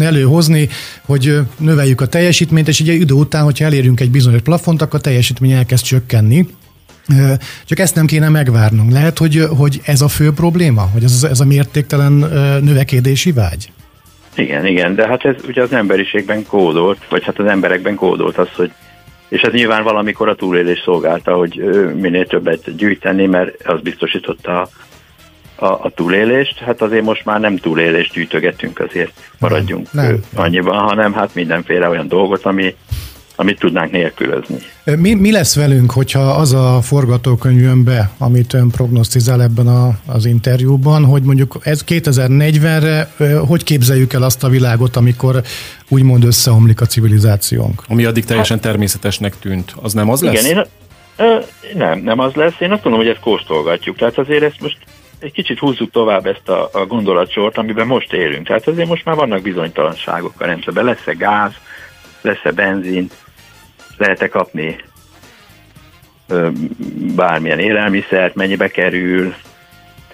előhozni, 0.00 0.68
hogy 1.04 1.38
növeljük 1.58 2.00
a 2.00 2.06
teljesítményt, 2.06 2.68
és 2.68 2.80
ugye 2.80 2.92
idő 2.92 3.14
után, 3.14 3.44
hogyha 3.44 3.64
elérünk 3.64 4.00
egy 4.00 4.10
bizonyos 4.10 4.40
plafont, 4.40 4.82
akkor 4.82 4.98
a 4.98 5.02
teljesítmény 5.02 5.50
elkezd 5.50 5.84
csökkenni. 5.84 6.46
Csak 7.64 7.78
ezt 7.78 7.94
nem 7.94 8.06
kéne 8.06 8.28
megvárnunk. 8.28 8.92
Lehet, 8.92 9.18
hogy, 9.18 9.46
hogy 9.56 9.80
ez 9.84 10.00
a 10.00 10.08
fő 10.08 10.32
probléma? 10.32 10.82
Hogy 10.82 11.04
ez, 11.04 11.26
ez 11.30 11.40
a 11.40 11.44
mértéktelen 11.44 12.12
növekedési 12.62 13.32
vágy? 13.32 13.70
Igen, 14.36 14.66
igen, 14.66 14.94
de 14.94 15.06
hát 15.06 15.24
ez 15.24 15.34
ugye 15.48 15.62
az 15.62 15.72
emberiségben 15.72 16.46
kódolt, 16.46 17.08
vagy 17.08 17.24
hát 17.24 17.38
az 17.38 17.46
emberekben 17.46 17.94
kódolt 17.94 18.38
az, 18.38 18.48
hogy 18.56 18.70
és 19.28 19.40
ez 19.40 19.52
nyilván 19.52 19.82
valamikor 19.82 20.28
a 20.28 20.34
túlélés 20.34 20.80
szolgálta, 20.84 21.34
hogy 21.34 21.54
minél 21.94 22.26
többet 22.26 22.76
gyűjteni, 22.76 23.26
mert 23.26 23.66
az 23.66 23.80
biztosította 23.80 24.60
a, 24.60 24.68
a, 25.64 25.66
a 25.66 25.90
túlélést. 25.94 26.58
Hát 26.58 26.82
azért 26.82 27.04
most 27.04 27.24
már 27.24 27.40
nem 27.40 27.56
túlélést 27.56 28.12
gyűjtögetünk, 28.12 28.78
azért 28.78 29.12
maradjunk 29.38 29.92
nem, 29.92 30.04
nem, 30.04 30.20
annyiban, 30.34 30.78
hanem 30.78 31.12
hát 31.12 31.34
mindenféle 31.34 31.88
olyan 31.88 32.08
dolgot, 32.08 32.44
ami 32.44 32.74
amit 33.36 33.58
tudnánk 33.58 33.90
nélkülözni. 33.90 34.56
Mi, 34.84 35.14
mi 35.14 35.32
lesz 35.32 35.56
velünk, 35.56 35.90
hogyha 35.90 36.20
az 36.20 36.52
a 36.52 36.80
forgatókönyv 36.82 37.60
jön 37.60 37.84
be, 37.84 38.10
amit 38.18 38.54
ön 38.54 38.70
prognosztizál 38.70 39.42
ebben 39.42 39.66
a, 39.66 39.90
az 40.06 40.26
interjúban, 40.26 41.04
hogy 41.04 41.22
mondjuk 41.22 41.58
ez 41.62 41.84
2040-re 41.88 43.10
hogy 43.46 43.64
képzeljük 43.64 44.12
el 44.12 44.22
azt 44.22 44.44
a 44.44 44.48
világot, 44.48 44.96
amikor 44.96 45.42
úgymond 45.88 46.24
összeomlik 46.24 46.80
a 46.80 46.86
civilizációnk? 46.86 47.82
Ami 47.88 48.04
addig 48.04 48.24
teljesen 48.24 48.56
hát, 48.56 48.66
természetesnek 48.66 49.38
tűnt. 49.38 49.74
Az 49.82 49.92
nem 49.92 50.10
az 50.10 50.22
lesz? 50.22 50.44
Igen, 50.44 50.56
én, 50.56 50.64
ö, 51.16 51.38
nem, 51.74 51.98
nem 51.98 52.18
az 52.18 52.32
lesz. 52.32 52.60
Én 52.60 52.72
azt 52.72 52.84
mondom, 52.84 53.02
hogy 53.02 53.10
ezt 53.10 53.20
kóstolgatjuk. 53.20 53.96
Tehát 53.96 54.18
azért 54.18 54.42
ezt 54.42 54.60
most 54.60 54.78
egy 55.18 55.32
kicsit 55.32 55.58
húzzuk 55.58 55.90
tovább 55.90 56.26
ezt 56.26 56.48
a, 56.48 56.68
a 56.72 56.86
gondolatsort, 56.86 57.58
amiben 57.58 57.86
most 57.86 58.12
élünk. 58.12 58.46
Tehát 58.46 58.68
azért 58.68 58.88
most 58.88 59.04
már 59.04 59.16
vannak 59.16 59.42
bizonytalanságok 59.42 60.32
a 60.38 60.44
rendszerben. 60.44 60.84
Lesz-e 60.84 61.12
gáz, 61.12 61.52
lesz-e 62.20 62.52
benzin, 62.52 63.10
lehet-e 63.98 64.28
kapni 64.28 64.76
bármilyen 67.16 67.58
élelmiszert, 67.58 68.34
mennyibe 68.34 68.68
kerül. 68.68 69.34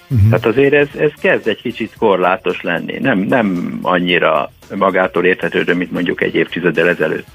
Uh-huh. 0.09 0.29
Tehát 0.29 0.47
azért 0.47 0.73
ez, 0.73 0.89
ez 0.99 1.11
kezd 1.21 1.49
egy 1.49 1.63
kicsit 1.63 1.95
korlátos 1.99 2.63
lenni. 2.63 2.99
Nem, 2.99 3.19
nem 3.19 3.79
annyira 3.83 4.53
magától 4.75 5.25
érthetődő, 5.25 5.75
mint 5.75 5.93
mondjuk 5.93 6.23
egy 6.23 6.35
évtizeddel 6.35 6.89
ezelőtt. 6.89 7.27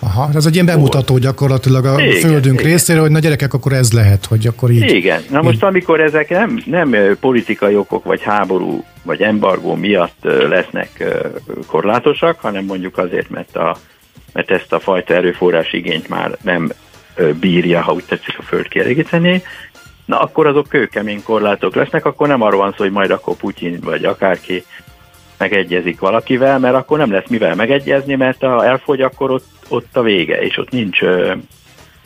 Aha, 0.00 0.28
ez 0.34 0.46
egy 0.46 0.54
ilyen 0.54 0.66
bemutató 0.66 1.18
gyakorlatilag 1.18 1.84
a 1.84 2.00
igen, 2.00 2.20
földünk 2.20 2.60
igen. 2.60 2.70
részéről, 2.70 3.02
hogy 3.02 3.10
na 3.10 3.18
gyerekek, 3.18 3.54
akkor 3.54 3.72
ez 3.72 3.92
lehet, 3.92 4.26
hogy 4.26 4.46
akkor 4.46 4.70
így. 4.70 4.94
Igen, 4.94 5.22
na 5.30 5.42
most 5.42 5.62
amikor 5.62 6.00
ezek 6.00 6.28
nem, 6.28 6.62
nem 6.66 6.96
politikai 7.20 7.76
okok, 7.76 8.04
vagy 8.04 8.22
háború, 8.22 8.84
vagy 9.02 9.22
embargó 9.22 9.74
miatt 9.74 10.18
lesznek 10.48 11.04
korlátosak, 11.66 12.40
hanem 12.40 12.64
mondjuk 12.64 12.98
azért, 12.98 13.30
mert 13.30 13.56
a 13.56 13.76
mert 14.38 14.50
ezt 14.50 14.72
a 14.72 14.80
fajta 14.80 15.14
erőforrás 15.14 15.72
igényt 15.72 16.08
már 16.08 16.36
nem 16.42 16.72
bírja, 17.40 17.82
ha 17.82 17.92
úgy 17.92 18.04
tetszik 18.04 18.38
a 18.38 18.42
föld 18.42 18.68
kielégíteni, 18.68 19.42
na 20.04 20.20
akkor 20.20 20.46
azok 20.46 20.68
kőkemény 20.68 21.22
korlátok 21.22 21.74
lesznek, 21.74 22.04
akkor 22.04 22.28
nem 22.28 22.42
arról 22.42 22.60
van 22.60 22.70
szó, 22.70 22.82
hogy 22.82 22.92
majd 22.92 23.10
akkor 23.10 23.36
Putyin 23.36 23.78
vagy 23.80 24.04
akárki 24.04 24.64
megegyezik 25.38 26.00
valakivel, 26.00 26.58
mert 26.58 26.74
akkor 26.74 26.98
nem 26.98 27.12
lesz 27.12 27.28
mivel 27.28 27.54
megegyezni, 27.54 28.14
mert 28.14 28.40
ha 28.40 28.64
elfogy, 28.64 29.00
akkor 29.00 29.30
ott, 29.30 29.46
ott 29.68 29.96
a 29.96 30.02
vége, 30.02 30.40
és 30.40 30.56
ott 30.56 30.70
nincs 30.70 31.00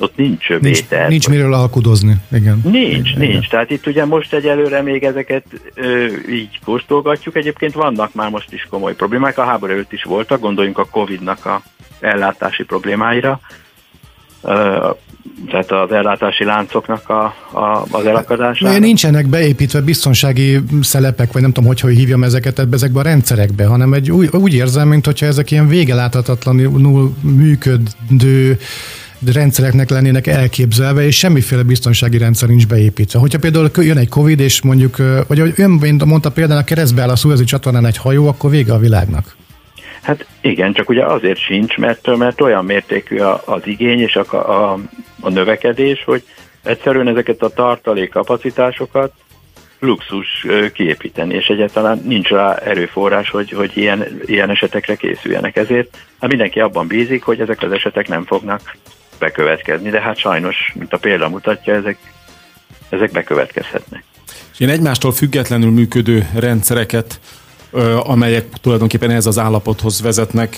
ott 0.02 0.16
nincs 0.16 0.48
Nincs, 0.48 0.88
nincs 1.08 1.28
miről 1.28 1.54
alkudozni, 1.54 2.16
igen. 2.32 2.60
Nincs, 2.64 3.10
igen. 3.10 3.28
nincs. 3.28 3.48
Tehát 3.48 3.70
itt 3.70 3.86
ugye 3.86 4.04
most 4.04 4.32
egyelőre 4.32 4.82
még 4.82 5.02
ezeket 5.04 5.44
ö, 5.74 6.06
így 6.30 6.60
kóstolgatjuk. 6.64 7.36
Egyébként 7.36 7.72
vannak 7.72 8.14
már 8.14 8.30
most 8.30 8.52
is 8.52 8.66
komoly 8.70 8.94
problémák, 8.94 9.38
a 9.38 9.44
háború 9.44 9.72
előtt 9.72 9.92
is 9.92 10.02
voltak, 10.02 10.40
gondoljunk 10.40 10.78
a 10.78 10.86
Covid-nak 10.90 11.46
a 11.46 11.62
ellátási 12.00 12.64
problémáira, 12.64 13.40
tehát 15.50 15.70
az 15.70 15.92
ellátási 15.92 16.44
láncoknak 16.44 17.08
a, 17.08 17.24
a, 17.52 17.86
az 17.90 18.06
elakadására. 18.06 18.78
Nincsenek 18.78 19.26
beépítve 19.26 19.80
biztonsági 19.80 20.58
szelepek, 20.80 21.32
vagy 21.32 21.42
nem 21.42 21.52
tudom, 21.52 21.68
hogy, 21.68 21.80
hogy 21.80 21.96
hívjam 21.96 22.22
ezeket 22.24 22.66
ezekbe 22.72 23.00
a 23.00 23.02
rendszerekbe, 23.02 23.66
hanem 23.66 23.92
egy, 23.92 24.10
úgy, 24.10 24.28
úgy 24.32 24.54
érzem, 24.54 24.88
mintha 24.88 25.26
ezek 25.26 25.50
ilyen 25.50 25.68
végeláthatatlanul 25.68 27.14
működő 27.20 28.58
rendszereknek 29.32 29.90
lennének 29.90 30.26
elképzelve, 30.26 31.02
és 31.02 31.18
semmiféle 31.18 31.62
biztonsági 31.62 32.18
rendszer 32.18 32.48
nincs 32.48 32.66
beépítve. 32.66 33.18
Hogyha 33.18 33.38
például 33.38 33.70
jön 33.76 33.96
egy 33.96 34.08
Covid, 34.08 34.40
és 34.40 34.62
mondjuk, 34.62 34.96
vagy 35.26 35.40
ahogy 35.40 35.52
ön 35.56 36.02
mondta 36.04 36.30
például 36.30 36.60
a 36.60 36.64
keresztbe 36.64 37.02
áll 37.02 37.08
a 37.08 37.16
szuezi 37.16 37.44
csatornán 37.44 37.86
egy 37.86 37.96
hajó, 37.96 38.28
akkor 38.28 38.50
vége 38.50 38.72
a 38.72 38.78
világnak. 38.78 39.36
Hát 40.02 40.26
igen, 40.40 40.72
csak 40.72 40.88
ugye 40.88 41.04
azért 41.04 41.38
sincs, 41.38 41.76
mert, 41.76 42.16
mert 42.16 42.40
olyan 42.40 42.64
mértékű 42.64 43.18
az 43.44 43.60
igény 43.64 44.00
és 44.00 44.16
a, 44.16 44.32
a, 44.32 44.78
a 45.20 45.28
növekedés, 45.28 46.04
hogy 46.04 46.24
egyszerűen 46.62 47.08
ezeket 47.08 47.42
a 47.42 47.48
tartalékkapacitásokat 47.48 49.12
luxus 49.78 50.46
kiépíteni, 50.72 51.34
és 51.34 51.46
egyáltalán 51.46 52.02
nincs 52.04 52.28
rá 52.28 52.54
erőforrás, 52.54 53.30
hogy, 53.30 53.50
hogy 53.50 53.70
ilyen, 53.74 54.20
ilyen 54.26 54.50
esetekre 54.50 54.94
készüljenek. 54.94 55.56
Ezért 55.56 55.96
hát 56.20 56.30
mindenki 56.30 56.60
abban 56.60 56.86
bízik, 56.86 57.22
hogy 57.22 57.40
ezek 57.40 57.62
az 57.62 57.72
esetek 57.72 58.08
nem 58.08 58.24
fognak 58.24 58.76
bekövetkezni, 59.22 59.90
de 59.90 60.00
hát 60.00 60.18
sajnos, 60.18 60.56
mint 60.74 60.92
a 60.92 60.98
példa 60.98 61.28
mutatja, 61.28 61.74
ezek, 61.74 61.96
ezek 62.88 63.10
bekövetkezhetnek. 63.10 64.04
Én 64.58 64.68
egymástól 64.68 65.12
függetlenül 65.12 65.70
működő 65.70 66.28
rendszereket 66.34 67.20
amelyek 68.02 68.46
tulajdonképpen 68.60 69.10
ehhez 69.10 69.26
az 69.26 69.38
állapothoz 69.38 70.00
vezetnek, 70.00 70.56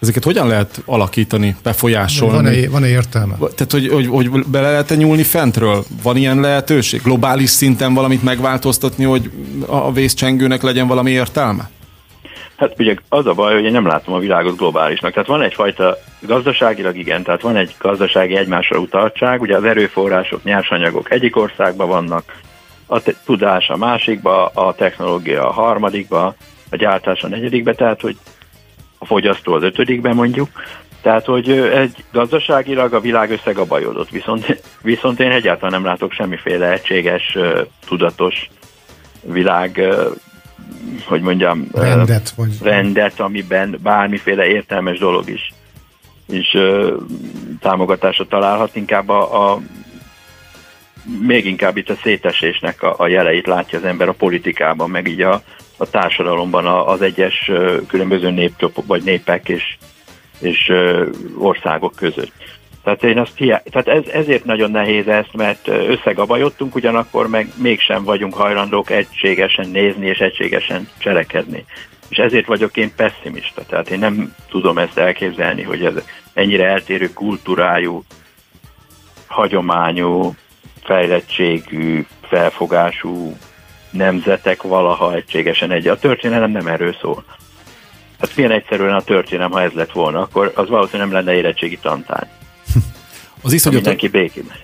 ezeket 0.00 0.24
hogyan 0.24 0.46
lehet 0.46 0.82
alakítani, 0.84 1.56
befolyásolni? 1.62 2.34
Van-e, 2.34 2.68
van-e 2.68 2.88
értelme? 2.88 3.34
Tehát, 3.36 3.72
hogy, 3.72 3.88
hogy, 3.88 4.06
hogy 4.06 4.44
bele 4.46 4.70
lehet 4.70 4.96
nyúlni 4.96 5.22
fentről? 5.22 5.84
Van 6.02 6.16
ilyen 6.16 6.40
lehetőség? 6.40 7.02
Globális 7.02 7.50
szinten 7.50 7.94
valamit 7.94 8.22
megváltoztatni, 8.22 9.04
hogy 9.04 9.30
a 9.66 9.92
vészcsengőnek 9.92 10.62
legyen 10.62 10.86
valami 10.86 11.10
értelme? 11.10 11.70
Hát 12.58 12.74
ugye 12.78 12.94
az 13.08 13.26
a 13.26 13.34
baj, 13.34 13.54
hogy 13.54 13.64
én 13.64 13.72
nem 13.72 13.86
látom 13.86 14.14
a 14.14 14.18
világot 14.18 14.56
globálisnak. 14.56 15.12
Tehát 15.12 15.28
van 15.28 15.42
egyfajta 15.42 15.96
gazdaságilag 16.20 16.96
igen, 16.96 17.22
tehát 17.22 17.40
van 17.40 17.56
egy 17.56 17.74
gazdasági 17.78 18.36
egymásra 18.36 18.78
utaltság, 18.78 19.40
ugye 19.40 19.56
az 19.56 19.64
erőforrások, 19.64 20.42
nyersanyagok 20.42 21.10
egyik 21.10 21.36
országban 21.36 21.88
vannak, 21.88 22.40
a 22.86 23.00
te- 23.00 23.14
tudás 23.24 23.68
a 23.68 23.76
másikba, 23.76 24.46
a 24.46 24.74
technológia 24.74 25.48
a 25.48 25.52
harmadikba, 25.52 26.34
a 26.70 26.76
gyártás 26.76 27.22
a 27.22 27.28
negyedikbe, 27.28 27.74
tehát 27.74 28.00
hogy 28.00 28.16
a 28.98 29.06
fogyasztó 29.06 29.52
az 29.52 29.62
ötödikbe 29.62 30.12
mondjuk, 30.12 30.48
tehát, 31.02 31.24
hogy 31.24 31.50
egy 31.50 32.04
gazdaságilag 32.12 32.92
a 32.94 33.00
világ 33.00 33.30
összegabajodott, 33.30 34.10
viszont, 34.10 34.62
viszont 34.82 35.20
én 35.20 35.30
egyáltalán 35.30 35.72
nem 35.72 35.84
látok 35.84 36.12
semmiféle 36.12 36.72
egységes, 36.72 37.38
tudatos 37.86 38.50
világ, 39.22 39.80
hogy 41.04 41.20
mondjam, 41.20 41.68
rendet, 41.72 42.30
vagy... 42.30 42.56
rendet 42.62 43.20
amiben 43.20 43.78
bármiféle 43.82 44.46
értelmes 44.46 44.98
dolog 44.98 45.28
is, 45.30 45.52
is 46.26 46.56
támogatásra 47.60 48.26
találhat, 48.26 48.76
inkább 48.76 49.08
a, 49.08 49.50
a 49.50 49.60
még 51.20 51.46
inkább 51.46 51.76
itt 51.76 51.90
a 51.90 51.98
szétesésnek 52.02 52.82
a, 52.82 52.94
a 52.98 53.06
jeleit 53.06 53.46
látja 53.46 53.78
az 53.78 53.84
ember 53.84 54.08
a 54.08 54.12
politikában, 54.12 54.90
meg 54.90 55.08
így 55.08 55.20
a, 55.20 55.42
a 55.76 55.90
társadalomban 55.90 56.66
az 56.66 57.02
egyes 57.02 57.50
különböző 57.86 58.30
népcsopok, 58.30 58.86
vagy 58.86 59.02
népek 59.02 59.48
és, 59.48 59.76
és 60.38 60.72
országok 61.38 61.94
között. 61.96 62.32
Tehát, 62.88 63.16
én 63.16 63.18
azt 63.18 63.36
hiá... 63.36 63.62
Tehát 63.70 63.88
ez, 63.88 64.12
ezért 64.12 64.44
nagyon 64.44 64.70
nehéz 64.70 65.06
ezt, 65.06 65.32
mert 65.32 65.68
összegabajottunk, 65.68 66.74
ugyanakkor 66.74 67.28
meg 67.28 67.48
mégsem 67.56 68.04
vagyunk 68.04 68.34
hajlandók 68.34 68.90
egységesen 68.90 69.68
nézni 69.68 70.06
és 70.06 70.18
egységesen 70.18 70.88
cselekedni. 70.98 71.64
És 72.08 72.16
ezért 72.16 72.46
vagyok 72.46 72.76
én 72.76 72.92
pessimista. 72.96 73.62
Tehát 73.66 73.90
én 73.90 73.98
nem 73.98 74.34
tudom 74.48 74.78
ezt 74.78 74.98
elképzelni, 74.98 75.62
hogy 75.62 75.84
ez 75.84 75.94
ennyire 76.34 76.66
eltérő 76.66 77.12
kultúrájú, 77.12 78.02
hagyományú, 79.26 80.34
fejlettségű, 80.84 82.06
felfogású 82.22 83.36
nemzetek 83.90 84.62
valaha 84.62 85.14
egységesen 85.14 85.70
egy. 85.70 85.88
A 85.88 85.98
történelem 85.98 86.50
nem 86.50 86.66
erről 86.66 86.94
szól. 87.00 87.24
Hát 88.20 88.36
milyen 88.36 88.52
egyszerűen 88.52 88.94
a 88.94 89.02
történelem, 89.02 89.50
ha 89.50 89.62
ez 89.62 89.72
lett 89.72 89.92
volna, 89.92 90.20
akkor 90.20 90.52
az 90.54 90.68
valószínűleg 90.68 91.08
nem 91.08 91.16
lenne 91.16 91.38
érettségi 91.38 91.78
tantán. 91.78 92.37
Az 93.42 93.52
iszonyat... 93.52 93.80
Mindenki 93.80 94.08
békében. 94.08 94.56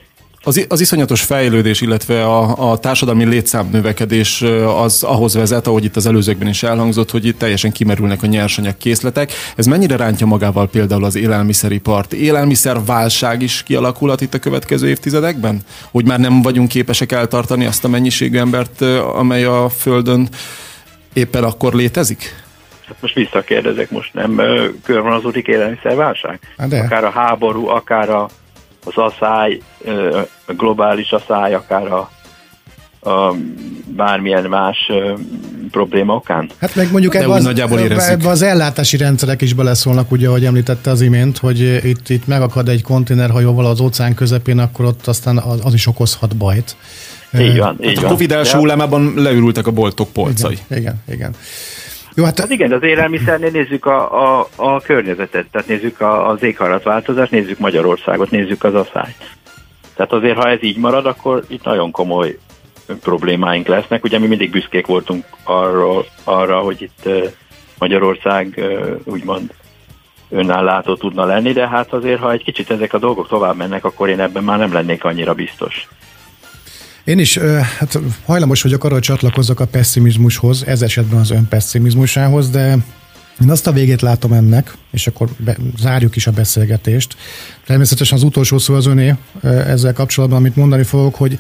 Az, 0.47 0.67
az 0.69 0.81
iszonyatos 0.81 1.23
fejlődés, 1.23 1.81
illetve 1.81 2.25
a, 2.25 2.71
a 2.71 2.79
társadalmi 2.79 3.25
létszámnövekedés 3.25 4.43
az 4.77 5.03
ahhoz 5.03 5.35
vezet, 5.35 5.67
ahogy 5.67 5.85
itt 5.85 5.97
az 5.97 6.07
előzőkben 6.07 6.49
is 6.49 6.63
elhangzott, 6.63 7.11
hogy 7.11 7.27
itt 7.27 7.39
teljesen 7.39 7.73
kimerülnek 7.73 8.23
a 8.23 8.27
nyersanyag 8.27 8.77
készletek. 8.77 9.33
Ez 9.57 9.67
mennyire 9.67 9.97
rántja 9.97 10.27
magával 10.27 10.69
például 10.69 11.05
az 11.05 11.15
élelmiszeripart? 11.15 12.13
Élelmiszerválság 12.13 13.43
is 13.43 13.63
kialakulhat 13.63 14.21
itt 14.21 14.35
a 14.35 14.39
következő 14.39 14.89
évtizedekben? 14.89 15.61
Hogy 15.91 16.07
már 16.07 16.19
nem 16.19 16.43
vagyunk 16.43 16.69
képesek 16.69 17.13
eltartani 17.13 17.65
azt 17.65 17.85
a 17.85 17.89
mennyiségű 17.89 18.39
embert, 18.39 18.81
amely 19.15 19.45
a 19.45 19.69
Földön 19.69 20.29
éppen 21.13 21.45
akkor 21.45 21.75
létezik? 21.75 22.43
Hát 22.87 22.97
most 23.01 23.15
visszakérdezek, 23.15 23.91
most 23.91 24.15
nem 24.15 24.41
körvonalazódik 24.83 25.47
élelmiszerválság? 25.47 26.39
Hát 26.59 26.69
de. 26.69 26.79
Akár 26.79 27.05
a 27.05 27.11
háború, 27.11 27.69
akár 27.69 28.11
a 28.11 28.29
az 28.85 28.93
asszály, 28.97 29.61
a 30.47 30.53
globális 30.53 31.11
asszály, 31.11 31.55
akár 31.55 31.93
a, 31.93 32.11
a 33.11 33.35
bármilyen 33.87 34.45
más 34.45 34.91
probléma 35.71 36.15
okán? 36.15 36.51
Hát 36.61 36.75
meg 36.75 36.93
mondjuk 36.93 37.15
ebbe 37.15 37.33
az, 37.33 37.47
ebbe 38.09 38.29
az 38.29 38.43
ellátási 38.43 38.97
rendszerek 38.97 39.43
is 39.43 39.53
beleszólnak, 39.53 40.11
ugye, 40.11 40.29
ahogy 40.29 40.45
említette 40.45 40.91
az 40.91 41.01
imént, 41.01 41.39
hogy 41.39 41.61
itt, 41.85 42.09
itt 42.09 42.27
megakad 42.27 42.69
egy 42.69 42.83
konténerhajóval 42.83 43.67
az 43.67 43.81
óceán 43.81 44.15
közepén, 44.15 44.59
akkor 44.59 44.85
ott 44.85 45.07
aztán 45.07 45.39
az, 45.39 45.61
az 45.65 45.75
is 45.75 45.87
okozhat 45.87 46.37
bajt. 46.37 46.77
Így 47.39 47.59
van, 47.59 47.77
így 47.81 47.87
hát 47.87 47.97
van. 47.97 48.05
A 48.05 48.09
Covid 48.09 48.33
első 48.33 48.59
hullámában 48.59 49.13
leürültek 49.17 49.67
a 49.67 49.71
boltok 49.71 50.13
polcai. 50.13 50.59
Igen, 50.71 50.79
igen. 50.79 51.03
igen. 51.11 51.35
Jó, 52.15 52.25
hát... 52.25 52.39
hát 52.39 52.51
igen, 52.51 52.73
az 52.73 52.83
élelmiszernél 52.83 53.51
nézzük 53.51 53.87
a, 53.87 54.23
a, 54.41 54.49
a 54.57 54.81
környezetet, 54.81 55.47
tehát 55.51 55.69
nézzük 55.69 56.01
a, 56.01 56.29
az 56.29 56.43
éghajlatváltozást, 56.43 57.31
nézzük 57.31 57.59
Magyarországot, 57.59 58.31
nézzük 58.31 58.65
az 58.65 58.75
asszályt. 58.75 59.37
Tehát 59.95 60.13
azért, 60.13 60.37
ha 60.37 60.49
ez 60.49 60.63
így 60.63 60.77
marad, 60.77 61.07
akkor 61.07 61.45
itt 61.49 61.65
nagyon 61.65 61.91
komoly 61.91 62.39
problémáink 63.01 63.67
lesznek. 63.67 64.05
Ugye 64.05 64.19
mi 64.19 64.27
mindig 64.27 64.51
büszkék 64.51 64.87
voltunk 64.87 65.25
arra, 65.45 66.05
arra 66.25 66.59
hogy 66.59 66.83
itt 66.83 67.09
Magyarország 67.79 68.61
úgymond 69.05 69.55
önállátó 70.31 70.97
tudna 70.97 71.25
lenni, 71.25 71.53
de 71.53 71.69
hát 71.69 71.93
azért, 71.93 72.21
ha 72.21 72.33
egy 72.33 72.45
kicsit 72.45 72.71
ezek 72.71 72.93
a 72.93 72.99
dolgok 72.99 73.29
tovább 73.29 73.57
mennek, 73.57 73.85
akkor 73.85 74.09
én 74.09 74.21
ebben 74.21 74.45
már 74.45 74.59
nem 74.59 74.73
lennék 74.73 75.05
annyira 75.05 75.35
biztos. 75.35 75.89
Én 77.05 77.19
is 77.19 77.39
hát 77.79 77.99
hajlamos 78.25 78.63
vagyok 78.63 78.85
arra, 78.85 78.95
hogy 78.95 79.03
csatlakozzak 79.03 79.61
a 79.61 79.67
pessimizmushoz, 79.67 80.63
ez 80.67 80.83
esetben 80.83 81.21
az 81.21 81.31
ön 81.31 81.49
pessimizmusához, 81.49 82.51
de 82.51 82.77
én 83.43 83.51
azt 83.51 83.67
a 83.67 83.73
végét 83.73 84.01
látom 84.03 84.33
ennek, 84.33 84.77
és 84.91 85.07
akkor 85.07 85.29
be, 85.39 85.57
zárjuk 85.79 86.17
is 86.17 86.27
a 86.27 86.31
beszélgetést. 86.31 87.17
Természetesen 87.67 88.19
az 88.19 88.25
utolsó 88.25 88.59
szó 88.59 88.75
az 88.75 88.87
öné 88.87 89.15
ezzel 89.43 89.93
kapcsolatban, 89.93 90.39
amit 90.39 90.57
mondani 90.57 90.83
fogok, 90.83 91.15
hogy 91.15 91.39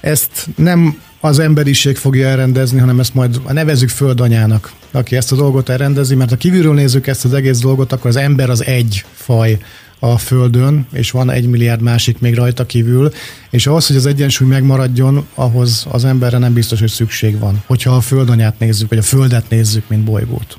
ezt 0.00 0.48
nem 0.56 1.00
az 1.20 1.38
emberiség 1.38 1.96
fogja 1.96 2.28
elrendezni, 2.28 2.78
hanem 2.78 3.00
ezt 3.00 3.14
majd 3.14 3.52
nevezzük 3.52 3.88
földanyának, 3.88 4.72
aki 4.90 5.16
ezt 5.16 5.32
a 5.32 5.36
dolgot 5.36 5.68
elrendezi, 5.68 6.14
mert 6.14 6.30
ha 6.30 6.36
kívülről 6.36 6.74
nézzük 6.74 7.06
ezt 7.06 7.24
az 7.24 7.34
egész 7.34 7.58
dolgot, 7.58 7.92
akkor 7.92 8.10
az 8.10 8.16
ember 8.16 8.50
az 8.50 8.64
egy 8.64 9.04
faj, 9.12 9.58
a 10.00 10.18
Földön, 10.18 10.86
és 10.92 11.10
van 11.10 11.30
egy 11.30 11.48
milliárd 11.48 11.82
másik 11.82 12.18
még 12.18 12.34
rajta 12.34 12.66
kívül, 12.66 13.10
és 13.50 13.66
ahhoz, 13.66 13.86
hogy 13.86 13.96
az 13.96 14.06
egyensúly 14.06 14.48
megmaradjon, 14.48 15.26
ahhoz 15.34 15.86
az 15.90 16.04
emberre 16.04 16.38
nem 16.38 16.52
biztos, 16.52 16.80
hogy 16.80 16.88
szükség 16.88 17.38
van, 17.38 17.62
hogyha 17.66 17.94
a 17.94 18.00
Földanyát 18.00 18.58
nézzük, 18.58 18.88
vagy 18.88 18.98
a 18.98 19.02
Földet 19.02 19.44
nézzük, 19.48 19.88
mint 19.88 20.04
bolygót. 20.04 20.58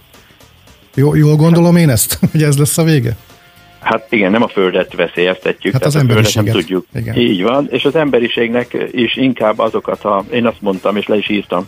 Jó, 0.96 1.16
jól 1.16 1.36
gondolom 1.36 1.76
én 1.76 1.90
ezt, 1.90 2.20
hogy 2.32 2.44
ez 2.44 2.58
lesz 2.58 2.78
a 2.78 2.84
vége? 2.84 3.16
Hát 3.80 4.08
igen, 4.10 4.32
nem 4.32 4.44
a 4.44 4.48
Földet 4.48 4.94
veszélyeztetjük, 4.94 5.74
hát 5.74 5.86
az 5.86 5.96
a 5.96 6.00
Földet 6.00 6.34
nem 6.34 6.46
tudjuk. 6.46 6.86
Igen. 6.94 7.18
Így 7.18 7.42
van, 7.42 7.68
és 7.72 7.86
az 7.86 7.96
emberiségnek 7.96 8.78
is 8.92 9.16
inkább 9.16 9.60
azokat 9.60 10.04
a, 10.04 10.26
én 10.32 10.46
azt 10.46 10.62
mondtam, 10.62 10.96
és 10.96 11.08
le 11.08 11.18
is 11.18 11.30
írtam, 11.30 11.68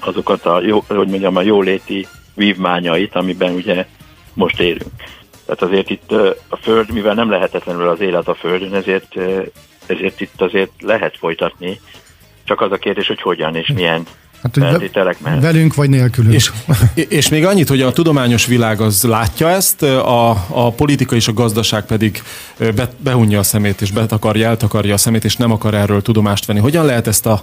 azokat 0.00 0.44
a, 0.44 0.60
jó, 0.62 0.84
hogy 0.86 1.08
mondjam, 1.08 1.36
a 1.36 1.42
jóléti 1.42 2.06
vívmányait, 2.34 3.14
amiben 3.14 3.54
ugye 3.54 3.86
most 4.34 4.60
élünk. 4.60 4.92
Tehát 5.46 5.62
azért 5.62 5.90
itt 5.90 6.12
a 6.48 6.56
Föld, 6.56 6.92
mivel 6.92 7.14
nem 7.14 7.30
lehetetlenül 7.30 7.88
az 7.88 8.00
élet 8.00 8.28
a 8.28 8.34
Földön, 8.34 8.74
ezért, 8.74 9.16
ezért 9.86 10.20
itt 10.20 10.40
azért 10.40 10.82
lehet 10.82 11.16
folytatni. 11.16 11.80
Csak 12.44 12.60
az 12.60 12.72
a 12.72 12.76
kérdés, 12.76 13.06
hogy 13.06 13.20
hogyan 13.20 13.56
és 13.56 13.68
milyen 13.68 14.06
Hát, 14.44 14.56
feltételek 14.58 15.20
mellett. 15.20 15.42
Velünk 15.42 15.74
vagy 15.74 15.90
nélkülünk. 15.90 16.34
És, 16.34 16.52
és 16.94 17.28
még 17.28 17.44
annyit, 17.44 17.68
hogy 17.68 17.80
a 17.80 17.92
tudományos 17.92 18.46
világ 18.46 18.80
az 18.80 19.02
látja 19.02 19.50
ezt, 19.50 19.82
a, 19.82 20.30
a 20.48 20.72
politika 20.72 21.16
és 21.16 21.28
a 21.28 21.32
gazdaság 21.32 21.86
pedig 21.86 22.22
be, 22.58 22.90
behunja 22.98 23.38
a 23.38 23.42
szemét, 23.42 23.80
és 23.80 23.90
betakarja, 23.90 24.48
eltakarja 24.48 24.94
a 24.94 24.96
szemét, 24.96 25.24
és 25.24 25.36
nem 25.36 25.50
akar 25.50 25.74
erről 25.74 26.02
tudomást 26.02 26.46
venni. 26.46 26.58
Hogyan 26.58 26.84
lehet 26.84 27.06
ezt 27.06 27.26
a 27.26 27.42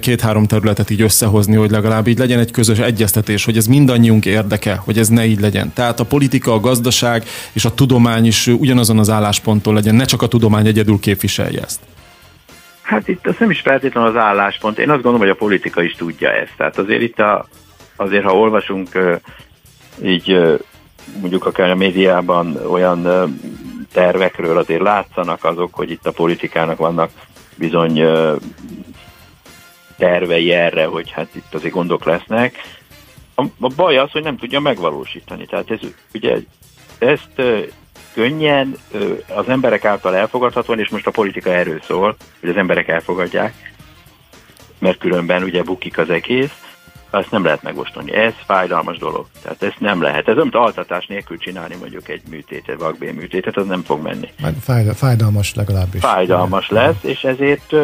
két-három 0.00 0.46
területet 0.46 0.90
így 0.90 1.00
összehozni, 1.00 1.54
hogy 1.54 1.70
legalább 1.70 2.06
így 2.06 2.18
legyen 2.18 2.38
egy 2.38 2.50
közös 2.50 2.78
egyeztetés, 2.78 3.44
hogy 3.44 3.56
ez 3.56 3.66
mindannyiunk 3.66 4.26
érdeke, 4.26 4.74
hogy 4.84 4.98
ez 4.98 5.08
ne 5.08 5.26
így 5.26 5.40
legyen. 5.40 5.72
Tehát 5.72 6.00
a 6.00 6.04
politika, 6.04 6.52
a 6.52 6.60
gazdaság 6.60 7.24
és 7.52 7.64
a 7.64 7.74
tudomány 7.74 8.26
is 8.26 8.46
ugyanazon 8.46 8.98
az 8.98 9.10
állásponton 9.10 9.74
legyen, 9.74 9.94
ne 9.94 10.04
csak 10.04 10.22
a 10.22 10.26
tudomány 10.26 10.66
egyedül 10.66 10.98
képviselje 10.98 11.60
ezt. 11.62 11.78
Hát 12.86 13.08
itt 13.08 13.26
az 13.26 13.34
nem 13.38 13.50
is 13.50 13.60
feltétlenül 13.60 14.08
az 14.08 14.16
álláspont. 14.16 14.78
Én 14.78 14.90
azt 14.90 15.02
gondolom, 15.02 15.20
hogy 15.20 15.36
a 15.36 15.44
politika 15.44 15.82
is 15.82 15.92
tudja 15.92 16.30
ezt. 16.30 16.52
Tehát 16.56 16.78
azért 16.78 17.02
itt 17.02 17.18
a, 17.18 17.46
azért, 17.96 18.24
ha 18.24 18.36
olvasunk 18.36 18.88
így 20.02 20.58
mondjuk 21.20 21.46
akár 21.46 21.70
a 21.70 21.74
médiában 21.74 22.56
olyan 22.70 23.28
tervekről 23.92 24.58
azért 24.58 24.80
látszanak 24.80 25.44
azok, 25.44 25.74
hogy 25.74 25.90
itt 25.90 26.06
a 26.06 26.12
politikának 26.12 26.78
vannak 26.78 27.10
bizony 27.54 28.02
tervei 29.96 30.52
erre, 30.52 30.84
hogy 30.84 31.10
hát 31.10 31.34
itt 31.34 31.54
azért 31.54 31.74
gondok 31.74 32.04
lesznek. 32.04 32.78
A, 33.34 33.42
a 33.60 33.68
baj 33.76 33.96
az, 33.98 34.10
hogy 34.10 34.22
nem 34.22 34.36
tudja 34.36 34.60
megvalósítani. 34.60 35.46
Tehát 35.46 35.70
ez 35.70 35.80
ugye 36.14 36.36
ezt 36.98 37.42
könnyen, 38.16 38.76
az 39.34 39.48
emberek 39.48 39.84
által 39.84 40.16
elfogadhatóan, 40.16 40.78
és 40.78 40.88
most 40.88 41.06
a 41.06 41.10
politika 41.10 41.50
erről 41.50 41.80
szól, 41.80 42.16
hogy 42.40 42.48
az 42.48 42.56
emberek 42.56 42.88
elfogadják, 42.88 43.54
mert 44.78 44.98
különben 44.98 45.42
ugye 45.42 45.62
bukik 45.62 45.98
az 45.98 46.10
egész, 46.10 46.60
azt 47.10 47.30
nem 47.30 47.44
lehet 47.44 47.62
megostani. 47.62 48.14
Ez 48.14 48.32
fájdalmas 48.46 48.98
dolog. 48.98 49.26
Tehát 49.42 49.62
ezt 49.62 49.80
nem 49.80 50.02
lehet. 50.02 50.28
Ez 50.28 50.36
amit 50.36 50.54
altatás 50.54 51.06
nélkül 51.06 51.38
csinálni 51.38 51.76
mondjuk 51.80 52.08
egy 52.08 52.22
műtétet, 52.30 52.80
vakbél 52.80 53.12
műtétet, 53.12 53.56
az 53.56 53.66
nem 53.66 53.82
fog 53.82 54.02
menni. 54.02 54.28
Fájdalmas 54.94 55.54
legalábbis. 55.54 56.00
Fájdalmas 56.00 56.68
lesz, 56.68 57.02
és 57.02 57.24
ezért 57.24 57.74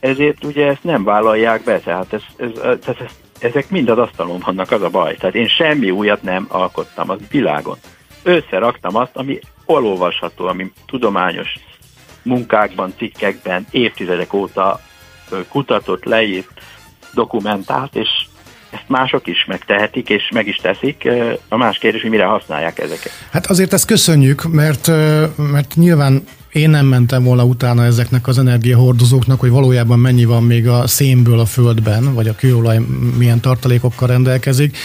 ezért 0.00 0.44
ugye 0.44 0.66
ezt 0.66 0.84
nem 0.84 1.04
vállalják 1.04 1.64
be. 1.64 1.78
Tehát, 1.78 2.12
ez, 2.12 2.22
ez, 2.36 2.50
tehát 2.62 3.00
ez, 3.00 3.10
ezek 3.38 3.70
mind 3.70 3.88
az 3.88 3.98
asztalon 3.98 4.42
vannak, 4.44 4.70
az 4.70 4.82
a 4.82 4.88
baj. 4.88 5.16
Tehát 5.16 5.34
én 5.34 5.48
semmi 5.48 5.90
újat 5.90 6.22
nem 6.22 6.46
alkottam 6.48 7.10
az 7.10 7.18
világon 7.30 7.78
összeraktam 8.22 8.96
azt, 8.96 9.10
ami 9.14 9.38
olvasható, 9.64 10.46
ami 10.46 10.72
tudományos 10.86 11.48
munkákban, 12.22 12.94
cikkekben 12.96 13.66
évtizedek 13.70 14.32
óta 14.32 14.80
kutatott, 15.48 16.04
leírt, 16.04 16.60
dokumentált, 17.14 17.94
és 17.94 18.08
ezt 18.70 18.88
mások 18.88 19.26
is 19.26 19.44
megtehetik, 19.44 20.08
és 20.08 20.30
meg 20.34 20.46
is 20.46 20.56
teszik. 20.56 21.08
A 21.48 21.56
más 21.56 21.78
kérdés, 21.78 22.00
hogy 22.00 22.10
mire 22.10 22.24
használják 22.24 22.78
ezeket. 22.78 23.12
Hát 23.30 23.46
azért 23.46 23.72
ezt 23.72 23.86
köszönjük, 23.86 24.42
mert, 24.52 24.86
mert 25.36 25.74
nyilván 25.74 26.24
én 26.52 26.70
nem 26.70 26.86
mentem 26.86 27.24
volna 27.24 27.44
utána 27.44 27.84
ezeknek 27.84 28.26
az 28.26 28.38
energiahordozóknak, 28.38 29.40
hogy 29.40 29.50
valójában 29.50 29.98
mennyi 29.98 30.24
van 30.24 30.42
még 30.42 30.68
a 30.68 30.86
szénből 30.86 31.38
a 31.38 31.46
földben, 31.46 32.14
vagy 32.14 32.28
a 32.28 32.34
kőolaj 32.34 32.78
milyen 33.18 33.40
tartalékokkal 33.40 34.08
rendelkezik. 34.08 34.76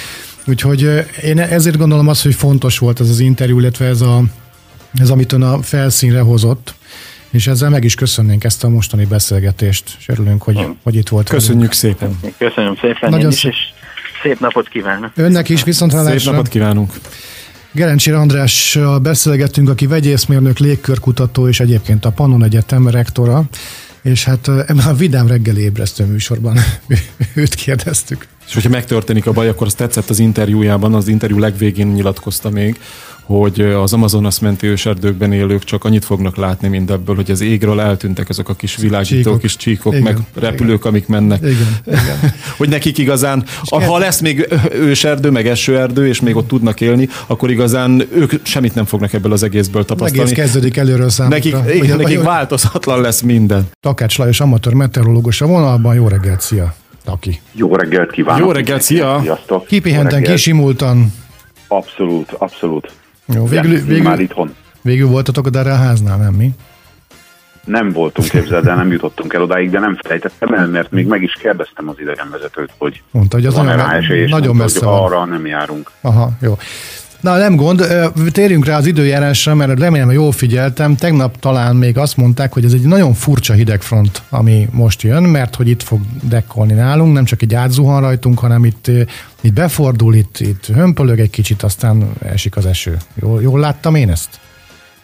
Úgyhogy 0.48 1.06
én 1.24 1.39
ezért 1.39 1.78
gondolom 1.78 2.08
azt, 2.08 2.24
hogy 2.24 2.36
fontos 2.36 2.78
volt 2.78 3.00
ez 3.00 3.10
az 3.10 3.20
interjú, 3.20 3.60
illetve 3.60 3.86
ez, 3.86 4.02
a, 4.02 4.22
ez 4.93 5.10
amit 5.10 5.32
ön 5.32 5.41
a 5.41 5.62
felszínre 5.62 6.20
hozott, 6.20 6.74
és 7.30 7.48
ezzel 7.48 7.70
meg 7.70 7.84
is 7.84 7.95
köszönnénk 7.95 8.43
ezt 8.43 8.64
a 8.64 8.70
mostani 8.70 9.06
beszélgetést, 9.06 9.95
és 10.00 10.08
örülünk, 10.08 10.43
hogy, 10.43 10.68
hogy 10.84 10.95
itt 10.95 11.10
volt. 11.10 11.30
Köszönjük 11.30 11.58
velünk. 11.58 11.74
szépen. 11.74 12.34
Köszönöm 12.38 12.76
szépen 12.82 13.10
Nagyon 13.10 13.32
is, 13.32 13.43
és 13.43 13.58
szép 14.22 14.39
napot 14.39 14.68
kívánok. 14.68 15.12
Önnek 15.16 15.50
is 15.50 15.64
viszont 15.64 15.91
Szép 15.91 16.24
napot 16.24 16.48
kívánunk. 16.48 16.93
Gerencsi 17.72 18.12
Andrással 18.12 19.00
beszélgettünk, 19.00 19.70
aki 19.70 19.88
vegyészmérnök, 19.88 20.58
légkörkutató, 20.58 21.48
és 21.48 21.60
egyébként 21.60 22.06
a 22.06 22.12
Pannon 22.12 22.43
Egyetem 22.43 22.88
rektora, 22.88 23.43
és 24.02 24.24
hát 24.24 24.48
ebben 24.48 24.86
a 24.88 24.93
Vidám 24.93 25.28
reggeli 25.28 25.62
ébresztő 25.62 26.06
műsorban 26.06 26.58
őt 27.36 27.56
kérdeztük. 27.56 28.28
És 28.48 28.54
hogyha 28.54 28.70
megtörténik 28.70 29.28
a 29.28 29.32
baj, 29.32 29.48
akkor 29.48 29.68
az 29.68 29.74
tetszett 29.74 30.10
az 30.10 30.20
interjújában, 30.20 30.93
az 30.93 31.08
interjú 31.08 31.39
legvégén 31.39 31.88
nyilatkozta 31.88 32.50
még, 32.50 32.80
hogy 33.28 33.62
az 33.62 33.93
Amazonas 33.93 34.39
menti 34.39 34.68
őserdőkben 34.68 35.34
élők 35.34 35.64
csak 35.64 35.84
annyit 35.84 36.06
fognak 36.06 36.36
látni 36.36 36.68
mindebből, 36.68 37.16
hogy 37.16 37.32
az 37.32 37.41
égről 37.41 37.82
eltűntek 37.82 38.30
ezek 38.30 38.50
a 38.50 38.54
kis 38.54 38.76
világító 38.76 39.22
csíkok. 39.22 39.39
kis 39.39 39.56
csíkok, 39.56 39.93
igen, 39.93 40.04
meg 40.04 40.18
repülők, 40.34 40.80
igen. 40.80 40.91
amik 40.91 41.08
mennek. 41.08 41.41
Igen, 41.41 41.78
igen. 41.86 42.34
hogy 42.58 42.70
nekik 42.70 42.98
igazán, 42.98 43.43
a, 43.64 43.84
ha 43.84 43.98
lesz 43.98 44.20
még 44.20 44.48
őserdő, 44.72 45.30
meg 45.30 45.48
esőerdő, 45.48 46.08
és 46.08 46.22
még 46.22 46.36
ott 46.36 46.48
tudnak 46.48 46.82
élni, 46.82 47.10
akkor 47.28 47.52
igazán 47.52 48.08
ők 48.14 48.32
semmit 48.43 48.76
nem 48.76 48.86
fognak 48.86 49.14
ebből 49.14 49.32
az 49.32 49.43
egészből 49.43 49.86
tapasztalni. 49.86 50.32
Egész 50.32 50.43
kezdődik 50.43 50.78
előről 50.78 51.10
számukra. 51.10 51.38
Nekik, 51.38 51.84
igen, 51.84 51.98
nekik 51.98 52.22
változatlan 52.22 53.02
lesz 53.02 53.22
minden. 53.22 53.68
Takács 53.80 54.18
Lajos, 54.18 54.39
amatőr 54.39 54.74
meteorológus 54.74 55.41
a 55.41 55.45
vonalban. 55.45 55.95
Jó 55.95 56.08
reggelt, 56.08 56.41
szia! 56.41 56.76
Taki. 57.08 57.41
Jó 57.51 57.76
reggelt 57.76 58.12
kívánok! 58.12 58.45
Jó 58.45 58.51
reggelt, 58.51 58.82
szia! 58.82 59.20
Sziasztok! 59.22 59.66
Kipihenten, 59.66 60.24
kisimultan. 60.24 61.14
Abszolút, 61.68 62.32
abszolút. 62.32 62.91
Jó, 63.26 63.45
végül, 63.45 63.72
ja, 63.72 63.84
végül, 63.86 64.03
már 64.03 64.20
itthon. 64.20 64.55
Végül 64.82 65.08
voltatok 65.08 65.47
a 65.53 65.60
a 65.60 65.76
háznál, 65.76 66.18
nem 66.18 66.34
mi? 66.34 66.49
Nem 67.66 67.91
voltunk, 67.91 68.30
képzeld, 68.30 68.64
de 68.64 68.74
nem 68.74 68.91
jutottunk 68.91 69.34
el 69.34 69.41
odáig, 69.41 69.70
de 69.70 69.80
nem 69.80 69.97
felejtettem 70.01 70.53
el, 70.53 70.68
mert 70.68 70.91
még 70.91 71.08
meg 71.08 71.24
is 71.24 71.34
kérdeztem 71.34 71.89
az 71.89 71.95
idegenvezetőt, 71.99 72.70
hogy 72.78 73.01
Mondta, 73.12 73.36
hogy 73.36 73.45
az 73.45 73.53
nagyon, 73.53 73.80
esély, 73.80 74.26
nagyon 74.26 74.55
messze 74.55 74.86
van. 74.86 75.03
Arra 75.03 75.26
nem 75.26 75.45
járunk. 75.45 75.91
Aha, 76.01 76.30
jó. 76.41 76.58
Na 77.22 77.38
nem 77.38 77.55
gond, 77.55 77.86
térjünk 78.32 78.65
rá 78.65 78.78
az 78.78 78.86
időjárásra, 78.86 79.55
mert 79.55 79.80
remélem, 79.80 80.07
hogy 80.07 80.15
jól 80.15 80.32
figyeltem. 80.32 80.95
Tegnap 80.95 81.39
talán 81.39 81.76
még 81.76 81.97
azt 81.97 82.18
mondták, 82.18 82.53
hogy 82.53 82.65
ez 82.65 82.74
egy 82.74 82.82
nagyon 82.82 83.13
furcsa 83.13 83.53
hidegfront, 83.53 84.22
ami 84.30 84.68
most 84.72 85.01
jön, 85.01 85.24
mert 85.24 85.55
hogy 85.55 85.68
itt 85.68 85.84
fog 85.84 85.99
dekkolni 86.24 86.74
nálunk, 86.74 87.13
nem 87.13 87.26
csak 87.26 87.41
egy 87.41 87.53
átzuhan 87.53 88.01
rajtunk, 88.01 88.39
hanem 88.39 88.65
itt, 88.65 88.88
itt 89.41 89.53
befordul, 89.53 90.15
itt, 90.15 90.39
itt 90.39 90.65
hömpölög 90.65 91.20
egy 91.20 91.30
kicsit, 91.30 91.63
aztán 91.63 92.11
esik 92.26 92.57
az 92.57 92.65
eső. 92.65 92.97
Jól, 93.22 93.41
jól 93.41 93.59
láttam 93.59 93.95
én 93.95 94.09
ezt? 94.09 94.39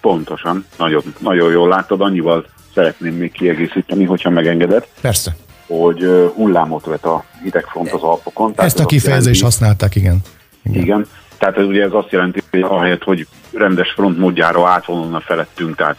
Pontosan, 0.01 0.65
nagyon, 0.77 1.03
nagyon 1.19 1.51
jól 1.51 1.67
láttad, 1.67 2.01
annyival 2.01 2.45
szeretném 2.73 3.15
még 3.15 3.31
kiegészíteni, 3.31 4.03
hogyha 4.03 4.29
megengedett. 4.29 4.87
Persze. 5.01 5.35
Hogy 5.67 6.31
hullámot 6.35 6.85
vet 6.85 7.05
a 7.05 7.23
hidegfront 7.43 7.91
az 7.91 8.01
Alpokon. 8.01 8.53
Ezt 8.55 8.79
a 8.79 8.85
kifejezést 8.85 9.43
használták, 9.43 9.95
igen. 9.95 10.17
Igen. 10.63 10.81
igen 10.83 11.07
tehát 11.43 11.57
ez 11.57 11.65
ugye 11.65 11.83
ez 11.83 11.93
azt 11.93 12.11
jelenti, 12.11 12.41
hogy 12.51 12.61
ahelyett, 12.61 13.03
hogy 13.03 13.27
rendes 13.53 13.91
frontmódjára 13.91 14.67
átvonulna 14.67 15.19
felettünk, 15.19 15.75
tehát 15.75 15.95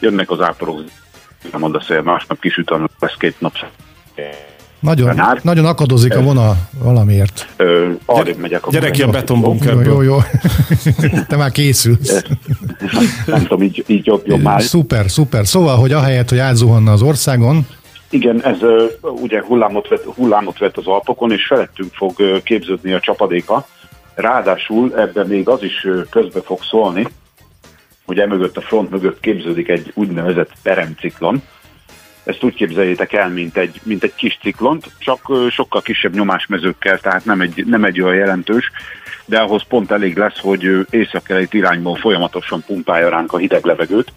jönnek 0.00 0.30
az 0.30 0.40
áporok, 0.40 0.82
nem 1.52 1.62
oda 1.62 1.80
szél, 1.80 2.02
másnap 2.02 2.40
kisüt, 2.40 2.72
lesz 2.98 3.14
két 3.18 3.40
nap. 3.40 3.52
Nagyon, 4.80 5.20
nagyon 5.42 5.64
akadozik 5.64 6.16
a 6.16 6.22
vonal 6.22 6.56
valamiért. 6.82 7.48
Ö, 7.56 7.90
arra 8.04 8.30
megyek. 8.36 8.66
A 8.66 8.70
gyere 8.70 8.90
ki 8.90 9.02
a 9.02 9.08
betonbunkerből. 9.08 9.84
Jó, 9.84 10.02
jó, 10.02 10.02
jó. 10.02 10.18
Te 11.28 11.36
már 11.36 11.50
készülsz. 11.50 12.22
Nem 13.26 13.42
tudom, 13.42 13.62
így, 13.62 13.84
így 13.86 14.06
jobb, 14.06 14.22
jobb 14.26 14.42
már. 14.42 14.62
Szuper, 14.62 15.10
szuper. 15.10 15.46
Szóval, 15.46 15.76
hogy 15.76 15.92
ahelyett, 15.92 16.28
hogy 16.28 16.38
átzuhanna 16.38 16.92
az 16.92 17.02
országon, 17.02 17.66
igen, 18.10 18.44
ez 18.44 18.58
ugye 19.00 19.42
hullámot 19.42 19.88
vett, 19.88 20.04
hullámot 20.04 20.58
vett 20.58 20.76
az 20.76 20.86
Alpokon, 20.86 21.32
és 21.32 21.46
felettünk 21.46 21.92
fog 21.92 22.42
képződni 22.42 22.92
a 22.92 23.00
csapadéka. 23.00 23.66
Ráadásul 24.18 24.94
ebben 24.96 25.26
még 25.26 25.48
az 25.48 25.62
is 25.62 25.86
közbe 26.10 26.40
fog 26.40 26.62
szólni, 26.62 27.06
hogy 28.06 28.18
emögött 28.18 28.56
a 28.56 28.60
front 28.60 28.90
mögött 28.90 29.20
képződik 29.20 29.68
egy 29.68 29.92
úgynevezett 29.94 30.52
peremciklon. 30.62 31.42
Ezt 32.24 32.42
úgy 32.42 32.54
képzeljétek 32.54 33.12
el, 33.12 33.28
mint 33.28 33.56
egy, 33.56 33.80
mint 33.82 34.02
egy 34.02 34.14
kis 34.14 34.38
ciklont, 34.42 34.90
csak 34.98 35.32
sokkal 35.50 35.82
kisebb 35.82 36.14
nyomásmezőkkel, 36.14 36.98
tehát 36.98 37.24
nem 37.24 37.40
egy, 37.40 37.66
nem 37.66 37.84
egy 37.84 38.00
olyan 38.00 38.16
jelentős, 38.16 38.70
de 39.24 39.38
ahhoz 39.38 39.62
pont 39.68 39.90
elég 39.90 40.16
lesz, 40.16 40.38
hogy 40.38 40.86
északkeleti 40.90 41.56
irányból 41.56 41.96
folyamatosan 41.96 42.64
pumpálja 42.66 43.08
ránk 43.08 43.32
a 43.32 43.38
hideg 43.38 43.64
levegőt, 43.64 44.12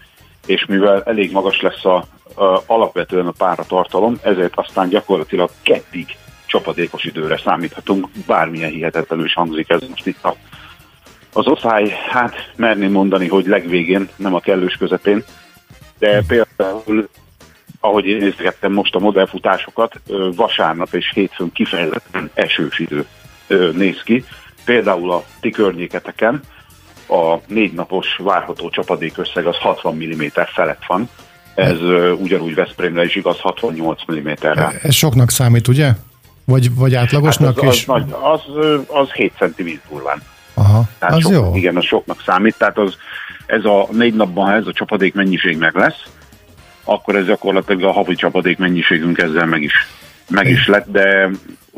és 0.45 0.65
mivel 0.65 1.03
elég 1.03 1.31
magas 1.31 1.61
lesz 1.61 1.85
a, 1.85 1.95
a 2.35 2.63
alapvetően 2.65 3.27
a 3.27 3.33
páratartalom, 3.37 4.15
ezért 4.23 4.53
aztán 4.55 4.89
gyakorlatilag 4.89 5.49
kettig 5.61 6.05
csapadékos 6.51 7.03
időre 7.03 7.37
számíthatunk, 7.37 8.07
bármilyen 8.25 8.71
hihetetlenül 8.71 9.25
is 9.25 9.33
hangzik 9.33 9.69
ez 9.69 9.81
most 9.89 10.07
itt 10.07 10.23
a, 10.23 10.35
az 11.33 11.47
osztály, 11.47 11.93
hát 12.09 12.51
merném 12.55 12.91
mondani, 12.91 13.27
hogy 13.27 13.45
legvégén, 13.47 14.09
nem 14.15 14.33
a 14.33 14.39
kellős 14.39 14.73
közepén, 14.73 15.23
de 15.99 16.23
például 16.27 17.09
ahogy 17.79 18.05
én 18.05 18.17
nézgettem 18.17 18.71
most 18.71 18.95
a 18.95 18.99
modellfutásokat, 18.99 20.01
vasárnap 20.35 20.93
és 20.93 21.11
hétfőn 21.13 21.51
kifejezetten 21.51 22.29
esős 22.33 22.79
idő 22.79 23.05
néz 23.73 24.01
ki. 24.03 24.25
Például 24.65 25.11
a 25.11 25.23
ti 25.39 25.49
környéketeken 25.49 26.41
a 27.07 27.35
négy 27.47 27.73
napos 27.73 28.07
várható 28.17 28.69
csapadék 28.69 29.17
összeg 29.17 29.45
az 29.45 29.57
60 29.57 29.95
mm 29.95 30.23
felett 30.53 30.85
van. 30.87 31.09
Ez 31.55 31.79
ugyanúgy 32.17 32.55
Veszprémre 32.55 33.03
is 33.03 33.15
igaz, 33.15 33.39
68 33.39 34.01
mm-re. 34.11 34.71
Ez 34.81 34.93
soknak 34.93 35.29
számít, 35.29 35.67
ugye? 35.67 35.91
Vagy, 36.45 36.75
vagy 36.75 36.95
átlagosnak 36.95 37.59
hát 37.59 37.69
az, 37.69 37.75
is? 37.75 37.87
Az, 37.87 38.01
az, 38.21 38.41
az, 38.55 38.79
az 38.87 39.11
7 39.11 39.33
cm 39.37 39.69
durván. 39.89 40.21
Aha, 40.53 40.83
tehát 40.99 41.15
az 41.15 41.21
sok, 41.21 41.31
jó. 41.31 41.55
Igen, 41.55 41.77
az 41.77 41.85
soknak 41.85 42.21
számít, 42.25 42.55
tehát 42.57 42.77
az, 42.77 42.97
ez 43.45 43.65
a 43.65 43.87
négy 43.91 44.13
napban, 44.15 44.45
ha 44.45 44.53
ez 44.53 44.67
a 44.67 44.73
csapadék 44.73 45.13
mennyiség 45.13 45.57
meg 45.57 45.75
lesz, 45.75 46.03
akkor 46.83 47.15
ez 47.15 47.25
gyakorlatilag 47.25 47.83
a 47.83 47.91
havi 47.91 48.15
csapadék 48.15 48.57
mennyiségünk 48.57 49.17
ezzel 49.17 49.45
meg 49.45 49.61
is, 49.61 49.73
meg 50.29 50.49
is 50.49 50.67
lett, 50.67 50.91
de 50.91 51.29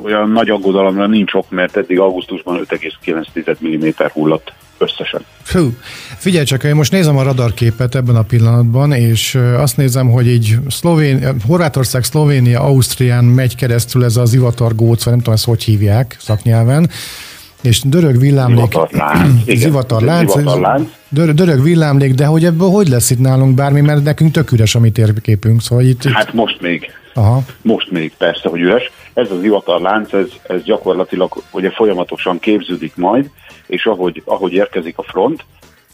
olyan 0.03 0.29
nagy 0.29 0.49
aggodalomra 0.49 1.07
nincs 1.07 1.33
ok, 1.33 1.49
mert 1.49 1.77
eddig 1.77 1.99
augusztusban 1.99 2.65
5,9 2.69 3.57
mm 3.59 4.05
hullott 4.13 4.53
összesen. 4.77 5.25
Fú, 5.41 5.73
figyelj 6.17 6.45
csak, 6.45 6.63
én 6.63 6.75
most 6.75 6.91
nézem 6.91 7.17
a 7.17 7.23
radarképet 7.23 7.95
ebben 7.95 8.15
a 8.15 8.21
pillanatban, 8.21 8.91
és 8.91 9.39
azt 9.57 9.77
nézem, 9.77 10.09
hogy 10.09 10.27
így 10.27 10.57
Szlovén, 10.69 11.35
Horvátország, 11.47 12.03
Szlovénia, 12.03 12.61
Ausztrián 12.61 13.23
megy 13.23 13.55
keresztül 13.55 14.03
ez 14.03 14.17
az 14.17 14.33
ivatargóc, 14.33 15.03
vagy 15.03 15.13
nem 15.13 15.17
tudom, 15.17 15.33
ezt 15.33 15.45
hogy 15.45 15.63
hívják 15.63 16.15
szaknyelven, 16.19 16.89
és 17.63 17.81
dörög 17.81 18.19
villámlék. 18.19 18.71
Zivatarlánc. 19.47 20.37
Zivatarlánc. 20.37 20.89
Dörög 21.09 21.63
villámlék, 21.63 22.13
de 22.13 22.25
hogy 22.25 22.45
ebből 22.45 22.69
hogy 22.69 22.87
lesz 22.87 23.09
itt 23.09 23.19
nálunk 23.19 23.55
bármi, 23.55 23.81
mert 23.81 24.03
nekünk 24.03 24.31
tök 24.31 24.51
üres 24.51 24.75
a 24.75 24.79
mi 24.79 24.91
térképünk. 24.91 25.61
Szóval 25.61 25.83
itt, 25.83 26.03
hát 26.03 26.27
itt... 26.27 26.33
most 26.33 26.61
még. 26.61 26.91
Aha. 27.13 27.41
Most 27.61 27.91
még 27.91 28.13
persze, 28.17 28.49
hogy 28.49 28.61
üres. 28.61 28.91
Ez 29.13 29.31
az 29.31 29.43
ivatarlánc, 29.43 30.13
ez, 30.13 30.27
ez 30.47 30.63
gyakorlatilag 30.63 31.43
ugye 31.51 31.69
folyamatosan 31.69 32.39
képződik 32.39 32.95
majd, 32.95 33.29
és 33.67 33.85
ahogy, 33.85 34.21
ahogy 34.25 34.53
érkezik 34.53 34.97
a 34.97 35.03
front, 35.03 35.45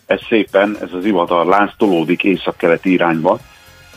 ez 0.06 0.20
szépen, 0.30 0.78
ez 0.82 0.94
az 0.94 1.06
ivatarlánc 1.06 1.72
tolódik 1.78 2.24
észak-keleti 2.24 2.92
irányba, 2.92 3.40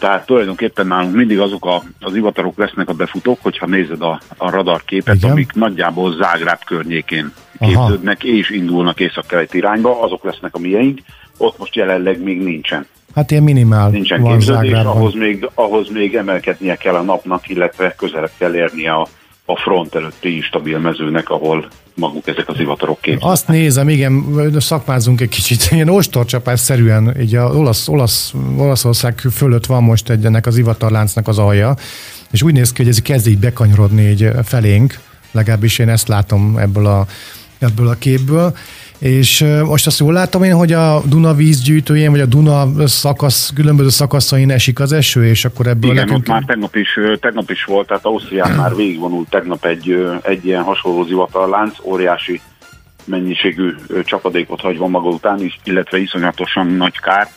tehát 0.03 0.27
tulajdonképpen 0.27 0.87
nálunk 0.87 1.15
mindig 1.15 1.41
azok 1.41 1.67
a, 1.67 1.83
az 2.01 2.15
ivatarok 2.15 2.59
lesznek 2.59 2.89
a 2.89 2.93
befutók, 2.93 3.39
hogyha 3.43 3.67
nézed 3.67 4.03
a, 4.03 4.21
a 4.37 4.51
radarképet, 4.51 5.15
Igen. 5.15 5.31
amik 5.31 5.53
nagyjából 5.53 6.13
Zágráb 6.13 6.65
környékén 6.65 7.33
képződnek 7.59 8.19
Aha. 8.23 8.33
és 8.33 8.51
indulnak 8.51 9.01
észak-keleti 9.01 9.57
irányba, 9.57 10.03
azok 10.03 10.25
lesznek 10.25 10.55
a 10.55 10.59
miénk. 10.59 10.99
Ott 11.37 11.59
most 11.59 11.75
jelenleg 11.75 12.23
még 12.23 12.43
nincsen. 12.43 12.87
Hát 13.15 13.31
ilyen 13.31 13.43
minimál 13.43 13.91
Nincsen 13.91 14.23
van 14.23 14.33
képződés, 14.33 14.73
ahhoz 14.73 15.15
még, 15.15 15.49
ahhoz 15.55 15.89
még 15.89 16.15
emelkednie 16.15 16.77
kell 16.77 16.95
a 16.95 17.03
napnak, 17.03 17.49
illetve 17.49 17.95
közelebb 17.95 18.33
kell 18.39 18.55
érnie 18.55 18.93
a, 18.93 19.07
a 19.45 19.57
front 19.57 19.95
előtti 19.95 20.35
instabil 20.35 20.79
mezőnek, 20.79 21.31
ahol 21.31 21.69
maguk 21.95 22.27
ezek 22.27 22.49
az 22.49 22.61
ivatarok 22.61 23.01
képzik. 23.01 23.25
Azt 23.25 23.49
nézem, 23.49 23.89
igen, 23.89 24.25
szakmázunk 24.59 25.21
egy 25.21 25.29
kicsit, 25.29 25.69
ilyen 25.71 25.89
ostorcsapás 25.89 26.61
szerűen, 26.61 27.21
így 27.21 27.35
a 27.35 27.45
olasz, 27.45 27.89
olasz, 27.89 28.35
Olaszország 28.57 29.19
fölött 29.19 29.67
van 29.67 29.83
most 29.83 30.11
egy 30.11 30.25
ennek 30.25 30.47
az 30.47 30.57
ivatarláncnak 30.57 31.29
az 31.29 31.39
alja, 31.39 31.75
és 32.31 32.43
úgy 32.43 32.53
néz 32.53 32.73
ki, 32.73 32.83
hogy 32.83 32.91
ez 32.91 32.99
kezd 32.99 33.27
így 33.27 33.39
bekanyarodni 33.39 34.03
így 34.03 34.31
felénk, 34.45 34.99
legalábbis 35.31 35.79
én 35.79 35.89
ezt 35.89 36.09
látom 36.09 36.59
ebből 36.59 36.87
a, 36.87 37.07
ebből 37.59 37.89
a 37.89 37.95
képből, 37.95 38.57
és 39.03 39.45
most 39.65 39.87
azt 39.87 39.99
jól 39.99 40.13
látom 40.13 40.43
én, 40.43 40.55
hogy 40.55 40.73
a 40.73 41.01
Duna 41.07 41.35
vízgyűjtőjén, 41.35 42.11
vagy 42.11 42.21
a 42.21 42.27
Duna 42.27 42.87
szakasz, 42.87 43.53
különböző 43.55 43.89
szakaszain 43.89 44.51
esik 44.51 44.81
az 44.81 44.93
eső, 44.93 45.27
és 45.27 45.45
akkor 45.45 45.67
ebből 45.67 45.91
Igen, 45.91 46.05
nekünk... 46.05 46.27
már 46.27 46.43
tegnap 46.47 46.77
is, 46.77 46.99
tegnap 47.21 47.51
is 47.51 47.65
volt, 47.65 47.87
tehát 47.87 48.05
Ausztrián 48.05 48.57
már 48.57 48.77
végigvonult 48.77 49.29
tegnap 49.29 49.65
egy, 49.65 50.09
egy 50.23 50.47
ilyen 50.47 50.63
hasonló 50.63 51.05
zivatarlánc, 51.05 51.77
óriási 51.83 52.41
mennyiségű 53.05 53.75
csapadékot 54.05 54.61
hagyva 54.61 54.87
maga 54.87 55.09
után 55.09 55.41
is, 55.41 55.61
illetve 55.65 55.99
iszonyatosan 55.99 56.67
nagy 56.67 56.99
kárt 57.01 57.31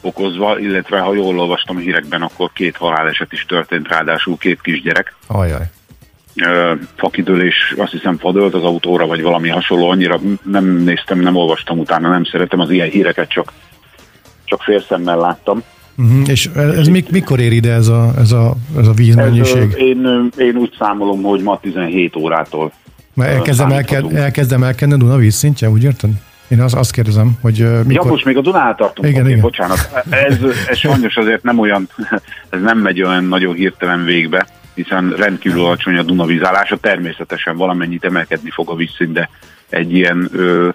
okozva, 0.00 0.58
illetve 0.58 0.98
ha 0.98 1.14
jól 1.14 1.38
olvastam 1.38 1.76
a 1.76 1.80
hírekben, 1.80 2.22
akkor 2.22 2.50
két 2.52 2.76
haláleset 2.76 3.32
is 3.32 3.44
történt, 3.44 3.88
ráadásul 3.88 4.36
két 4.36 4.60
kisgyerek. 4.60 5.14
Ajaj 5.26 5.70
fakidőlés, 6.96 7.74
azt 7.76 7.92
hiszem 7.92 8.18
fadölt 8.18 8.54
az 8.54 8.62
autóra, 8.62 9.06
vagy 9.06 9.22
valami 9.22 9.48
hasonló, 9.48 9.90
annyira 9.90 10.20
nem 10.42 10.64
néztem, 10.64 11.20
nem 11.20 11.36
olvastam 11.36 11.78
utána, 11.78 12.08
nem 12.08 12.24
szeretem 12.24 12.60
az 12.60 12.70
ilyen 12.70 12.88
híreket, 12.88 13.28
csak, 13.28 13.52
csak 14.44 14.62
félszemmel 14.62 15.18
láttam. 15.18 15.62
Uh-huh. 15.96 16.28
És 16.28 16.46
ez 16.54 16.88
mik, 16.88 17.10
mikor 17.10 17.40
ér 17.40 17.52
ide 17.52 17.72
ez 17.72 17.88
a, 17.88 18.12
ez 18.18 18.32
a, 18.32 18.54
ez 18.78 18.86
a 18.86 18.92
vízmennyiség? 18.92 19.62
Ez, 19.62 19.76
én, 19.76 20.30
én 20.36 20.56
úgy 20.56 20.74
számolom, 20.78 21.22
hogy 21.22 21.42
ma 21.42 21.60
17 21.60 22.16
órától 22.16 22.72
Mert 23.14 23.30
elkezdem, 23.30 23.70
elke, 23.70 24.02
elkezdem 24.14 24.62
elkenni 24.62 24.92
a 24.92 24.96
Duna 24.96 25.16
vízszintje, 25.16 25.70
úgy 25.70 25.84
érted? 25.84 26.10
Én 26.48 26.60
azt, 26.60 26.74
azt 26.74 26.92
kérdezem, 26.92 27.38
hogy 27.40 27.58
mikor... 27.86 28.04
Ja, 28.04 28.10
most 28.10 28.24
még 28.24 28.36
a 28.36 28.40
Dunát 28.40 28.76
tartunk. 28.76 29.08
Igen, 29.08 29.20
okay, 29.20 29.30
igen. 29.30 29.42
Bocsánat. 29.42 30.04
Ez, 30.10 30.36
ez 30.68 30.78
sajnos 30.78 31.16
azért 31.16 31.42
nem 31.42 31.58
olyan, 31.58 31.88
ez 32.50 32.60
nem 32.60 32.78
megy 32.78 33.02
olyan 33.02 33.24
nagyon 33.24 33.54
hirtelen 33.54 34.04
végbe, 34.04 34.46
hiszen 34.74 35.10
rendkívül 35.10 35.64
alacsony 35.64 35.96
a 35.96 36.02
Duna 36.02 36.24
vízállása. 36.24 36.76
Természetesen 36.76 37.56
valamennyit 37.56 38.04
emelkedni 38.04 38.50
fog 38.50 38.70
a 38.70 38.74
vízszint, 38.74 39.12
de 39.12 39.28
egy 39.68 39.94
ilyen 39.94 40.28
ö, 40.32 40.68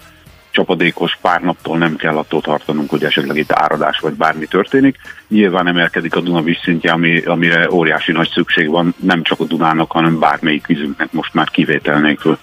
csapadékos 0.51 1.17
pár 1.21 1.41
naptól 1.41 1.77
nem 1.77 1.95
kell 1.95 2.17
attól 2.17 2.41
tartanunk, 2.41 2.89
hogy 2.89 3.03
esetleg 3.03 3.37
itt 3.37 3.51
áradás 3.51 3.99
vagy 3.99 4.13
bármi 4.13 4.45
történik. 4.45 4.97
Nyilván 5.27 5.67
emelkedik 5.67 6.15
a 6.15 6.21
Duna 6.21 6.41
vízszintje, 6.41 6.91
ami, 6.91 7.21
amire 7.21 7.71
óriási 7.71 8.11
nagy 8.11 8.29
szükség 8.29 8.69
van, 8.69 8.93
nem 8.99 9.23
csak 9.23 9.39
a 9.39 9.43
Dunának, 9.45 9.91
hanem 9.91 10.19
bármelyik 10.19 10.67
vízünknek 10.67 11.11
most 11.11 11.33
már 11.33 11.49
kivétel 11.49 11.99
nélkül. 11.99 12.37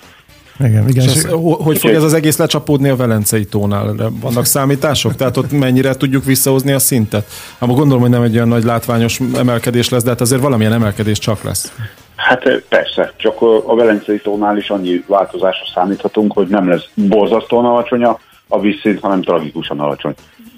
Igen, 0.59 0.89
igen. 0.89 1.05
És 1.05 1.15
ez, 1.15 1.27
hogy 1.41 1.79
fog 1.79 1.91
ez 1.91 2.03
az 2.03 2.13
egész 2.13 2.37
lecsapódni 2.37 2.89
a 2.89 2.97
Velencei 2.97 3.45
tónál? 3.45 3.95
Vannak 4.21 4.45
számítások? 4.45 5.15
Tehát 5.15 5.37
ott 5.37 5.53
mennyire 5.53 5.95
tudjuk 5.95 6.25
visszahozni 6.25 6.73
a 6.73 6.79
szintet? 6.79 7.27
Hát 7.59 7.69
gondolom, 7.69 8.01
hogy 8.01 8.11
nem 8.11 8.23
egy 8.23 8.35
olyan 8.35 8.49
nagy 8.49 8.65
látványos 8.65 9.21
emelkedés 9.37 9.89
lesz, 9.89 10.03
de 10.03 10.11
hát 10.11 10.21
azért 10.21 10.43
valamilyen 10.43 10.73
emelkedés 10.73 11.19
csak 11.19 11.43
lesz. 11.43 11.73
Hát 12.17 12.47
eh, 12.47 12.57
persze, 12.69 13.13
csak 13.17 13.43
a 13.67 13.75
Velencei 13.75 14.21
tónál 14.21 14.57
is 14.57 14.71
annyi 14.71 15.05
változásra 15.07 15.65
számíthatunk, 15.75 16.33
hogy 16.33 16.47
nem 16.47 16.69
lesz 16.69 16.89
borzasztóan 16.95 17.65
alacsony 17.65 18.05
a, 18.05 18.19
a 18.49 18.61
vízszint, 18.61 19.01
hanem 19.01 19.23
tragikusan 19.23 19.81
alacsony. 19.81 20.15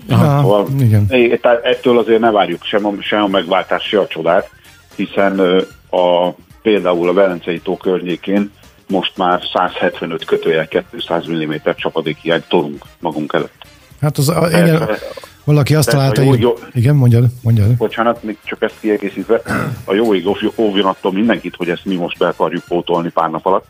Aha, 0.08 0.40
szóval, 0.40 0.66
igen. 0.78 1.06
Ettől 1.62 1.98
azért 1.98 2.20
ne 2.20 2.30
várjuk 2.30 2.64
sem 2.64 2.86
a, 2.86 2.92
sem 3.00 3.22
a 3.22 3.26
megváltás, 3.26 3.82
sem 3.82 4.00
a 4.00 4.06
csodát, 4.06 4.50
hiszen 4.96 5.38
a, 5.90 6.28
például 6.62 7.08
a 7.08 7.12
Velencei 7.12 7.60
tó 7.60 7.76
környékén 7.76 8.50
most 8.88 9.16
már 9.16 9.42
175 9.52 10.24
kötőjel 10.24 10.68
200 10.68 11.26
mm 11.26 11.52
csapadékhiány 11.76 12.42
tolunk 12.48 12.84
magunk 12.98 13.32
előtt. 13.32 13.66
Hát 14.00 14.18
az, 14.18 14.28
a, 14.28 14.48
igen, 14.48 14.88
valaki 15.44 15.74
azt 15.74 15.90
találta, 15.90 16.24
hogy... 16.24 16.40
Jó, 16.40 16.52
igen, 16.72 16.94
mondjad, 16.94 17.24
mondjad. 17.42 17.76
Bocsánat, 17.76 18.22
még 18.22 18.36
csak 18.44 18.62
ezt 18.62 18.74
kiegészítve. 18.80 19.42
A 19.84 19.94
jó 19.94 20.14
ég 20.14 20.28
óvjon 20.56 20.86
attól 20.86 21.12
mindenkit, 21.12 21.56
hogy 21.56 21.68
ezt 21.68 21.84
mi 21.84 21.94
most 21.94 22.18
be 22.18 22.26
akarjuk 22.26 22.64
pótolni 22.68 23.08
pár 23.08 23.30
nap 23.30 23.46
alatt. 23.46 23.66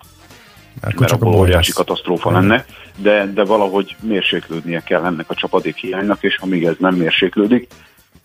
Mert, 0.81 0.99
mert 0.99 1.11
csak 1.11 1.23
a 1.23 1.27
óriási 1.27 1.73
katasztrófa 1.73 2.31
lenne, 2.31 2.65
de, 2.97 3.31
de 3.35 3.45
valahogy 3.45 3.97
mérséklődnie 4.01 4.81
kell 4.81 5.05
ennek 5.05 5.31
a 5.31 5.35
csapadékhiánynak, 5.35 6.23
és 6.23 6.39
amíg 6.41 6.65
ez 6.65 6.75
nem 6.79 6.95
mérséklődik, 6.95 7.69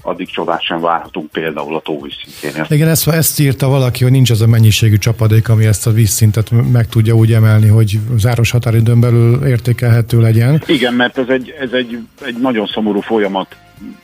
addig 0.01 0.29
csodát 0.29 0.63
sem 0.63 0.79
várhatunk 0.79 1.31
például 1.31 1.75
a 1.75 1.79
tó 1.79 2.01
vízszintjén. 2.01 2.65
Igen, 2.69 2.87
ezt, 2.87 3.07
ezt 3.07 3.39
írta 3.39 3.67
valaki, 3.67 4.03
hogy 4.03 4.11
nincs 4.11 4.29
az 4.29 4.41
a 4.41 4.47
mennyiségű 4.47 4.97
csapadék, 4.97 5.49
ami 5.49 5.65
ezt 5.65 5.87
a 5.87 5.91
vízszintet 5.91 6.71
meg 6.71 6.87
tudja 6.87 7.13
úgy 7.13 7.33
emelni, 7.33 7.67
hogy 7.67 7.99
záros 8.17 8.51
határidőn 8.51 8.99
belül 8.99 9.45
értékelhető 9.45 10.21
legyen. 10.21 10.63
Igen, 10.65 10.93
mert 10.93 11.17
ez 11.17 11.27
egy, 11.27 11.55
ez 11.59 11.71
egy, 11.71 11.99
egy 12.25 12.39
nagyon 12.41 12.65
szomorú 12.65 12.99
folyamat, 12.99 13.55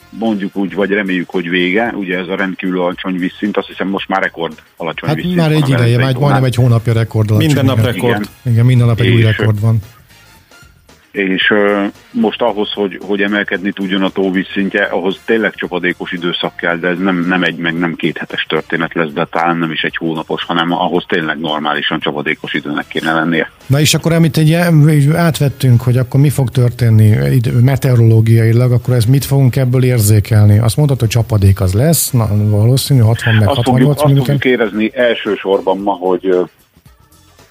mondjuk 0.09 0.55
úgy, 0.55 0.73
vagy 0.73 0.89
reméljük, 0.89 1.29
hogy 1.29 1.49
vége. 1.49 1.93
Ugye 1.95 2.17
ez 2.17 2.27
a 2.27 2.35
rendkívül 2.35 2.81
alacsony 2.81 3.17
vízszint, 3.17 3.57
azt 3.57 3.67
hiszem 3.67 3.87
most 3.87 4.07
már 4.07 4.21
rekord 4.21 4.61
alacsony 4.77 5.09
hát 5.09 5.17
vízszint. 5.17 5.35
már 5.35 5.51
egy 5.51 5.69
ideje, 5.69 5.97
már 5.97 6.15
majdnem 6.15 6.43
egy 6.43 6.55
hónapja 6.55 6.93
rekord 6.93 7.31
alacsony. 7.31 7.53
Minden 7.53 7.75
nap 7.75 7.85
rekord. 7.85 8.09
Igen, 8.11 8.53
igen 8.53 8.65
minden 8.65 8.87
nap 8.87 8.99
egy 8.99 9.13
új 9.13 9.21
rekord 9.21 9.59
van 9.59 9.79
és 11.17 11.53
most 12.11 12.41
ahhoz, 12.41 12.71
hogy, 12.73 12.99
hogy 13.07 13.21
emelkedni 13.21 13.71
tudjon 13.71 14.03
a 14.03 14.09
tóvíz 14.09 14.47
szintje, 14.53 14.83
ahhoz 14.83 15.19
tényleg 15.25 15.55
csapadékos 15.55 16.11
időszak 16.11 16.55
kell, 16.55 16.77
de 16.77 16.87
ez 16.87 16.97
nem, 16.97 17.25
nem 17.27 17.43
egy, 17.43 17.55
meg 17.55 17.77
nem 17.77 17.95
két 17.95 18.17
hetes 18.17 18.45
történet 18.49 18.93
lesz, 18.93 19.11
de 19.11 19.25
talán 19.25 19.57
nem 19.57 19.71
is 19.71 19.81
egy 19.81 19.95
hónapos, 19.95 20.43
hanem 20.43 20.71
ahhoz 20.71 21.05
tényleg 21.07 21.39
normálisan 21.39 21.99
csapadékos 21.99 22.53
időnek 22.53 22.87
kéne 22.87 23.13
lennie. 23.13 23.51
Na 23.65 23.79
és 23.79 23.93
akkor 23.93 24.11
amit 24.11 24.37
egy, 24.37 24.53
átvettünk, 25.15 25.81
hogy 25.81 25.97
akkor 25.97 26.19
mi 26.19 26.29
fog 26.29 26.49
történni 26.49 27.15
meteorológiailag, 27.61 28.71
akkor 28.71 28.93
ez 28.93 29.05
mit 29.05 29.25
fogunk 29.25 29.55
ebből 29.55 29.83
érzékelni? 29.83 30.59
Azt 30.59 30.77
mondod, 30.77 30.99
hogy 30.99 31.09
csapadék 31.09 31.61
az 31.61 31.73
lesz, 31.73 32.11
na, 32.11 32.27
valószínű 32.49 32.99
60 32.99 33.35
meg 33.35 33.47
68 33.47 34.01
Azt 34.01 34.13
fogjuk 34.13 34.45
érezni 34.45 34.91
elsősorban 34.93 35.77
ma, 35.77 35.91
hogy 35.91 36.37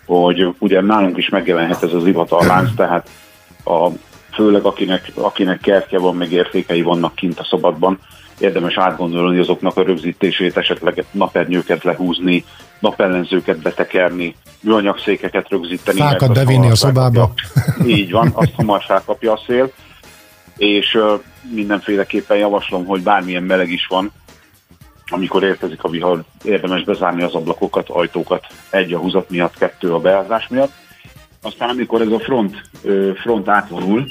hogy 0.06 0.54
ugye 0.58 0.80
nálunk 0.80 1.16
is 1.16 1.28
megjelenhet 1.28 1.82
ez 1.82 1.92
az 1.92 2.06
ivatarlánc, 2.06 2.74
tehát 2.76 3.08
a, 3.66 3.90
főleg 4.32 4.64
akinek, 4.64 5.12
akinek 5.14 5.60
kertje 5.60 5.98
van, 5.98 6.16
meg 6.16 6.32
értékei 6.32 6.82
vannak 6.82 7.14
kint 7.14 7.38
a 7.38 7.44
szabadban, 7.44 7.98
érdemes 8.38 8.76
átgondolni 8.76 9.38
azoknak 9.38 9.76
a 9.76 9.82
rögzítését, 9.82 10.56
esetleg 10.56 11.04
napernyőket 11.10 11.84
lehúzni, 11.84 12.44
napellenzőket 12.78 13.62
betekerni, 13.62 14.36
műanyagszékeket 14.60 15.48
rögzíteni. 15.48 15.98
Fákat 15.98 16.32
bevinni 16.32 16.70
a 16.70 16.74
szobába. 16.74 17.32
Így 17.86 18.10
van, 18.10 18.30
azt 18.34 18.52
hamar 18.56 18.82
felkapja 18.82 19.32
a 19.32 19.40
szél, 19.46 19.72
és 20.56 20.94
uh, 20.94 21.20
mindenféleképpen 21.54 22.36
javaslom, 22.36 22.84
hogy 22.84 23.02
bármilyen 23.02 23.42
meleg 23.42 23.70
is 23.70 23.86
van, 23.86 24.12
amikor 25.08 25.42
érkezik 25.42 25.82
a 25.82 25.88
vihar, 25.88 26.24
érdemes 26.44 26.84
bezárni 26.84 27.22
az 27.22 27.34
ablakokat, 27.34 27.88
ajtókat, 27.88 28.46
egy 28.70 28.92
a 28.92 28.98
húzat 28.98 29.30
miatt, 29.30 29.58
kettő 29.58 29.92
a 29.92 29.98
beázás 29.98 30.48
miatt, 30.48 30.72
aztán 31.46 31.68
amikor 31.68 32.00
ez 32.00 32.10
a 32.10 32.18
front, 32.18 32.62
front 33.20 33.48
átvonul, 33.48 34.10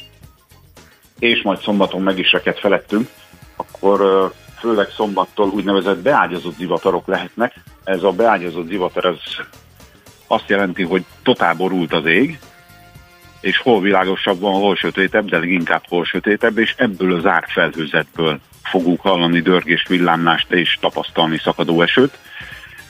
és 1.20 1.42
majd 1.42 1.60
szombaton 1.60 2.02
meg 2.02 2.20
is 2.20 2.32
reket 2.32 2.60
felettünk, 2.60 3.10
akkor 3.56 4.32
főleg 4.60 4.88
szombattól 4.90 5.50
úgynevezett 5.50 5.98
beágyazott 5.98 6.56
zivatarok 6.56 7.08
lehetnek. 7.08 7.54
Ez 7.84 8.04
a 8.04 8.12
beágyazott 8.12 8.68
zivatar 8.68 9.06
ez 9.06 9.46
azt 10.28 10.50
jelenti, 10.50 10.84
hogy 10.84 11.06
totál 11.24 11.54
borult 11.54 11.94
az 11.94 12.06
ég, 12.06 12.40
és 13.42 13.58
hol 13.58 13.82
világosabb 13.82 14.40
van, 14.40 14.54
hol 14.54 14.76
sötétebb, 14.76 15.30
de 15.30 15.38
leginkább 15.38 15.84
hol 15.88 16.06
sötétebb, 16.06 16.58
és 16.58 16.74
ebből 16.78 17.16
az 17.16 17.22
zárt 17.22 17.52
felhőzetből 17.52 18.40
fogunk 18.64 19.02
hallani 19.02 19.40
dörgést, 19.40 19.88
villámlást 19.88 20.52
és 20.52 20.78
tapasztalni 20.82 21.38
szakadó 21.38 21.82
esőt. 21.82 22.18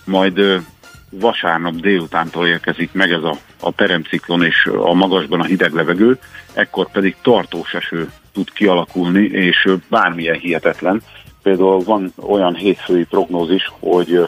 Majd 0.06 0.64
vasárnap 1.10 1.76
délutántól 1.76 2.48
érkezik 2.48 2.92
meg 2.92 3.12
ez 3.12 3.24
a, 3.24 3.38
a 3.60 3.72
peremciklon 3.72 4.44
és 4.44 4.70
a 4.84 4.94
magasban 4.94 5.40
a 5.40 5.44
hideg 5.44 5.74
levegő, 5.74 6.20
ekkor 6.54 6.92
pedig 6.92 7.16
tartós 7.22 7.74
eső 7.74 8.12
tud 8.34 8.54
kialakulni, 8.54 9.24
és 9.24 9.70
bármilyen 9.90 10.40
hihetetlen. 10.40 11.02
Például 11.44 11.84
van 11.84 12.14
olyan 12.16 12.56
hétfői 12.56 13.04
prognózis, 13.04 13.72
hogy 13.80 14.28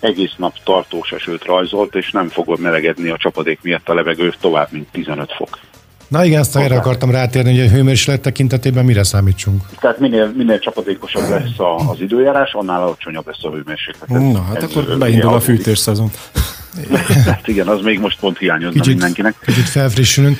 egész 0.00 0.34
nap 0.36 0.54
tartós 0.64 1.12
esőt 1.12 1.44
rajzolt, 1.44 1.94
és 1.94 2.10
nem 2.10 2.28
fogod 2.28 2.60
melegedni 2.60 3.10
a 3.10 3.16
csapadék 3.16 3.58
miatt 3.62 3.88
a 3.88 3.94
levegő 3.94 4.34
tovább, 4.40 4.68
mint 4.70 4.88
15 4.92 5.32
fok. 5.32 5.58
Na 6.08 6.24
igen, 6.24 6.40
ezt 6.40 6.56
erre 6.56 6.76
akartam 6.76 7.10
rátérni, 7.10 7.58
hogy 7.58 7.66
a 7.66 7.70
hőmérséklet 7.70 8.20
tekintetében 8.20 8.84
mire 8.84 9.02
számítsunk? 9.02 9.62
Tehát 9.80 9.98
minél, 9.98 10.32
minél 10.36 10.58
csapadékosabb 10.58 11.28
lesz 11.28 11.58
a, 11.58 11.76
az 11.76 12.00
időjárás, 12.00 12.52
annál 12.52 12.82
alacsonyabb 12.82 13.26
lesz 13.26 13.44
a 13.44 13.50
hőmérséklet. 13.50 14.08
Na, 14.08 14.42
hát 14.42 14.56
Ez 14.56 14.62
akkor 14.62 14.98
beindul 14.98 15.32
a 15.32 15.40
fűtésszezon. 15.40 16.10
Hát 17.26 17.48
igen, 17.48 17.66
az 17.66 17.80
még 17.80 18.00
most 18.00 18.18
pont 18.18 18.38
hiányozna 18.38 18.80
kicsit, 18.80 18.92
mindenkinek. 18.92 19.34
Kicsit 19.44 19.68
felfrissülünk. 19.68 20.38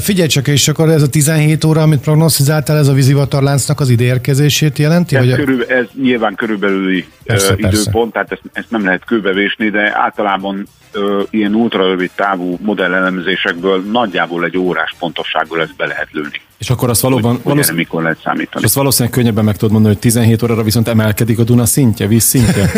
Figyelj 0.00 0.28
csak, 0.28 0.48
és 0.48 0.68
akkor 0.68 0.88
ez 0.88 1.02
a 1.02 1.08
17 1.08 1.64
óra, 1.64 1.82
amit 1.82 2.00
prognosztizáltál, 2.00 2.76
ez 2.76 2.88
a 2.88 2.92
vízivatarláncnak 2.92 3.80
az 3.80 3.88
ideérkezését 3.88 4.78
jelenti? 4.78 5.16
Ez, 5.16 5.34
körül, 5.34 5.64
ez 5.64 5.84
nyilván 6.02 6.34
körülbelüli 6.34 7.06
persze, 7.24 7.52
uh, 7.52 7.58
időpont, 7.58 8.12
persze. 8.12 8.28
tehát 8.28 8.32
ezt, 8.32 8.42
ezt 8.52 8.70
nem 8.70 8.84
lehet 8.84 9.04
kőbevésni, 9.04 9.70
de 9.70 9.92
általában 9.94 10.66
uh, 10.94 11.22
ilyen 11.30 11.54
ultrarövid 11.54 12.10
távú 12.14 12.58
modellelemzésekből 12.60 13.82
nagyjából 13.90 14.44
egy 14.44 14.58
órás 14.58 14.94
pontossággal 14.98 15.60
ezt 15.60 15.76
be 15.76 15.86
lehet 15.86 16.08
lőni. 16.12 16.40
És 16.58 16.70
akkor 16.70 16.90
azt 16.90 17.00
valóban, 17.00 17.32
hogy, 17.32 17.40
valószínűleg, 17.42 17.84
mikor 17.84 18.02
lehet 18.02 18.18
számítani. 18.24 18.64
azt 18.64 18.74
valószínűleg 18.74 19.18
könnyebben 19.18 19.44
meg 19.44 19.56
tudod 19.56 19.72
mondani, 19.72 19.94
hogy 19.94 20.02
17 20.02 20.42
órára 20.42 20.62
viszont 20.62 20.88
emelkedik 20.88 21.38
a 21.38 21.44
Duna 21.44 21.66
szintje, 21.66 22.06
víz 22.06 22.22
szintje. 22.22 22.70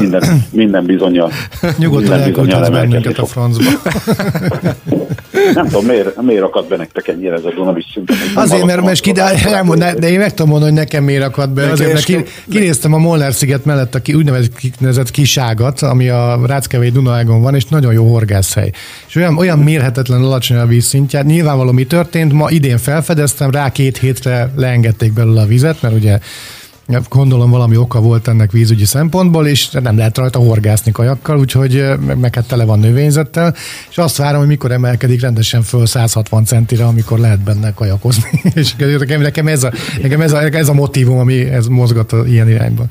minden, 0.00 0.44
minden 0.50 0.86
bizonyal. 0.86 1.32
Nyugodtan 1.76 2.20
elküldhetsz 2.20 2.68
bennünket 2.68 3.18
a 3.18 3.26
francba. 3.26 3.70
Nem 5.54 5.66
tudom, 5.66 5.86
miért, 5.86 6.22
miért 6.22 6.42
akad 6.42 6.68
be 6.68 6.76
nektek 6.76 7.08
ennyire 7.08 7.34
ez 7.34 7.44
a 7.44 7.50
Dunavis 7.54 7.84
szint. 7.92 8.12
Azért, 8.34 8.64
mert 8.64 8.80
most 8.80 9.02
kidál, 9.02 9.34
de 9.98 10.10
én 10.10 10.18
meg 10.18 10.34
tudom 10.34 10.48
mondani, 10.50 10.70
hogy 10.70 10.80
nekem 10.80 11.04
miért 11.04 11.22
akad 11.22 11.50
be. 11.50 11.70
Azért, 11.70 11.92
mert 11.92 12.04
ki, 12.04 12.24
kinéztem 12.50 12.92
a 12.92 12.98
Molnár 12.98 13.32
sziget 13.32 13.64
mellett 13.64 13.94
a 13.94 14.02
ki, 14.02 14.14
úgynevezett 14.14 15.10
kiságat, 15.10 15.80
ami 15.80 16.08
a 16.08 16.40
Ráckevei 16.46 16.90
Dunaágon 16.90 17.42
van, 17.42 17.54
és 17.54 17.64
nagyon 17.64 17.92
jó 17.92 18.12
horgászhely. 18.12 18.70
És 19.08 19.16
olyan, 19.16 19.36
olyan 19.38 19.58
mérhetetlen 19.58 20.22
alacsony 20.22 20.56
a 20.56 20.66
vízszintje. 20.66 21.22
Nyilvánvaló 21.22 21.72
mi 21.72 21.84
történt, 21.84 22.32
ma 22.32 22.50
idén 22.50 22.78
felfedeztem, 22.78 23.50
rá 23.50 23.72
két 23.72 23.98
hétre 23.98 24.52
leengedték 24.56 25.12
belőle 25.12 25.40
a 25.40 25.46
vizet, 25.46 25.82
mert 25.82 25.94
ugye 25.94 26.18
Gondolom 27.08 27.50
valami 27.50 27.76
oka 27.76 28.00
volt 28.00 28.28
ennek 28.28 28.52
vízügyi 28.52 28.84
szempontból, 28.84 29.46
és 29.46 29.70
nem 29.70 29.96
lehet 29.96 30.18
rajta 30.18 30.38
horgászni 30.38 30.92
kajakkal, 30.92 31.38
úgyhogy 31.38 31.84
meg 32.16 32.34
hát 32.34 32.46
tele 32.46 32.64
van 32.64 32.78
növényzettel, 32.78 33.54
és 33.90 33.98
azt 33.98 34.16
várom, 34.16 34.38
hogy 34.38 34.48
mikor 34.48 34.72
emelkedik 34.72 35.20
rendesen 35.20 35.62
föl 35.62 35.86
160 35.86 36.44
centire, 36.44 36.86
amikor 36.86 37.18
lehet 37.18 37.40
benne 37.40 37.74
kajakozni. 37.74 38.42
és 38.54 38.74
nekem 39.06 39.46
ez 39.46 39.64
a, 39.64 39.72
nekem 40.02 40.20
ez 40.20 40.32
a, 40.32 40.42
ez 40.42 40.68
a 40.68 40.74
motivum, 40.74 41.18
ami 41.18 41.50
ez 41.50 41.66
mozgat 41.66 42.12
ilyen 42.26 42.48
irányban. 42.48 42.90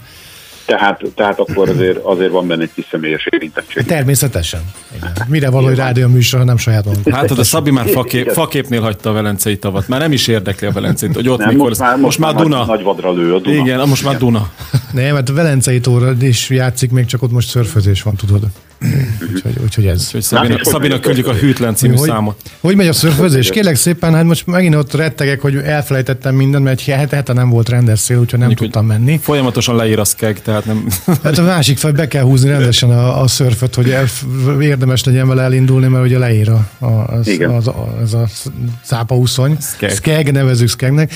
Tehát, 0.66 1.02
tehát 1.16 1.40
akkor 1.40 1.70
azért, 1.70 1.98
azért 1.98 2.32
van 2.32 2.48
benne 2.48 2.62
egy 2.62 2.74
kis 2.74 2.86
személyes 2.92 3.28
érintettség. 3.30 3.86
Természetesen. 3.86 4.62
Igen. 4.96 5.12
Mire 5.28 5.50
való, 5.50 5.66
hogy 5.66 5.76
rádió 5.76 6.08
műsor, 6.08 6.44
nem 6.44 6.58
saját 6.58 6.86
magunk. 6.86 7.10
Hát 7.10 7.32
a 7.32 7.44
Szabi 7.44 7.72
már 7.72 7.88
fakép, 7.88 8.30
faképnél 8.30 8.82
hagyta 8.82 9.10
a 9.10 9.14
Velencei 9.14 9.58
tavat. 9.58 9.88
Már 9.88 10.00
nem 10.00 10.12
is 10.12 10.28
érdekli 10.28 10.68
a 10.68 10.72
Velenceit, 10.72 11.16
hogy 11.16 11.30
ott 11.30 11.38
Nem, 11.38 11.50
mikor... 11.50 11.68
most 11.68 11.80
már, 11.80 11.98
most 11.98 12.20
már 12.20 12.36
Duna. 12.36 12.58
Nagy, 12.58 12.68
nagy 12.68 12.84
vadra 12.84 13.14
lő 13.14 13.34
a 13.34 13.40
Duna. 13.40 13.56
Igen, 13.56 13.88
most 13.88 14.04
már 14.04 14.18
Duna. 14.18 14.50
Nem, 14.92 15.14
mert 15.14 15.30
a 15.30 15.34
Velencei 15.34 15.80
tóra 15.80 16.14
is 16.22 16.50
játszik, 16.50 16.92
még 16.92 17.06
csak 17.06 17.22
ott 17.22 17.32
most 17.32 17.48
szörfözés 17.48 18.02
van, 18.02 18.16
tudod. 18.16 18.42
úgyhogy, 19.34 19.56
úgyhogy 19.64 19.86
ez. 19.86 20.04
Úgyhogy 20.06 20.22
Szabina, 20.22 20.54
és 20.54 20.62
hogy 20.62 20.74
Szabinak 20.74 20.82
megy 20.82 21.00
a 21.00 21.00
küldjük 21.00 21.28
a 21.28 21.34
hűtlen 21.34 21.76
című 21.76 21.96
hogy, 21.96 22.10
számot. 22.10 22.42
hogy 22.60 22.76
megy 22.76 22.88
a 22.88 22.94
szörfözés? 22.94 23.50
Kérlek 23.50 23.76
szépen, 23.76 24.14
hát 24.14 24.24
most 24.24 24.48
megint 24.48 24.76
ott 24.76 24.94
rettegek, 24.94 25.42
hogy 25.42 25.56
elfelejtettem 25.56 26.36
mindent, 26.36 26.64
mert 26.64 26.80
egy 26.80 27.10
hete, 27.10 27.34
nem 27.34 27.50
volt 27.50 27.70
rendes 27.70 28.00
szél, 28.00 28.18
úgyhogy 28.20 28.40
nem 28.40 28.48
Mondjuk, 28.48 28.72
tudtam 28.72 28.86
menni. 28.88 29.20
Folyamatosan 29.22 29.76
leír 29.76 30.00
a 30.00 30.04
skeg, 30.04 30.42
tehát 30.42 30.66
nem... 30.66 30.88
Hát 31.24 31.38
a 31.38 31.44
másik 31.44 31.78
fel 31.78 31.92
be 31.92 32.08
kell 32.08 32.24
húzni 32.24 32.50
rendesen 32.50 32.92
a, 32.92 33.22
a 33.22 33.28
szörföt, 33.28 33.76
hogy 33.76 33.90
el, 33.90 34.06
érdemes 34.62 35.04
legyen 35.04 35.28
vele 35.28 35.42
elindulni, 35.42 35.88
mert 35.88 36.06
ugye 36.06 36.18
leír 36.18 36.50
a, 36.50 36.68
a, 36.80 36.86
az, 36.86 37.28
Igen. 37.28 37.50
az, 37.50 37.68
az, 37.68 37.74
az 38.02 38.14
a 38.14 38.28
szápauszony. 38.82 39.58
Skeg. 39.62 39.92
Skeg, 39.92 40.32
nevezük 40.32 40.70
skegnek. 40.70 41.12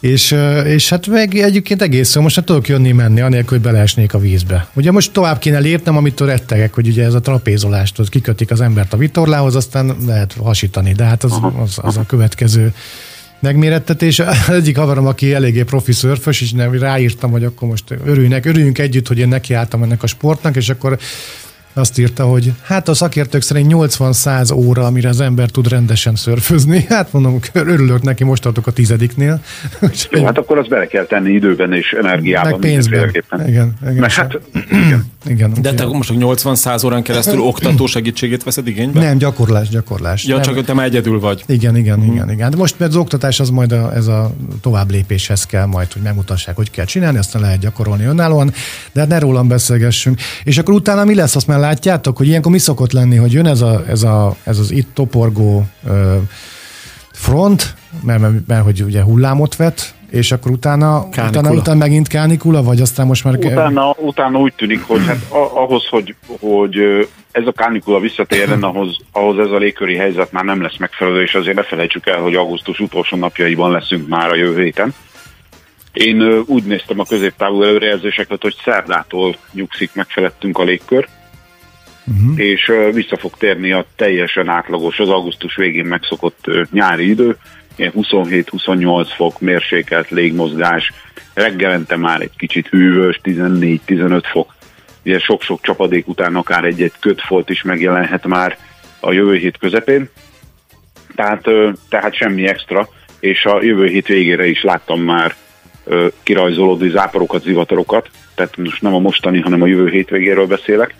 És, 0.00 0.36
és 0.64 0.88
hát 0.88 1.06
meg 1.06 1.34
egyébként 1.34 1.82
egész 1.82 2.14
jó, 2.14 2.22
most 2.22 2.34
hát 2.34 2.44
tudok 2.44 2.68
jönni 2.68 2.92
menni, 2.92 3.20
anélkül, 3.20 3.58
hogy 3.58 3.66
beleesnék 3.66 4.14
a 4.14 4.18
vízbe. 4.18 4.68
Ugye 4.74 4.90
most 4.90 5.12
tovább 5.12 5.38
kéne 5.38 5.58
lépnem, 5.58 5.96
amitől 5.96 6.28
rettegek, 6.28 6.74
hogy 6.74 6.88
ugye 6.88 7.04
ez 7.04 7.14
a 7.14 7.20
trapézolást, 7.20 7.96
hogy 7.96 8.08
kikötik 8.08 8.50
az 8.50 8.60
embert 8.60 8.92
a 8.92 8.96
vitorlához, 8.96 9.54
aztán 9.54 9.96
lehet 10.06 10.32
hasítani, 10.32 10.92
de 10.92 11.04
hát 11.04 11.24
az, 11.24 11.40
az, 11.62 11.78
az 11.82 11.96
a 11.96 12.06
következő 12.06 12.72
megmérettetés. 13.40 14.18
Az 14.18 14.48
egyik 14.48 14.76
haverom, 14.76 15.06
aki 15.06 15.34
eléggé 15.34 15.62
profi 15.62 15.92
szörfös, 15.92 16.40
és 16.40 16.52
ráírtam, 16.70 17.30
hogy 17.30 17.44
akkor 17.44 17.68
most 17.68 17.84
örülnek, 18.04 18.44
örüljünk 18.44 18.78
együtt, 18.78 19.08
hogy 19.08 19.18
én 19.18 19.28
nekiálltam 19.28 19.82
ennek 19.82 20.02
a 20.02 20.06
sportnak, 20.06 20.56
és 20.56 20.68
akkor 20.68 20.98
azt 21.78 21.98
írta, 21.98 22.24
hogy 22.24 22.52
hát 22.62 22.88
a 22.88 22.94
szakértők 22.94 23.42
szerint 23.42 23.72
80-100 23.74 24.54
óra, 24.54 24.86
amire 24.86 25.08
az 25.08 25.20
ember 25.20 25.50
tud 25.50 25.68
rendesen 25.68 26.14
szörfözni. 26.14 26.86
Hát 26.98 27.12
mondom, 27.12 27.38
örülök 27.52 28.02
neki, 28.02 28.24
most 28.24 28.42
tartok 28.42 28.66
a 28.66 28.70
tizediknél. 28.70 29.40
Jó, 30.10 30.24
hát 30.24 30.38
akkor 30.38 30.58
azt 30.58 30.68
bele 30.68 30.86
kell 30.86 31.04
tenni 31.04 31.32
időben 31.32 31.72
és 31.72 31.92
energiában. 31.92 32.50
meg 32.50 32.60
pénzben. 32.60 33.10
Igen, 33.46 33.74
igen. 33.82 33.94
Mert 33.94 34.12
hát, 34.12 34.38
igen. 35.26 35.52
De 35.60 35.74
te 35.74 35.86
most 35.86 36.12
80-100 36.14 36.84
órán 36.84 37.02
keresztül 37.02 37.40
oktató 37.52 37.86
segítségét 37.86 38.42
veszed 38.42 38.66
igénybe? 38.66 39.00
Nem, 39.00 39.18
gyakorlás, 39.18 39.68
gyakorlás. 39.68 40.24
Ja, 40.24 40.34
nem. 40.34 40.42
csak 40.42 40.64
te 40.64 40.72
már 40.72 40.86
egyedül 40.86 41.20
vagy. 41.20 41.44
Igen, 41.46 41.76
igen, 41.76 41.98
uh-huh. 41.98 42.14
igen, 42.14 42.30
igen. 42.30 42.50
De 42.50 42.56
most 42.56 42.80
az 42.80 42.96
oktatás 42.96 43.40
az 43.40 43.50
majd 43.50 43.72
a, 43.72 43.94
ez 43.94 44.06
a 44.06 44.32
tovább 44.60 44.90
lépéshez 44.90 45.46
kell 45.46 45.66
majd, 45.66 45.92
hogy 45.92 46.02
megmutassák, 46.02 46.56
hogy 46.56 46.70
kell 46.70 46.84
csinálni, 46.84 47.18
aztán 47.18 47.42
lehet 47.42 47.58
gyakorolni 47.58 48.04
önállóan, 48.04 48.52
de 48.92 49.00
hát 49.00 49.08
ne 49.08 49.18
rólam 49.18 49.48
beszélgessünk. 49.48 50.20
És 50.44 50.58
akkor 50.58 50.74
utána 50.74 51.04
mi 51.04 51.14
lesz, 51.14 51.36
azt 51.36 51.46
már 51.46 51.58
látjátok, 51.68 52.16
hogy 52.16 52.26
ilyenkor 52.26 52.52
mi 52.52 52.58
szokott 52.58 52.92
lenni, 52.92 53.16
hogy 53.16 53.32
jön 53.32 53.46
ez, 53.46 53.60
a, 53.60 53.82
ez, 53.88 54.02
a, 54.02 54.36
ez 54.44 54.58
az 54.58 54.70
itt 54.70 54.94
toporgó 54.94 55.64
ö, 55.86 56.16
front, 57.12 57.74
mert, 58.02 58.20
mert, 58.20 58.34
mert, 58.46 58.64
hogy 58.64 58.82
ugye 58.82 59.02
hullámot 59.02 59.56
vet, 59.56 59.94
és 60.10 60.32
akkor 60.32 60.50
utána, 60.50 61.08
Kánikula. 61.08 61.28
utána, 61.28 61.60
utána 61.60 61.78
megint 61.78 62.08
kánikula, 62.08 62.62
vagy 62.62 62.80
aztán 62.80 63.06
most 63.06 63.24
már... 63.24 63.34
utána, 63.34 63.94
utána 63.98 64.38
úgy 64.38 64.52
tűnik, 64.54 64.82
hogy 64.82 65.06
hát 65.06 65.18
ahhoz, 65.54 65.86
hogy, 65.86 66.14
hogy 66.40 66.76
ez 67.30 67.46
a 67.46 67.52
kánikula 67.52 68.00
visszatérjen, 68.00 68.62
ahhoz, 68.70 68.96
ahhoz 69.12 69.38
ez 69.38 69.50
a 69.50 69.56
légköri 69.56 69.96
helyzet 69.96 70.32
már 70.32 70.44
nem 70.44 70.62
lesz 70.62 70.76
megfelelő, 70.78 71.22
és 71.22 71.34
azért 71.34 71.56
ne 71.56 71.62
felejtsük 71.62 72.06
el, 72.06 72.20
hogy 72.20 72.34
augusztus 72.34 72.78
utolsó 72.80 73.16
napjaiban 73.16 73.70
leszünk 73.70 74.08
már 74.08 74.30
a 74.30 74.36
jövő 74.36 74.62
héten. 74.62 74.94
Én 75.92 76.42
úgy 76.46 76.64
néztem 76.64 77.00
a 77.00 77.04
középtávú 77.04 77.62
előrejelzéseket, 77.62 78.42
hogy 78.42 78.56
szerdától 78.64 79.36
nyugszik 79.52 79.90
megfelettünk 79.94 80.58
a 80.58 80.62
légkör, 80.64 81.08
uh-huh. 82.10 82.40
és 82.40 82.72
vissza 82.92 83.16
fog 83.16 83.36
térni 83.38 83.72
a 83.72 83.86
teljesen 83.96 84.48
átlagos, 84.48 84.98
az 84.98 85.08
augusztus 85.08 85.56
végén 85.56 85.84
megszokott 85.84 86.50
nyári 86.70 87.08
idő, 87.08 87.36
ilyen 87.76 87.92
27-28 87.96 89.08
fok 89.16 89.40
mérsékelt 89.40 90.10
légmozgás, 90.10 90.92
reggelente 91.34 91.96
már 91.96 92.20
egy 92.20 92.36
kicsit 92.36 92.68
hűvös, 92.68 93.20
14-15 93.24 94.22
fok, 94.30 94.54
ugye 95.04 95.18
sok-sok 95.18 95.60
csapadék 95.60 96.08
után 96.08 96.36
akár 96.36 96.64
egy-egy 96.64 96.92
kötfolt 97.00 97.50
is 97.50 97.62
megjelenhet 97.62 98.26
már 98.26 98.58
a 99.00 99.12
jövő 99.12 99.36
hét 99.36 99.58
közepén, 99.58 100.08
tehát, 101.14 101.44
tehát 101.88 102.14
semmi 102.14 102.46
extra, 102.46 102.88
és 103.20 103.44
a 103.44 103.62
jövő 103.62 103.86
hét 103.86 104.06
végére 104.06 104.46
is 104.46 104.62
láttam 104.62 105.00
már 105.00 105.34
ö, 105.84 106.06
kirajzolódni 106.22 106.88
záporokat, 106.88 107.42
zivatarokat, 107.42 108.10
tehát 108.34 108.56
most 108.56 108.82
nem 108.82 108.94
a 108.94 108.98
mostani, 108.98 109.40
hanem 109.40 109.62
a 109.62 109.66
jövő 109.66 109.88
hétvégéről 109.88 110.46
beszélek, 110.46 110.94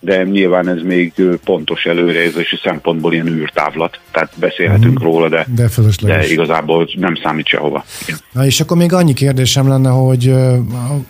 de 0.00 0.22
nyilván 0.22 0.68
ez 0.68 0.82
még 0.82 1.12
pontos 1.44 1.84
előrejelzési 1.84 2.58
szempontból 2.62 3.12
ilyen 3.12 3.26
űrtávlat, 3.26 3.98
tehát 4.12 4.32
beszélhetünk 4.36 4.94
Mhm. 4.98 5.04
róla, 5.04 5.28
de, 5.28 5.46
De 5.54 5.68
de 6.02 6.26
igazából 6.30 6.88
nem 6.98 7.14
számít 7.22 7.46
sehova. 7.46 7.84
Igen. 8.06 8.18
Na 8.32 8.44
és 8.46 8.60
akkor 8.60 8.76
még 8.76 8.92
annyi 8.92 9.12
kérdésem 9.12 9.68
lenne, 9.68 9.88
hogy 9.90 10.28
a 10.28 10.60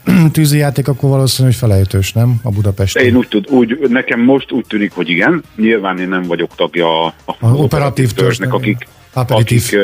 tűzi 0.32 0.58
játék 0.58 0.88
akkor 0.88 1.10
valószínű, 1.10 1.48
hogy 1.48 1.56
felejtős, 1.58 2.12
nem? 2.12 2.34
A 2.42 2.50
Budapesti. 2.50 3.04
Én 3.04 3.16
úgy, 3.16 3.28
tud, 3.28 3.46
úgy, 3.50 3.78
nekem 3.88 4.20
most 4.20 4.52
úgy 4.52 4.64
tűnik, 4.68 4.92
hogy 4.92 5.08
igen. 5.08 5.42
Nyilván 5.56 5.98
én 5.98 6.08
nem 6.08 6.22
vagyok 6.22 6.54
tagja 6.54 7.04
a, 7.04 7.14
a 7.24 7.34
A 7.40 7.54
operatív 7.54 8.12
törzsnek, 8.12 8.52
akik, 8.54 8.86
Aperitív. 9.12 9.62
akik 9.62 9.80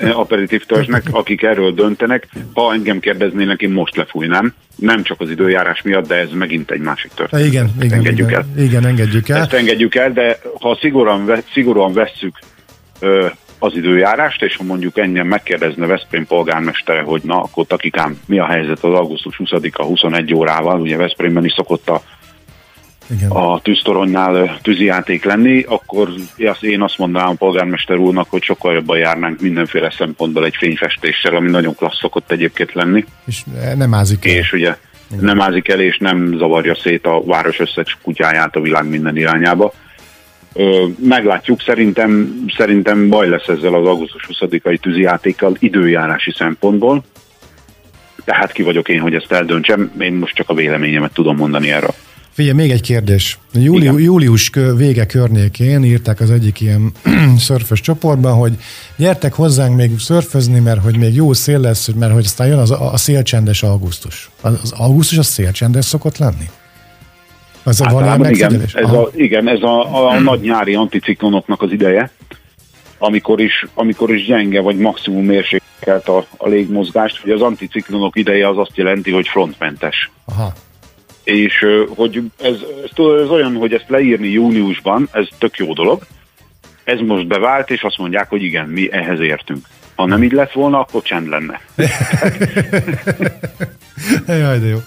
uh, 0.00 0.18
aperitív 0.18 0.64
törzsnek, 0.64 1.02
akik 1.10 1.42
erről 1.42 1.72
döntenek. 1.72 2.28
Ha 2.54 2.72
engem 2.72 3.00
kérdeznének, 3.00 3.60
én 3.60 3.70
most 3.70 3.96
lefújnám. 3.96 4.54
Nem 4.76 5.02
csak 5.02 5.20
az 5.20 5.30
időjárás 5.30 5.82
miatt, 5.82 6.06
de 6.06 6.14
ez 6.14 6.30
megint 6.32 6.70
egy 6.70 6.80
másik 6.80 7.10
történet. 7.14 7.46
igen, 7.46 7.70
igen, 7.80 7.98
engedjük 7.98 8.28
igen, 8.28 8.46
el. 8.56 8.62
igen, 8.62 8.86
engedjük 8.86 9.28
el. 9.28 9.40
Ezt 9.40 9.52
engedjük 9.52 9.94
el, 9.94 10.12
de 10.12 10.38
ha 10.60 10.78
szigorúan, 10.80 11.42
szigorúan 11.52 11.92
vesszük 11.92 12.38
az 13.58 13.74
időjárást, 13.74 14.42
és 14.42 14.56
ha 14.56 14.64
mondjuk 14.64 14.98
engem 14.98 15.26
megkérdezne 15.26 15.86
Veszprém 15.86 16.26
polgármestere, 16.26 17.02
hogy 17.02 17.22
na, 17.24 17.40
akkor 17.40 17.66
takikám, 17.66 18.20
mi 18.26 18.38
a 18.38 18.46
helyzet 18.46 18.84
az 18.84 18.94
augusztus 18.94 19.40
20-a 19.44 19.82
21 19.82 20.34
órával, 20.34 20.80
ugye 20.80 20.96
Veszprémben 20.96 21.44
is 21.44 21.52
szokott 21.52 21.88
a 21.88 22.02
Igen. 23.10 23.30
a 23.30 23.60
tűztoronynál 23.60 24.58
tűzijáték 24.62 25.24
lenni, 25.24 25.64
akkor 25.68 26.08
én 26.60 26.82
azt 26.82 26.98
mondanám 26.98 27.28
a 27.28 27.34
polgármester 27.34 27.96
úrnak, 27.96 28.30
hogy 28.30 28.42
sokkal 28.42 28.74
jobban 28.74 28.98
járnánk 28.98 29.40
mindenféle 29.40 29.94
szempontból 29.98 30.44
egy 30.44 30.56
fényfestéssel, 30.56 31.34
ami 31.34 31.50
nagyon 31.50 31.74
klassz 31.74 31.98
szokott 31.98 32.30
egyébként 32.30 32.72
lenni, 32.72 33.04
És 33.26 33.42
nem 33.76 33.94
ázik 33.94 34.26
el. 34.26 34.34
és 34.34 34.52
ugye 34.52 34.76
nem 35.20 35.40
ázik 35.40 35.68
el, 35.68 35.80
és 35.80 35.98
nem 35.98 36.34
zavarja 36.36 36.74
szét 36.74 37.06
a 37.06 37.22
város 37.24 37.58
összes 37.58 37.98
kutyáját 38.02 38.56
a 38.56 38.60
világ 38.60 38.88
minden 38.88 39.16
irányába. 39.16 39.72
Ö, 40.54 40.86
meglátjuk, 40.98 41.60
szerintem, 41.60 42.42
szerintem 42.56 43.08
baj 43.08 43.28
lesz 43.28 43.48
ezzel 43.48 43.74
az 43.74 43.86
augusztus 43.86 44.28
20-ai 44.28 44.78
tűzijátékkal 44.78 45.56
időjárási 45.58 46.32
szempontból. 46.36 47.04
Tehát 48.24 48.52
ki 48.52 48.62
vagyok 48.62 48.88
én, 48.88 49.00
hogy 49.00 49.14
ezt 49.14 49.32
eldöntsem, 49.32 49.92
én 50.00 50.12
most 50.12 50.34
csak 50.34 50.48
a 50.48 50.54
véleményemet 50.54 51.12
tudom 51.12 51.36
mondani 51.36 51.70
erről. 51.70 51.94
Figyelj, 52.38 52.56
még 52.56 52.70
egy 52.70 52.80
kérdés. 52.80 53.38
Júli, 53.52 53.80
Igen. 53.80 53.98
július 53.98 54.50
vége 54.76 55.06
környékén 55.06 55.84
írták 55.84 56.20
az 56.20 56.30
egyik 56.30 56.60
ilyen 56.60 56.92
szörfös 57.46 57.80
csoportban, 57.80 58.32
hogy 58.32 58.52
gyertek 58.96 59.32
hozzánk 59.32 59.76
még 59.76 59.98
szörfözni, 59.98 60.58
mert 60.58 60.82
hogy 60.82 60.98
még 60.98 61.14
jó 61.14 61.32
szél 61.32 61.60
lesz, 61.60 61.88
mert 61.98 62.12
hogy 62.12 62.24
aztán 62.24 62.46
jön 62.46 62.58
az, 62.58 62.70
a 62.70 62.96
szélcsendes 62.96 63.62
augusztus. 63.62 64.30
Az, 64.40 64.58
az 64.62 64.72
augusztus 64.72 65.18
az 65.18 65.26
szélcsendes 65.26 65.84
szokott 65.84 66.18
lenni? 66.18 66.48
Az 67.62 67.80
ilyen 67.80 67.92
Általában 67.92 68.30
igen, 68.30 68.60
ez 68.60 68.72
Aha. 68.82 68.98
a, 68.98 69.10
igen, 69.14 69.48
ez 69.48 69.62
a, 69.62 69.94
a, 69.94 70.08
a 70.08 70.20
nagy 70.20 70.40
nyári 70.40 70.74
anticiklonoknak 70.74 71.62
az 71.62 71.72
ideje, 71.72 72.10
amikor 72.98 73.40
is, 73.40 73.66
amikor 73.74 74.14
is 74.14 74.26
gyenge 74.26 74.60
vagy 74.60 74.76
maximum 74.76 75.24
mérsékelt 75.24 76.08
a, 76.08 76.26
a 76.36 76.48
légmozgást. 76.48 77.24
Ugye 77.24 77.34
az 77.34 77.42
anticiklonok 77.42 78.16
ideje 78.16 78.48
az 78.48 78.58
azt 78.58 78.76
jelenti, 78.76 79.10
hogy 79.10 79.28
frontmentes. 79.28 80.10
Aha. 80.24 80.52
És 81.28 81.66
hogy 81.88 82.22
ez, 82.42 82.54
ez, 82.54 83.04
ez 83.22 83.28
olyan, 83.28 83.54
hogy 83.56 83.72
ezt 83.72 83.88
leírni 83.88 84.28
júniusban, 84.28 85.08
ez 85.12 85.26
tök 85.38 85.56
jó 85.56 85.72
dolog. 85.72 86.02
Ez 86.84 87.00
most 87.00 87.26
bevált, 87.26 87.70
és 87.70 87.82
azt 87.82 87.98
mondják, 87.98 88.28
hogy 88.28 88.42
igen, 88.42 88.68
mi 88.68 88.92
ehhez 88.92 89.20
értünk. 89.20 89.66
Ha 89.94 90.06
nem 90.06 90.22
így 90.22 90.32
lett 90.32 90.52
volna, 90.52 90.80
akkor 90.80 91.02
csend 91.02 91.28
lenne. 91.28 91.60
Jaj, 94.42 94.58
de 94.58 94.66
jó. 94.66 94.78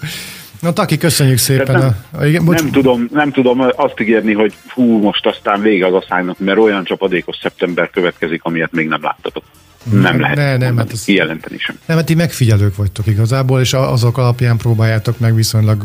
Na, 0.60 0.72
Taki, 0.72 0.96
köszönjük 0.96 1.38
szépen. 1.38 1.64
Tehát 1.64 1.80
nem- 1.80 1.96
a, 2.12 2.16
a, 2.16 2.26
igen, 2.26 2.44
bocs, 2.44 2.62
Nem 2.62 2.70
tudom, 2.70 3.08
nem 3.12 3.30
tudom 3.30 3.60
azt 3.76 4.00
ígérni, 4.00 4.32
hogy 4.32 4.54
hú, 4.68 4.98
most 4.98 5.26
aztán 5.26 5.60
vége 5.60 5.86
az 5.86 5.94
asszálynak, 5.94 6.38
mert 6.38 6.58
olyan 6.58 6.84
csapadékos 6.84 7.36
szeptember 7.42 7.90
következik, 7.90 8.40
amilyet 8.44 8.72
még 8.72 8.88
nem 8.88 9.02
láttatok. 9.02 9.44
Nem 9.90 10.20
lehet 10.20 10.36
Ne, 10.36 10.56
nem, 10.56 10.76
hát 10.76 10.92
ez- 10.92 11.04
kijelenteni 11.04 11.58
sem. 11.58 11.78
Nem, 11.86 11.96
hát 11.96 12.06
ti 12.06 12.14
megfigyelők 12.14 12.76
vagytok 12.76 13.06
igazából, 13.06 13.60
és 13.60 13.72
azok 13.72 14.18
alapján 14.18 14.56
próbáljátok 14.56 15.18
meg 15.18 15.34
viszonylag 15.34 15.82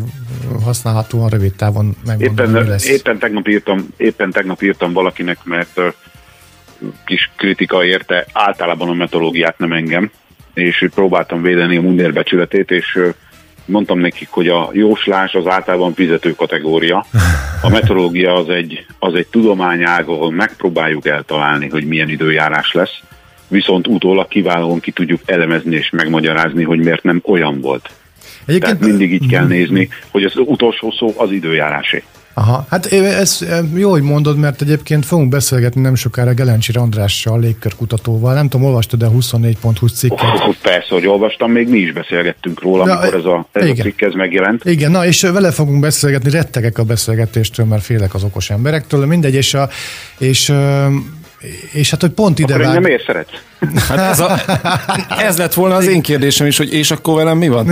használhatóan 0.63 1.29
rövid 1.29 1.53
távon 1.53 1.95
megmondani, 2.05 2.49
Éppen, 2.51 2.67
lesz. 2.67 2.85
éppen, 2.89 3.17
tegnap 3.19 3.47
írtam, 3.47 3.87
éppen 3.97 4.31
tegnap 4.31 4.61
írtam 4.61 4.93
valakinek, 4.93 5.37
mert 5.43 5.69
ö, 5.77 5.87
kis 7.05 7.31
kritika 7.35 7.85
érte 7.85 8.25
általában 8.33 8.89
a 8.89 8.93
metodológiát, 8.93 9.57
nem 9.57 9.71
engem, 9.73 10.11
és 10.53 10.87
próbáltam 10.95 11.41
védeni 11.41 11.77
a 11.77 11.81
mundér 11.81 12.13
becsületét, 12.13 12.71
és 12.71 12.95
ö, 12.95 13.09
mondtam 13.65 13.99
nekik, 13.99 14.27
hogy 14.29 14.47
a 14.47 14.69
jóslás 14.73 15.33
az 15.33 15.47
általában 15.47 15.93
fizető 15.93 16.35
kategória. 16.35 17.05
A 17.61 17.69
meteorológia 17.69 18.33
az 18.33 18.49
egy, 18.49 18.85
az 18.99 19.13
egy 19.13 19.27
tudományág, 19.27 20.07
ahol 20.07 20.31
megpróbáljuk 20.31 21.07
eltalálni, 21.07 21.69
hogy 21.69 21.85
milyen 21.85 22.09
időjárás 22.09 22.71
lesz, 22.73 22.99
viszont 23.47 23.87
utólag 23.87 24.27
kiválóan 24.27 24.79
ki 24.79 24.91
tudjuk 24.91 25.21
elemezni 25.25 25.75
és 25.75 25.89
megmagyarázni, 25.89 26.63
hogy 26.63 26.79
miért 26.79 27.03
nem 27.03 27.21
olyan 27.25 27.61
volt. 27.61 27.89
Tehát 28.45 28.79
mindig 28.79 29.13
így 29.13 29.27
kell 29.27 29.45
nézni, 29.45 29.89
hogy 30.11 30.23
az 30.23 30.33
utolsó 30.35 30.91
szó 30.91 31.13
az 31.17 31.31
időjárásé. 31.31 32.03
Aha, 32.39 32.65
hát 32.69 32.85
ez 32.85 33.45
jó, 33.75 33.89
hogy 33.89 34.01
mondod, 34.01 34.37
mert 34.37 34.61
egyébként 34.61 35.05
fogunk 35.05 35.29
beszélgetni 35.29 35.81
nem 35.81 35.95
sokára 35.95 36.33
Gelencsi 36.33 36.71
Andrással, 36.75 37.39
légkörkutatóval. 37.39 38.33
Nem 38.33 38.49
tudom, 38.49 38.65
olvastad 38.65 39.03
a 39.03 39.09
24.20 39.11 39.93
cikket? 39.93 40.19
Oh, 40.21 40.55
persze, 40.61 40.87
hogy 40.93 41.07
olvastam, 41.07 41.51
még 41.51 41.69
mi 41.69 41.77
is 41.77 41.93
beszélgettünk 41.93 42.61
róla, 42.61 42.85
Na, 42.85 42.93
amikor 42.93 43.19
ez 43.19 43.25
a, 43.25 43.47
ez 43.51 43.63
a 43.63 43.65
igen. 43.65 43.85
cikk 43.85 44.01
ez 44.01 44.13
megjelent. 44.13 44.65
Igen, 44.65 44.91
na 44.91 45.05
és 45.05 45.21
vele 45.21 45.51
fogunk 45.51 45.79
beszélgetni, 45.79 46.29
rettegek 46.29 46.77
a 46.77 46.83
beszélgetéstől, 46.83 47.65
mert 47.65 47.83
félek 47.83 48.13
az 48.13 48.23
okos 48.23 48.49
emberektől, 48.49 49.05
mindegy, 49.05 49.35
és, 49.35 49.53
a, 49.53 49.69
és, 50.17 50.53
és 51.71 51.89
hát, 51.89 52.01
hogy 52.01 52.11
pont 52.11 52.39
ide 52.39 52.57
vág... 52.57 52.81
miért 52.81 53.05
szeretsz? 53.05 53.41
Hát 53.87 53.97
ez, 53.97 54.19
a, 54.19 54.39
ez 55.27 55.37
lett 55.37 55.53
volna 55.53 55.75
az 55.75 55.87
én 55.87 56.01
kérdésem 56.01 56.47
is, 56.47 56.57
hogy 56.57 56.73
és 56.73 56.91
akkor 56.91 57.15
velem 57.15 57.37
mi 57.37 57.47
van? 57.47 57.65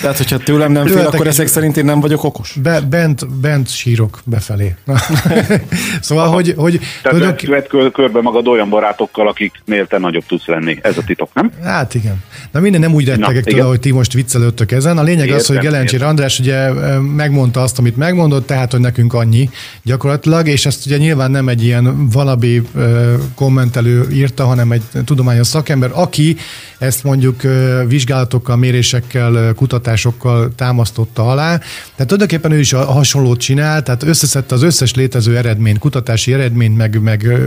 Tehát, 0.00 0.16
hogyha 0.16 0.38
tőlem 0.38 0.72
nem 0.72 0.86
fél, 0.86 1.06
akkor 1.06 1.26
ezek 1.26 1.46
szerint 1.46 1.76
én 1.76 1.84
nem 1.84 2.00
vagyok 2.00 2.24
okos? 2.24 2.56
Be, 2.62 2.80
bent, 2.80 3.40
bent 3.40 3.68
sírok 3.68 4.20
befelé. 4.24 4.74
szóval, 6.00 6.28
hogy, 6.28 6.54
hogy 6.56 6.80
Tehát 7.02 7.18
tudok, 7.18 7.40
vedd, 7.40 7.68
kör, 7.68 7.90
körbe 7.92 8.20
magad 8.20 8.46
olyan 8.46 8.68
barátokkal, 8.68 9.28
akiknél 9.28 9.86
te 9.86 9.98
nagyobb 9.98 10.24
tudsz 10.26 10.46
lenni. 10.46 10.78
Ez 10.82 10.98
a 10.98 11.02
titok, 11.02 11.30
nem? 11.34 11.52
Hát 11.64 11.94
igen. 11.94 12.16
Na 12.52 12.60
minden 12.60 12.80
nem 12.80 12.94
úgy 12.94 13.06
rettegek 13.06 13.44
tőle, 13.44 13.62
hogy 13.62 13.80
ti 13.80 13.90
most 13.90 14.12
viccelődtök 14.12 14.72
ezen. 14.72 14.98
A 14.98 15.02
lényeg 15.02 15.30
az, 15.30 15.40
Értem, 15.40 15.56
hogy 15.56 15.64
Gelencsi 15.64 15.94
értem. 15.94 16.08
András 16.08 16.38
ugye 16.38 16.72
megmondta 16.98 17.60
azt, 17.60 17.78
amit 17.78 17.96
megmondott, 17.96 18.46
tehát, 18.46 18.70
hogy 18.70 18.80
nekünk 18.80 19.14
annyi 19.14 19.48
gyakorlatilag, 19.82 20.48
és 20.48 20.66
ezt 20.66 20.86
ugye 20.86 20.96
nyilván 20.96 21.30
nem 21.30 21.48
egy 21.48 21.64
ilyen 21.64 22.08
valabi 22.08 22.62
eh, 22.76 22.99
kommentelő 23.34 24.08
írta, 24.12 24.44
hanem 24.44 24.72
egy 24.72 24.82
tudományos 25.04 25.46
szakember, 25.46 25.90
aki 25.94 26.36
ezt 26.78 27.04
mondjuk 27.04 27.42
vizsgálatokkal, 27.86 28.56
mérésekkel, 28.56 29.52
kutatásokkal 29.54 30.52
támasztotta 30.56 31.28
alá. 31.30 31.56
Tehát 31.56 31.96
tulajdonképpen 31.96 32.52
ő 32.52 32.58
is 32.58 32.72
a 32.72 32.84
hasonlót 32.84 33.40
csinál, 33.40 33.82
tehát 33.82 34.02
összeszedte 34.02 34.54
az 34.54 34.62
összes 34.62 34.94
létező 34.94 35.36
eredményt, 35.36 35.78
kutatási 35.78 36.32
eredményt, 36.32 36.76
meg, 36.76 37.00
meg 37.02 37.24
ö, 37.24 37.46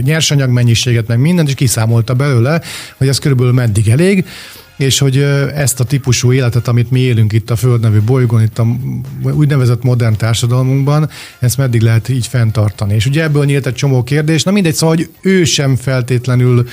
nyersanyagmennyiséget, 0.00 1.06
meg 1.06 1.18
mindent, 1.18 1.48
és 1.48 1.54
kiszámolta 1.54 2.14
belőle, 2.14 2.60
hogy 2.96 3.08
ez 3.08 3.18
körülbelül 3.18 3.52
meddig 3.52 3.88
elég, 3.88 4.24
és 4.80 4.98
hogy 4.98 5.16
ezt 5.54 5.80
a 5.80 5.84
típusú 5.84 6.32
életet, 6.32 6.68
amit 6.68 6.90
mi 6.90 7.00
élünk 7.00 7.32
itt 7.32 7.50
a 7.50 7.56
Föld 7.56 7.80
nevű 7.80 8.00
bolygón, 8.00 8.42
itt 8.42 8.58
a 8.58 8.66
úgynevezett 9.32 9.82
modern 9.82 10.16
társadalmunkban, 10.16 11.08
ezt 11.38 11.58
meddig 11.58 11.80
lehet 11.80 12.08
így 12.08 12.26
fenntartani. 12.26 12.94
És 12.94 13.06
ugye 13.06 13.22
ebből 13.22 13.44
nyílt 13.44 13.66
egy 13.66 13.74
csomó 13.74 14.02
kérdés, 14.02 14.42
na 14.42 14.50
mindegy, 14.50 14.74
szóval, 14.74 14.96
hogy 14.96 15.08
ő 15.22 15.44
sem 15.44 15.76
feltétlenül 15.76 16.66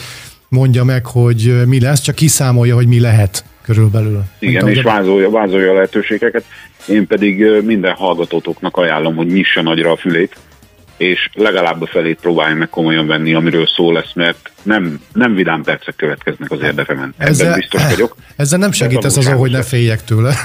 mondja 0.50 0.84
meg, 0.84 1.06
hogy 1.06 1.62
mi 1.66 1.80
lesz, 1.80 2.02
csak 2.02 2.16
kiszámolja, 2.16 2.76
hogy 2.76 2.88
mi 2.88 3.00
lehet 3.00 3.44
körülbelül. 3.62 4.24
Igen, 4.40 4.64
Mint 4.66 4.78
és 4.78 4.84
ahogy- 4.84 4.98
vázolja, 5.00 5.30
vázolja 5.30 5.72
a 5.72 5.74
lehetőségeket. 5.74 6.44
Én 6.88 7.08
pedig 7.08 7.46
minden 7.64 7.94
hallgatótoknak 7.94 8.78
ajánlom, 8.78 9.16
hogy 9.16 9.28
nyissa 9.28 9.62
nagyra 9.62 9.92
a 9.92 9.98
fülét, 9.98 10.36
és 10.98 11.30
legalább 11.34 11.82
a 11.82 11.86
felét 11.86 12.20
próbálja 12.22 12.56
meg 12.56 12.70
komolyan 12.70 13.08
venni, 13.08 13.34
amiről 13.34 13.68
szó 13.68 13.92
lesz, 13.92 14.14
mert 14.14 14.52
nem, 14.68 15.00
nem 15.14 15.36
vidám 15.36 15.64
percek 15.64 15.96
következnek 15.96 16.52
az 16.52 16.60
érdefemen. 16.62 17.14
Ebben 17.18 17.54
biztos 17.54 17.84
vagyok. 17.90 18.16
Ezzel 18.36 18.60
nem 18.60 18.72
segítesz 18.72 19.18
azon, 19.18 19.36
hogy 19.36 19.52
ne 19.52 19.62
féljek 19.64 20.04
tőle. 20.04 20.34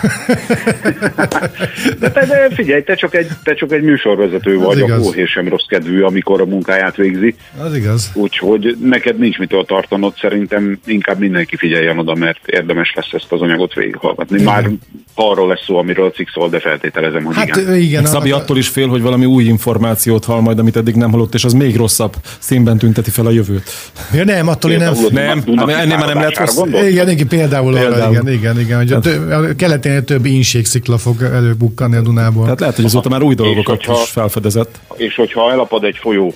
De, 1.98 2.10
te, 2.10 2.26
de 2.26 2.48
figyelj, 2.54 2.82
te 2.82 2.94
csak 2.94 3.14
egy, 3.14 3.26
te 3.42 3.54
csak 3.54 3.72
egy 3.72 3.82
műsorvezető 3.82 4.58
vagy, 4.58 4.78
igaz. 4.78 4.90
a 5.00 5.02
hóhér 5.02 5.28
sem 5.28 5.48
rossz 5.48 5.66
kedvű, 5.68 6.00
amikor 6.02 6.40
a 6.40 6.44
munkáját 6.44 6.96
végzi. 6.96 7.34
Az 7.62 7.74
igaz. 7.76 8.10
Úgyhogy 8.14 8.76
neked 8.82 9.18
nincs 9.18 9.38
mitől 9.38 9.64
tartanod, 9.64 10.14
szerintem 10.20 10.78
inkább 10.86 11.18
mindenki 11.18 11.56
figyeljen 11.56 11.98
oda, 11.98 12.14
mert 12.14 12.46
érdemes 12.46 12.92
lesz 12.94 13.12
ezt 13.12 13.32
az 13.32 13.40
anyagot 13.40 13.74
végighallgatni. 13.74 14.42
Már 14.42 14.70
arról 15.14 15.48
lesz 15.48 15.64
szó, 15.64 15.78
amiről 15.78 16.06
a 16.06 16.10
cikk 16.10 16.28
szól, 16.28 16.48
de 16.48 16.60
feltételezem, 16.60 17.24
hogy 17.24 17.34
Hát 17.34 17.46
igen. 17.56 17.74
igen. 17.74 18.04
Szabi 18.06 18.30
a- 18.30 18.36
attól 18.36 18.58
is 18.58 18.68
fél, 18.68 18.88
hogy 18.88 19.02
valami 19.02 19.24
új 19.24 19.44
információt 19.44 20.24
hall 20.24 20.40
majd, 20.40 20.58
amit 20.58 20.76
eddig 20.76 20.94
nem 20.94 21.10
hallott, 21.10 21.34
és 21.34 21.44
az 21.44 21.52
még 21.52 21.76
rosszabb 21.76 22.14
színben 22.38 22.78
tünteti 22.78 23.10
fel 23.10 23.26
a 23.26 23.30
jövőt. 23.30 23.70
Ja, 24.12 24.24
nem, 24.24 24.48
attól 24.48 24.70
én 24.70 24.78
nem... 24.78 25.42
Nem, 25.46 25.68
ennél 25.68 25.96
már 25.96 26.06
nem 26.06 26.16
lehet 26.16 26.36
rossz. 26.36 26.60
Igen, 26.88 27.08
igen, 27.10 27.28
például, 27.28 27.74
arra, 27.76 27.88
Például. 27.88 28.12
igen, 28.12 28.28
igen, 28.32 28.60
igen, 28.60 28.76
hogy 28.78 28.92
a, 28.92 28.98
tö, 28.98 29.34
a 29.34 29.54
keletén 29.54 30.04
több 30.04 30.24
ínségszikla 30.24 30.98
fog 30.98 31.22
előbukkanni 31.22 31.96
a 31.96 32.00
Dunából. 32.00 32.42
Tehát 32.44 32.60
lehet, 32.60 32.76
hogy 32.76 32.84
azóta 32.84 33.08
már 33.08 33.22
új 33.22 33.34
dolgokat 33.34 33.84
hogyha- 33.84 34.02
is 34.02 34.10
felfedezett. 34.10 34.80
És 34.96 35.14
hogyha 35.14 35.50
elapad 35.50 35.84
egy 35.84 35.96
folyó, 36.00 36.34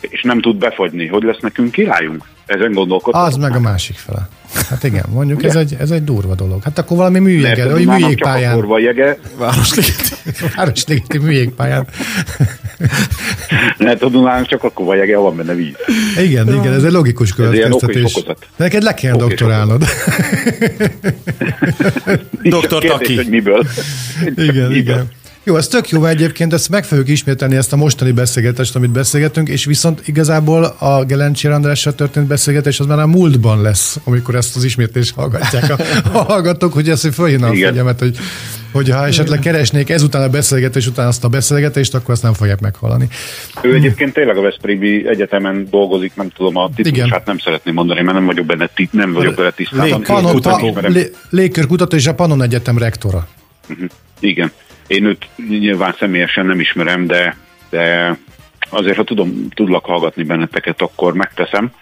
és 0.00 0.22
nem 0.22 0.40
tud 0.40 0.56
befagyni, 0.56 1.06
hogy 1.06 1.22
lesz 1.22 1.40
nekünk 1.40 1.70
királyunk? 1.70 2.24
Ezen 2.46 2.72
gondolkodtam. 2.72 3.22
az 3.22 3.36
meg 3.36 3.54
a 3.56 3.60
másik 3.60 3.96
fele. 3.96 4.28
Hát 4.68 4.84
igen, 4.84 5.04
mondjuk 5.12 5.44
ez 5.44 5.56
egy, 5.56 5.76
ez 5.78 5.90
egy 5.90 6.04
durva 6.04 6.34
dolog. 6.34 6.62
Hát 6.62 6.78
akkor 6.78 6.96
valami 6.96 7.18
műjege, 7.18 7.68
vagy 7.70 7.80
Dunának 7.84 8.00
csak 8.00 8.26
a 8.26 8.38
műjégpályán. 8.38 8.80
jege, 8.80 9.18
Városliget. 9.38 10.22
Városligeti 10.56 11.18
műjégpályán. 11.18 11.86
Lehet 13.76 14.02
a 14.02 14.08
Dunának 14.08 14.46
csak 14.46 14.64
a 14.64 14.70
korva 14.70 14.94
jege, 14.94 15.16
ha 15.16 15.22
van 15.22 15.36
benne 15.36 15.54
víz. 15.54 15.74
Igen, 16.18 16.48
igen, 16.48 16.72
ez 16.72 16.84
egy 16.84 16.92
logikus 16.92 17.32
következtetés. 17.34 18.24
Neked 18.56 18.82
le 18.82 18.94
kell 18.94 19.16
doktorálnod. 19.16 19.84
Kérdés, 22.42 22.90
Taki. 22.90 23.16
hogy 23.16 23.28
miből. 23.28 23.66
Igen, 24.36 24.44
Miből. 24.46 24.74
igen. 24.74 25.10
Jó, 25.44 25.56
ez 25.56 25.68
tök 25.68 25.88
jó, 25.88 26.00
mert 26.00 26.14
egyébként 26.14 26.52
ezt 26.52 26.68
meg 26.68 26.84
fogjuk 26.84 27.08
ismételni, 27.08 27.56
ezt 27.56 27.72
a 27.72 27.76
mostani 27.76 28.12
beszélgetést, 28.12 28.76
amit 28.76 28.90
beszélgetünk, 28.90 29.48
és 29.48 29.64
viszont 29.64 30.02
igazából 30.04 30.64
a 30.64 31.04
Gelencsi 31.04 31.48
Andrással 31.48 31.94
történt 31.94 32.26
beszélgetés 32.26 32.80
az 32.80 32.86
már 32.86 32.98
a 32.98 33.06
múltban 33.06 33.62
lesz, 33.62 33.98
amikor 34.04 34.34
ezt 34.34 34.56
az 34.56 34.64
ismétlést 34.64 35.14
hallgatják 35.14 35.70
a, 35.70 35.82
a 36.12 36.22
hallgatók, 36.32 36.72
hogy 36.72 36.88
ezt 36.88 37.14
fölhívna 37.14 37.46
a 37.48 37.52
Igen. 37.52 37.68
figyelmet, 37.68 37.98
hogy, 37.98 38.16
hogy 38.72 38.88
ha 38.90 39.06
esetleg 39.06 39.38
keresnék 39.38 39.90
ezután 39.90 40.22
a 40.22 40.28
beszélgetés 40.28 40.86
után 40.86 41.06
azt 41.06 41.24
a 41.24 41.28
beszélgetést, 41.28 41.94
akkor 41.94 42.10
azt 42.10 42.22
nem 42.22 42.32
fogják 42.32 42.60
meghallani. 42.60 43.08
Ő 43.62 43.74
egyébként 43.74 44.12
tényleg 44.12 44.36
a 44.36 44.40
Veszprémi 44.40 45.08
Egyetemen 45.08 45.66
dolgozik, 45.70 46.12
nem 46.14 46.28
tudom 46.28 46.56
a 46.56 46.68
Igen. 46.76 46.92
titulusát 46.92 47.26
nem 47.26 47.38
szeretném 47.38 47.74
mondani, 47.74 48.02
mert 48.02 48.16
nem 48.16 48.26
vagyok 48.26 48.46
benne, 48.46 48.70
nem 48.90 49.12
vagyok 49.12 49.36
vele 49.36 49.50
tisztában. 49.50 50.04
Légkörkutató 51.30 51.96
és 51.96 52.06
a 52.06 52.14
Panon 52.14 52.42
Egyetem 52.42 52.78
rektora. 52.78 53.28
Igen. 54.20 54.52
Én 54.86 55.04
őt 55.04 55.28
nyilván 55.48 55.94
személyesen 55.98 56.46
nem 56.46 56.60
ismerem, 56.60 57.06
de, 57.06 57.36
de 57.70 58.16
azért, 58.68 58.96
ha 58.96 59.04
tudom, 59.04 59.48
tudlak 59.54 59.84
hallgatni 59.84 60.22
benneteket, 60.22 60.80
akkor 60.80 61.14
megteszem. 61.14 61.72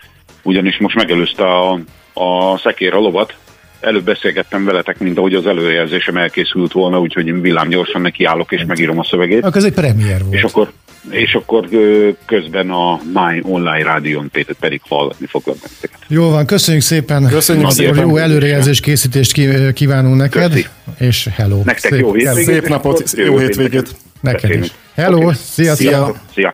Ugyanis 0.42 0.78
most 0.78 0.96
megelőzte 0.96 1.44
a, 1.44 1.80
a 2.12 2.58
szekér 2.58 2.94
a 2.94 2.98
lovat. 2.98 3.36
Előbb 3.80 4.04
beszélgettem 4.04 4.64
veletek, 4.64 4.98
mint 4.98 5.18
ahogy 5.18 5.34
az 5.34 5.46
előrejelzésem 5.46 6.16
elkészült 6.16 6.72
volna, 6.72 7.00
úgyhogy 7.00 7.26
én 7.26 7.40
villám 7.40 7.68
gyorsan 7.68 8.00
nekiállok 8.00 8.52
és 8.52 8.64
megírom 8.66 8.98
a 8.98 9.04
szövegét. 9.04 9.44
Akkor 9.44 9.56
ez 9.56 9.64
egy 9.64 9.72
premier 9.72 10.20
volt. 10.22 10.34
És 10.34 10.42
akkor, 10.42 10.70
és 11.10 11.34
akkor 11.34 11.68
közben 12.26 12.70
a 12.70 13.00
My 13.12 13.40
Online 13.42 13.82
Rádión 13.82 14.28
pé- 14.32 14.56
pedig 14.60 14.80
hallgatni 14.88 15.26
foglak 15.26 15.56
benneteket. 15.56 15.98
Jó 16.08 16.30
van, 16.30 16.46
köszönjük 16.46 16.82
szépen. 16.82 17.26
Köszönjük 17.28 17.70
szépen. 17.70 18.08
Jó 18.08 18.16
előrejelzés 18.16 18.80
készítést 18.80 19.32
kívánunk 19.72 20.16
neked, 20.16 20.50
Köszi. 20.52 20.66
és 20.98 21.28
hello. 21.36 21.56
Nektek 21.64 21.90
Szép- 21.92 22.00
jó 22.00 22.12
hétvégét. 22.14 22.44
Szép 22.44 22.68
napot, 22.68 23.12
jó 23.16 23.38
hétvégét. 23.38 23.88
Neked 24.20 24.50
is. 24.50 24.72
Hello, 24.94 25.24
Oké. 25.26 25.36
szia, 25.42 25.74
szia. 25.74 25.90
Szia. 26.34 26.46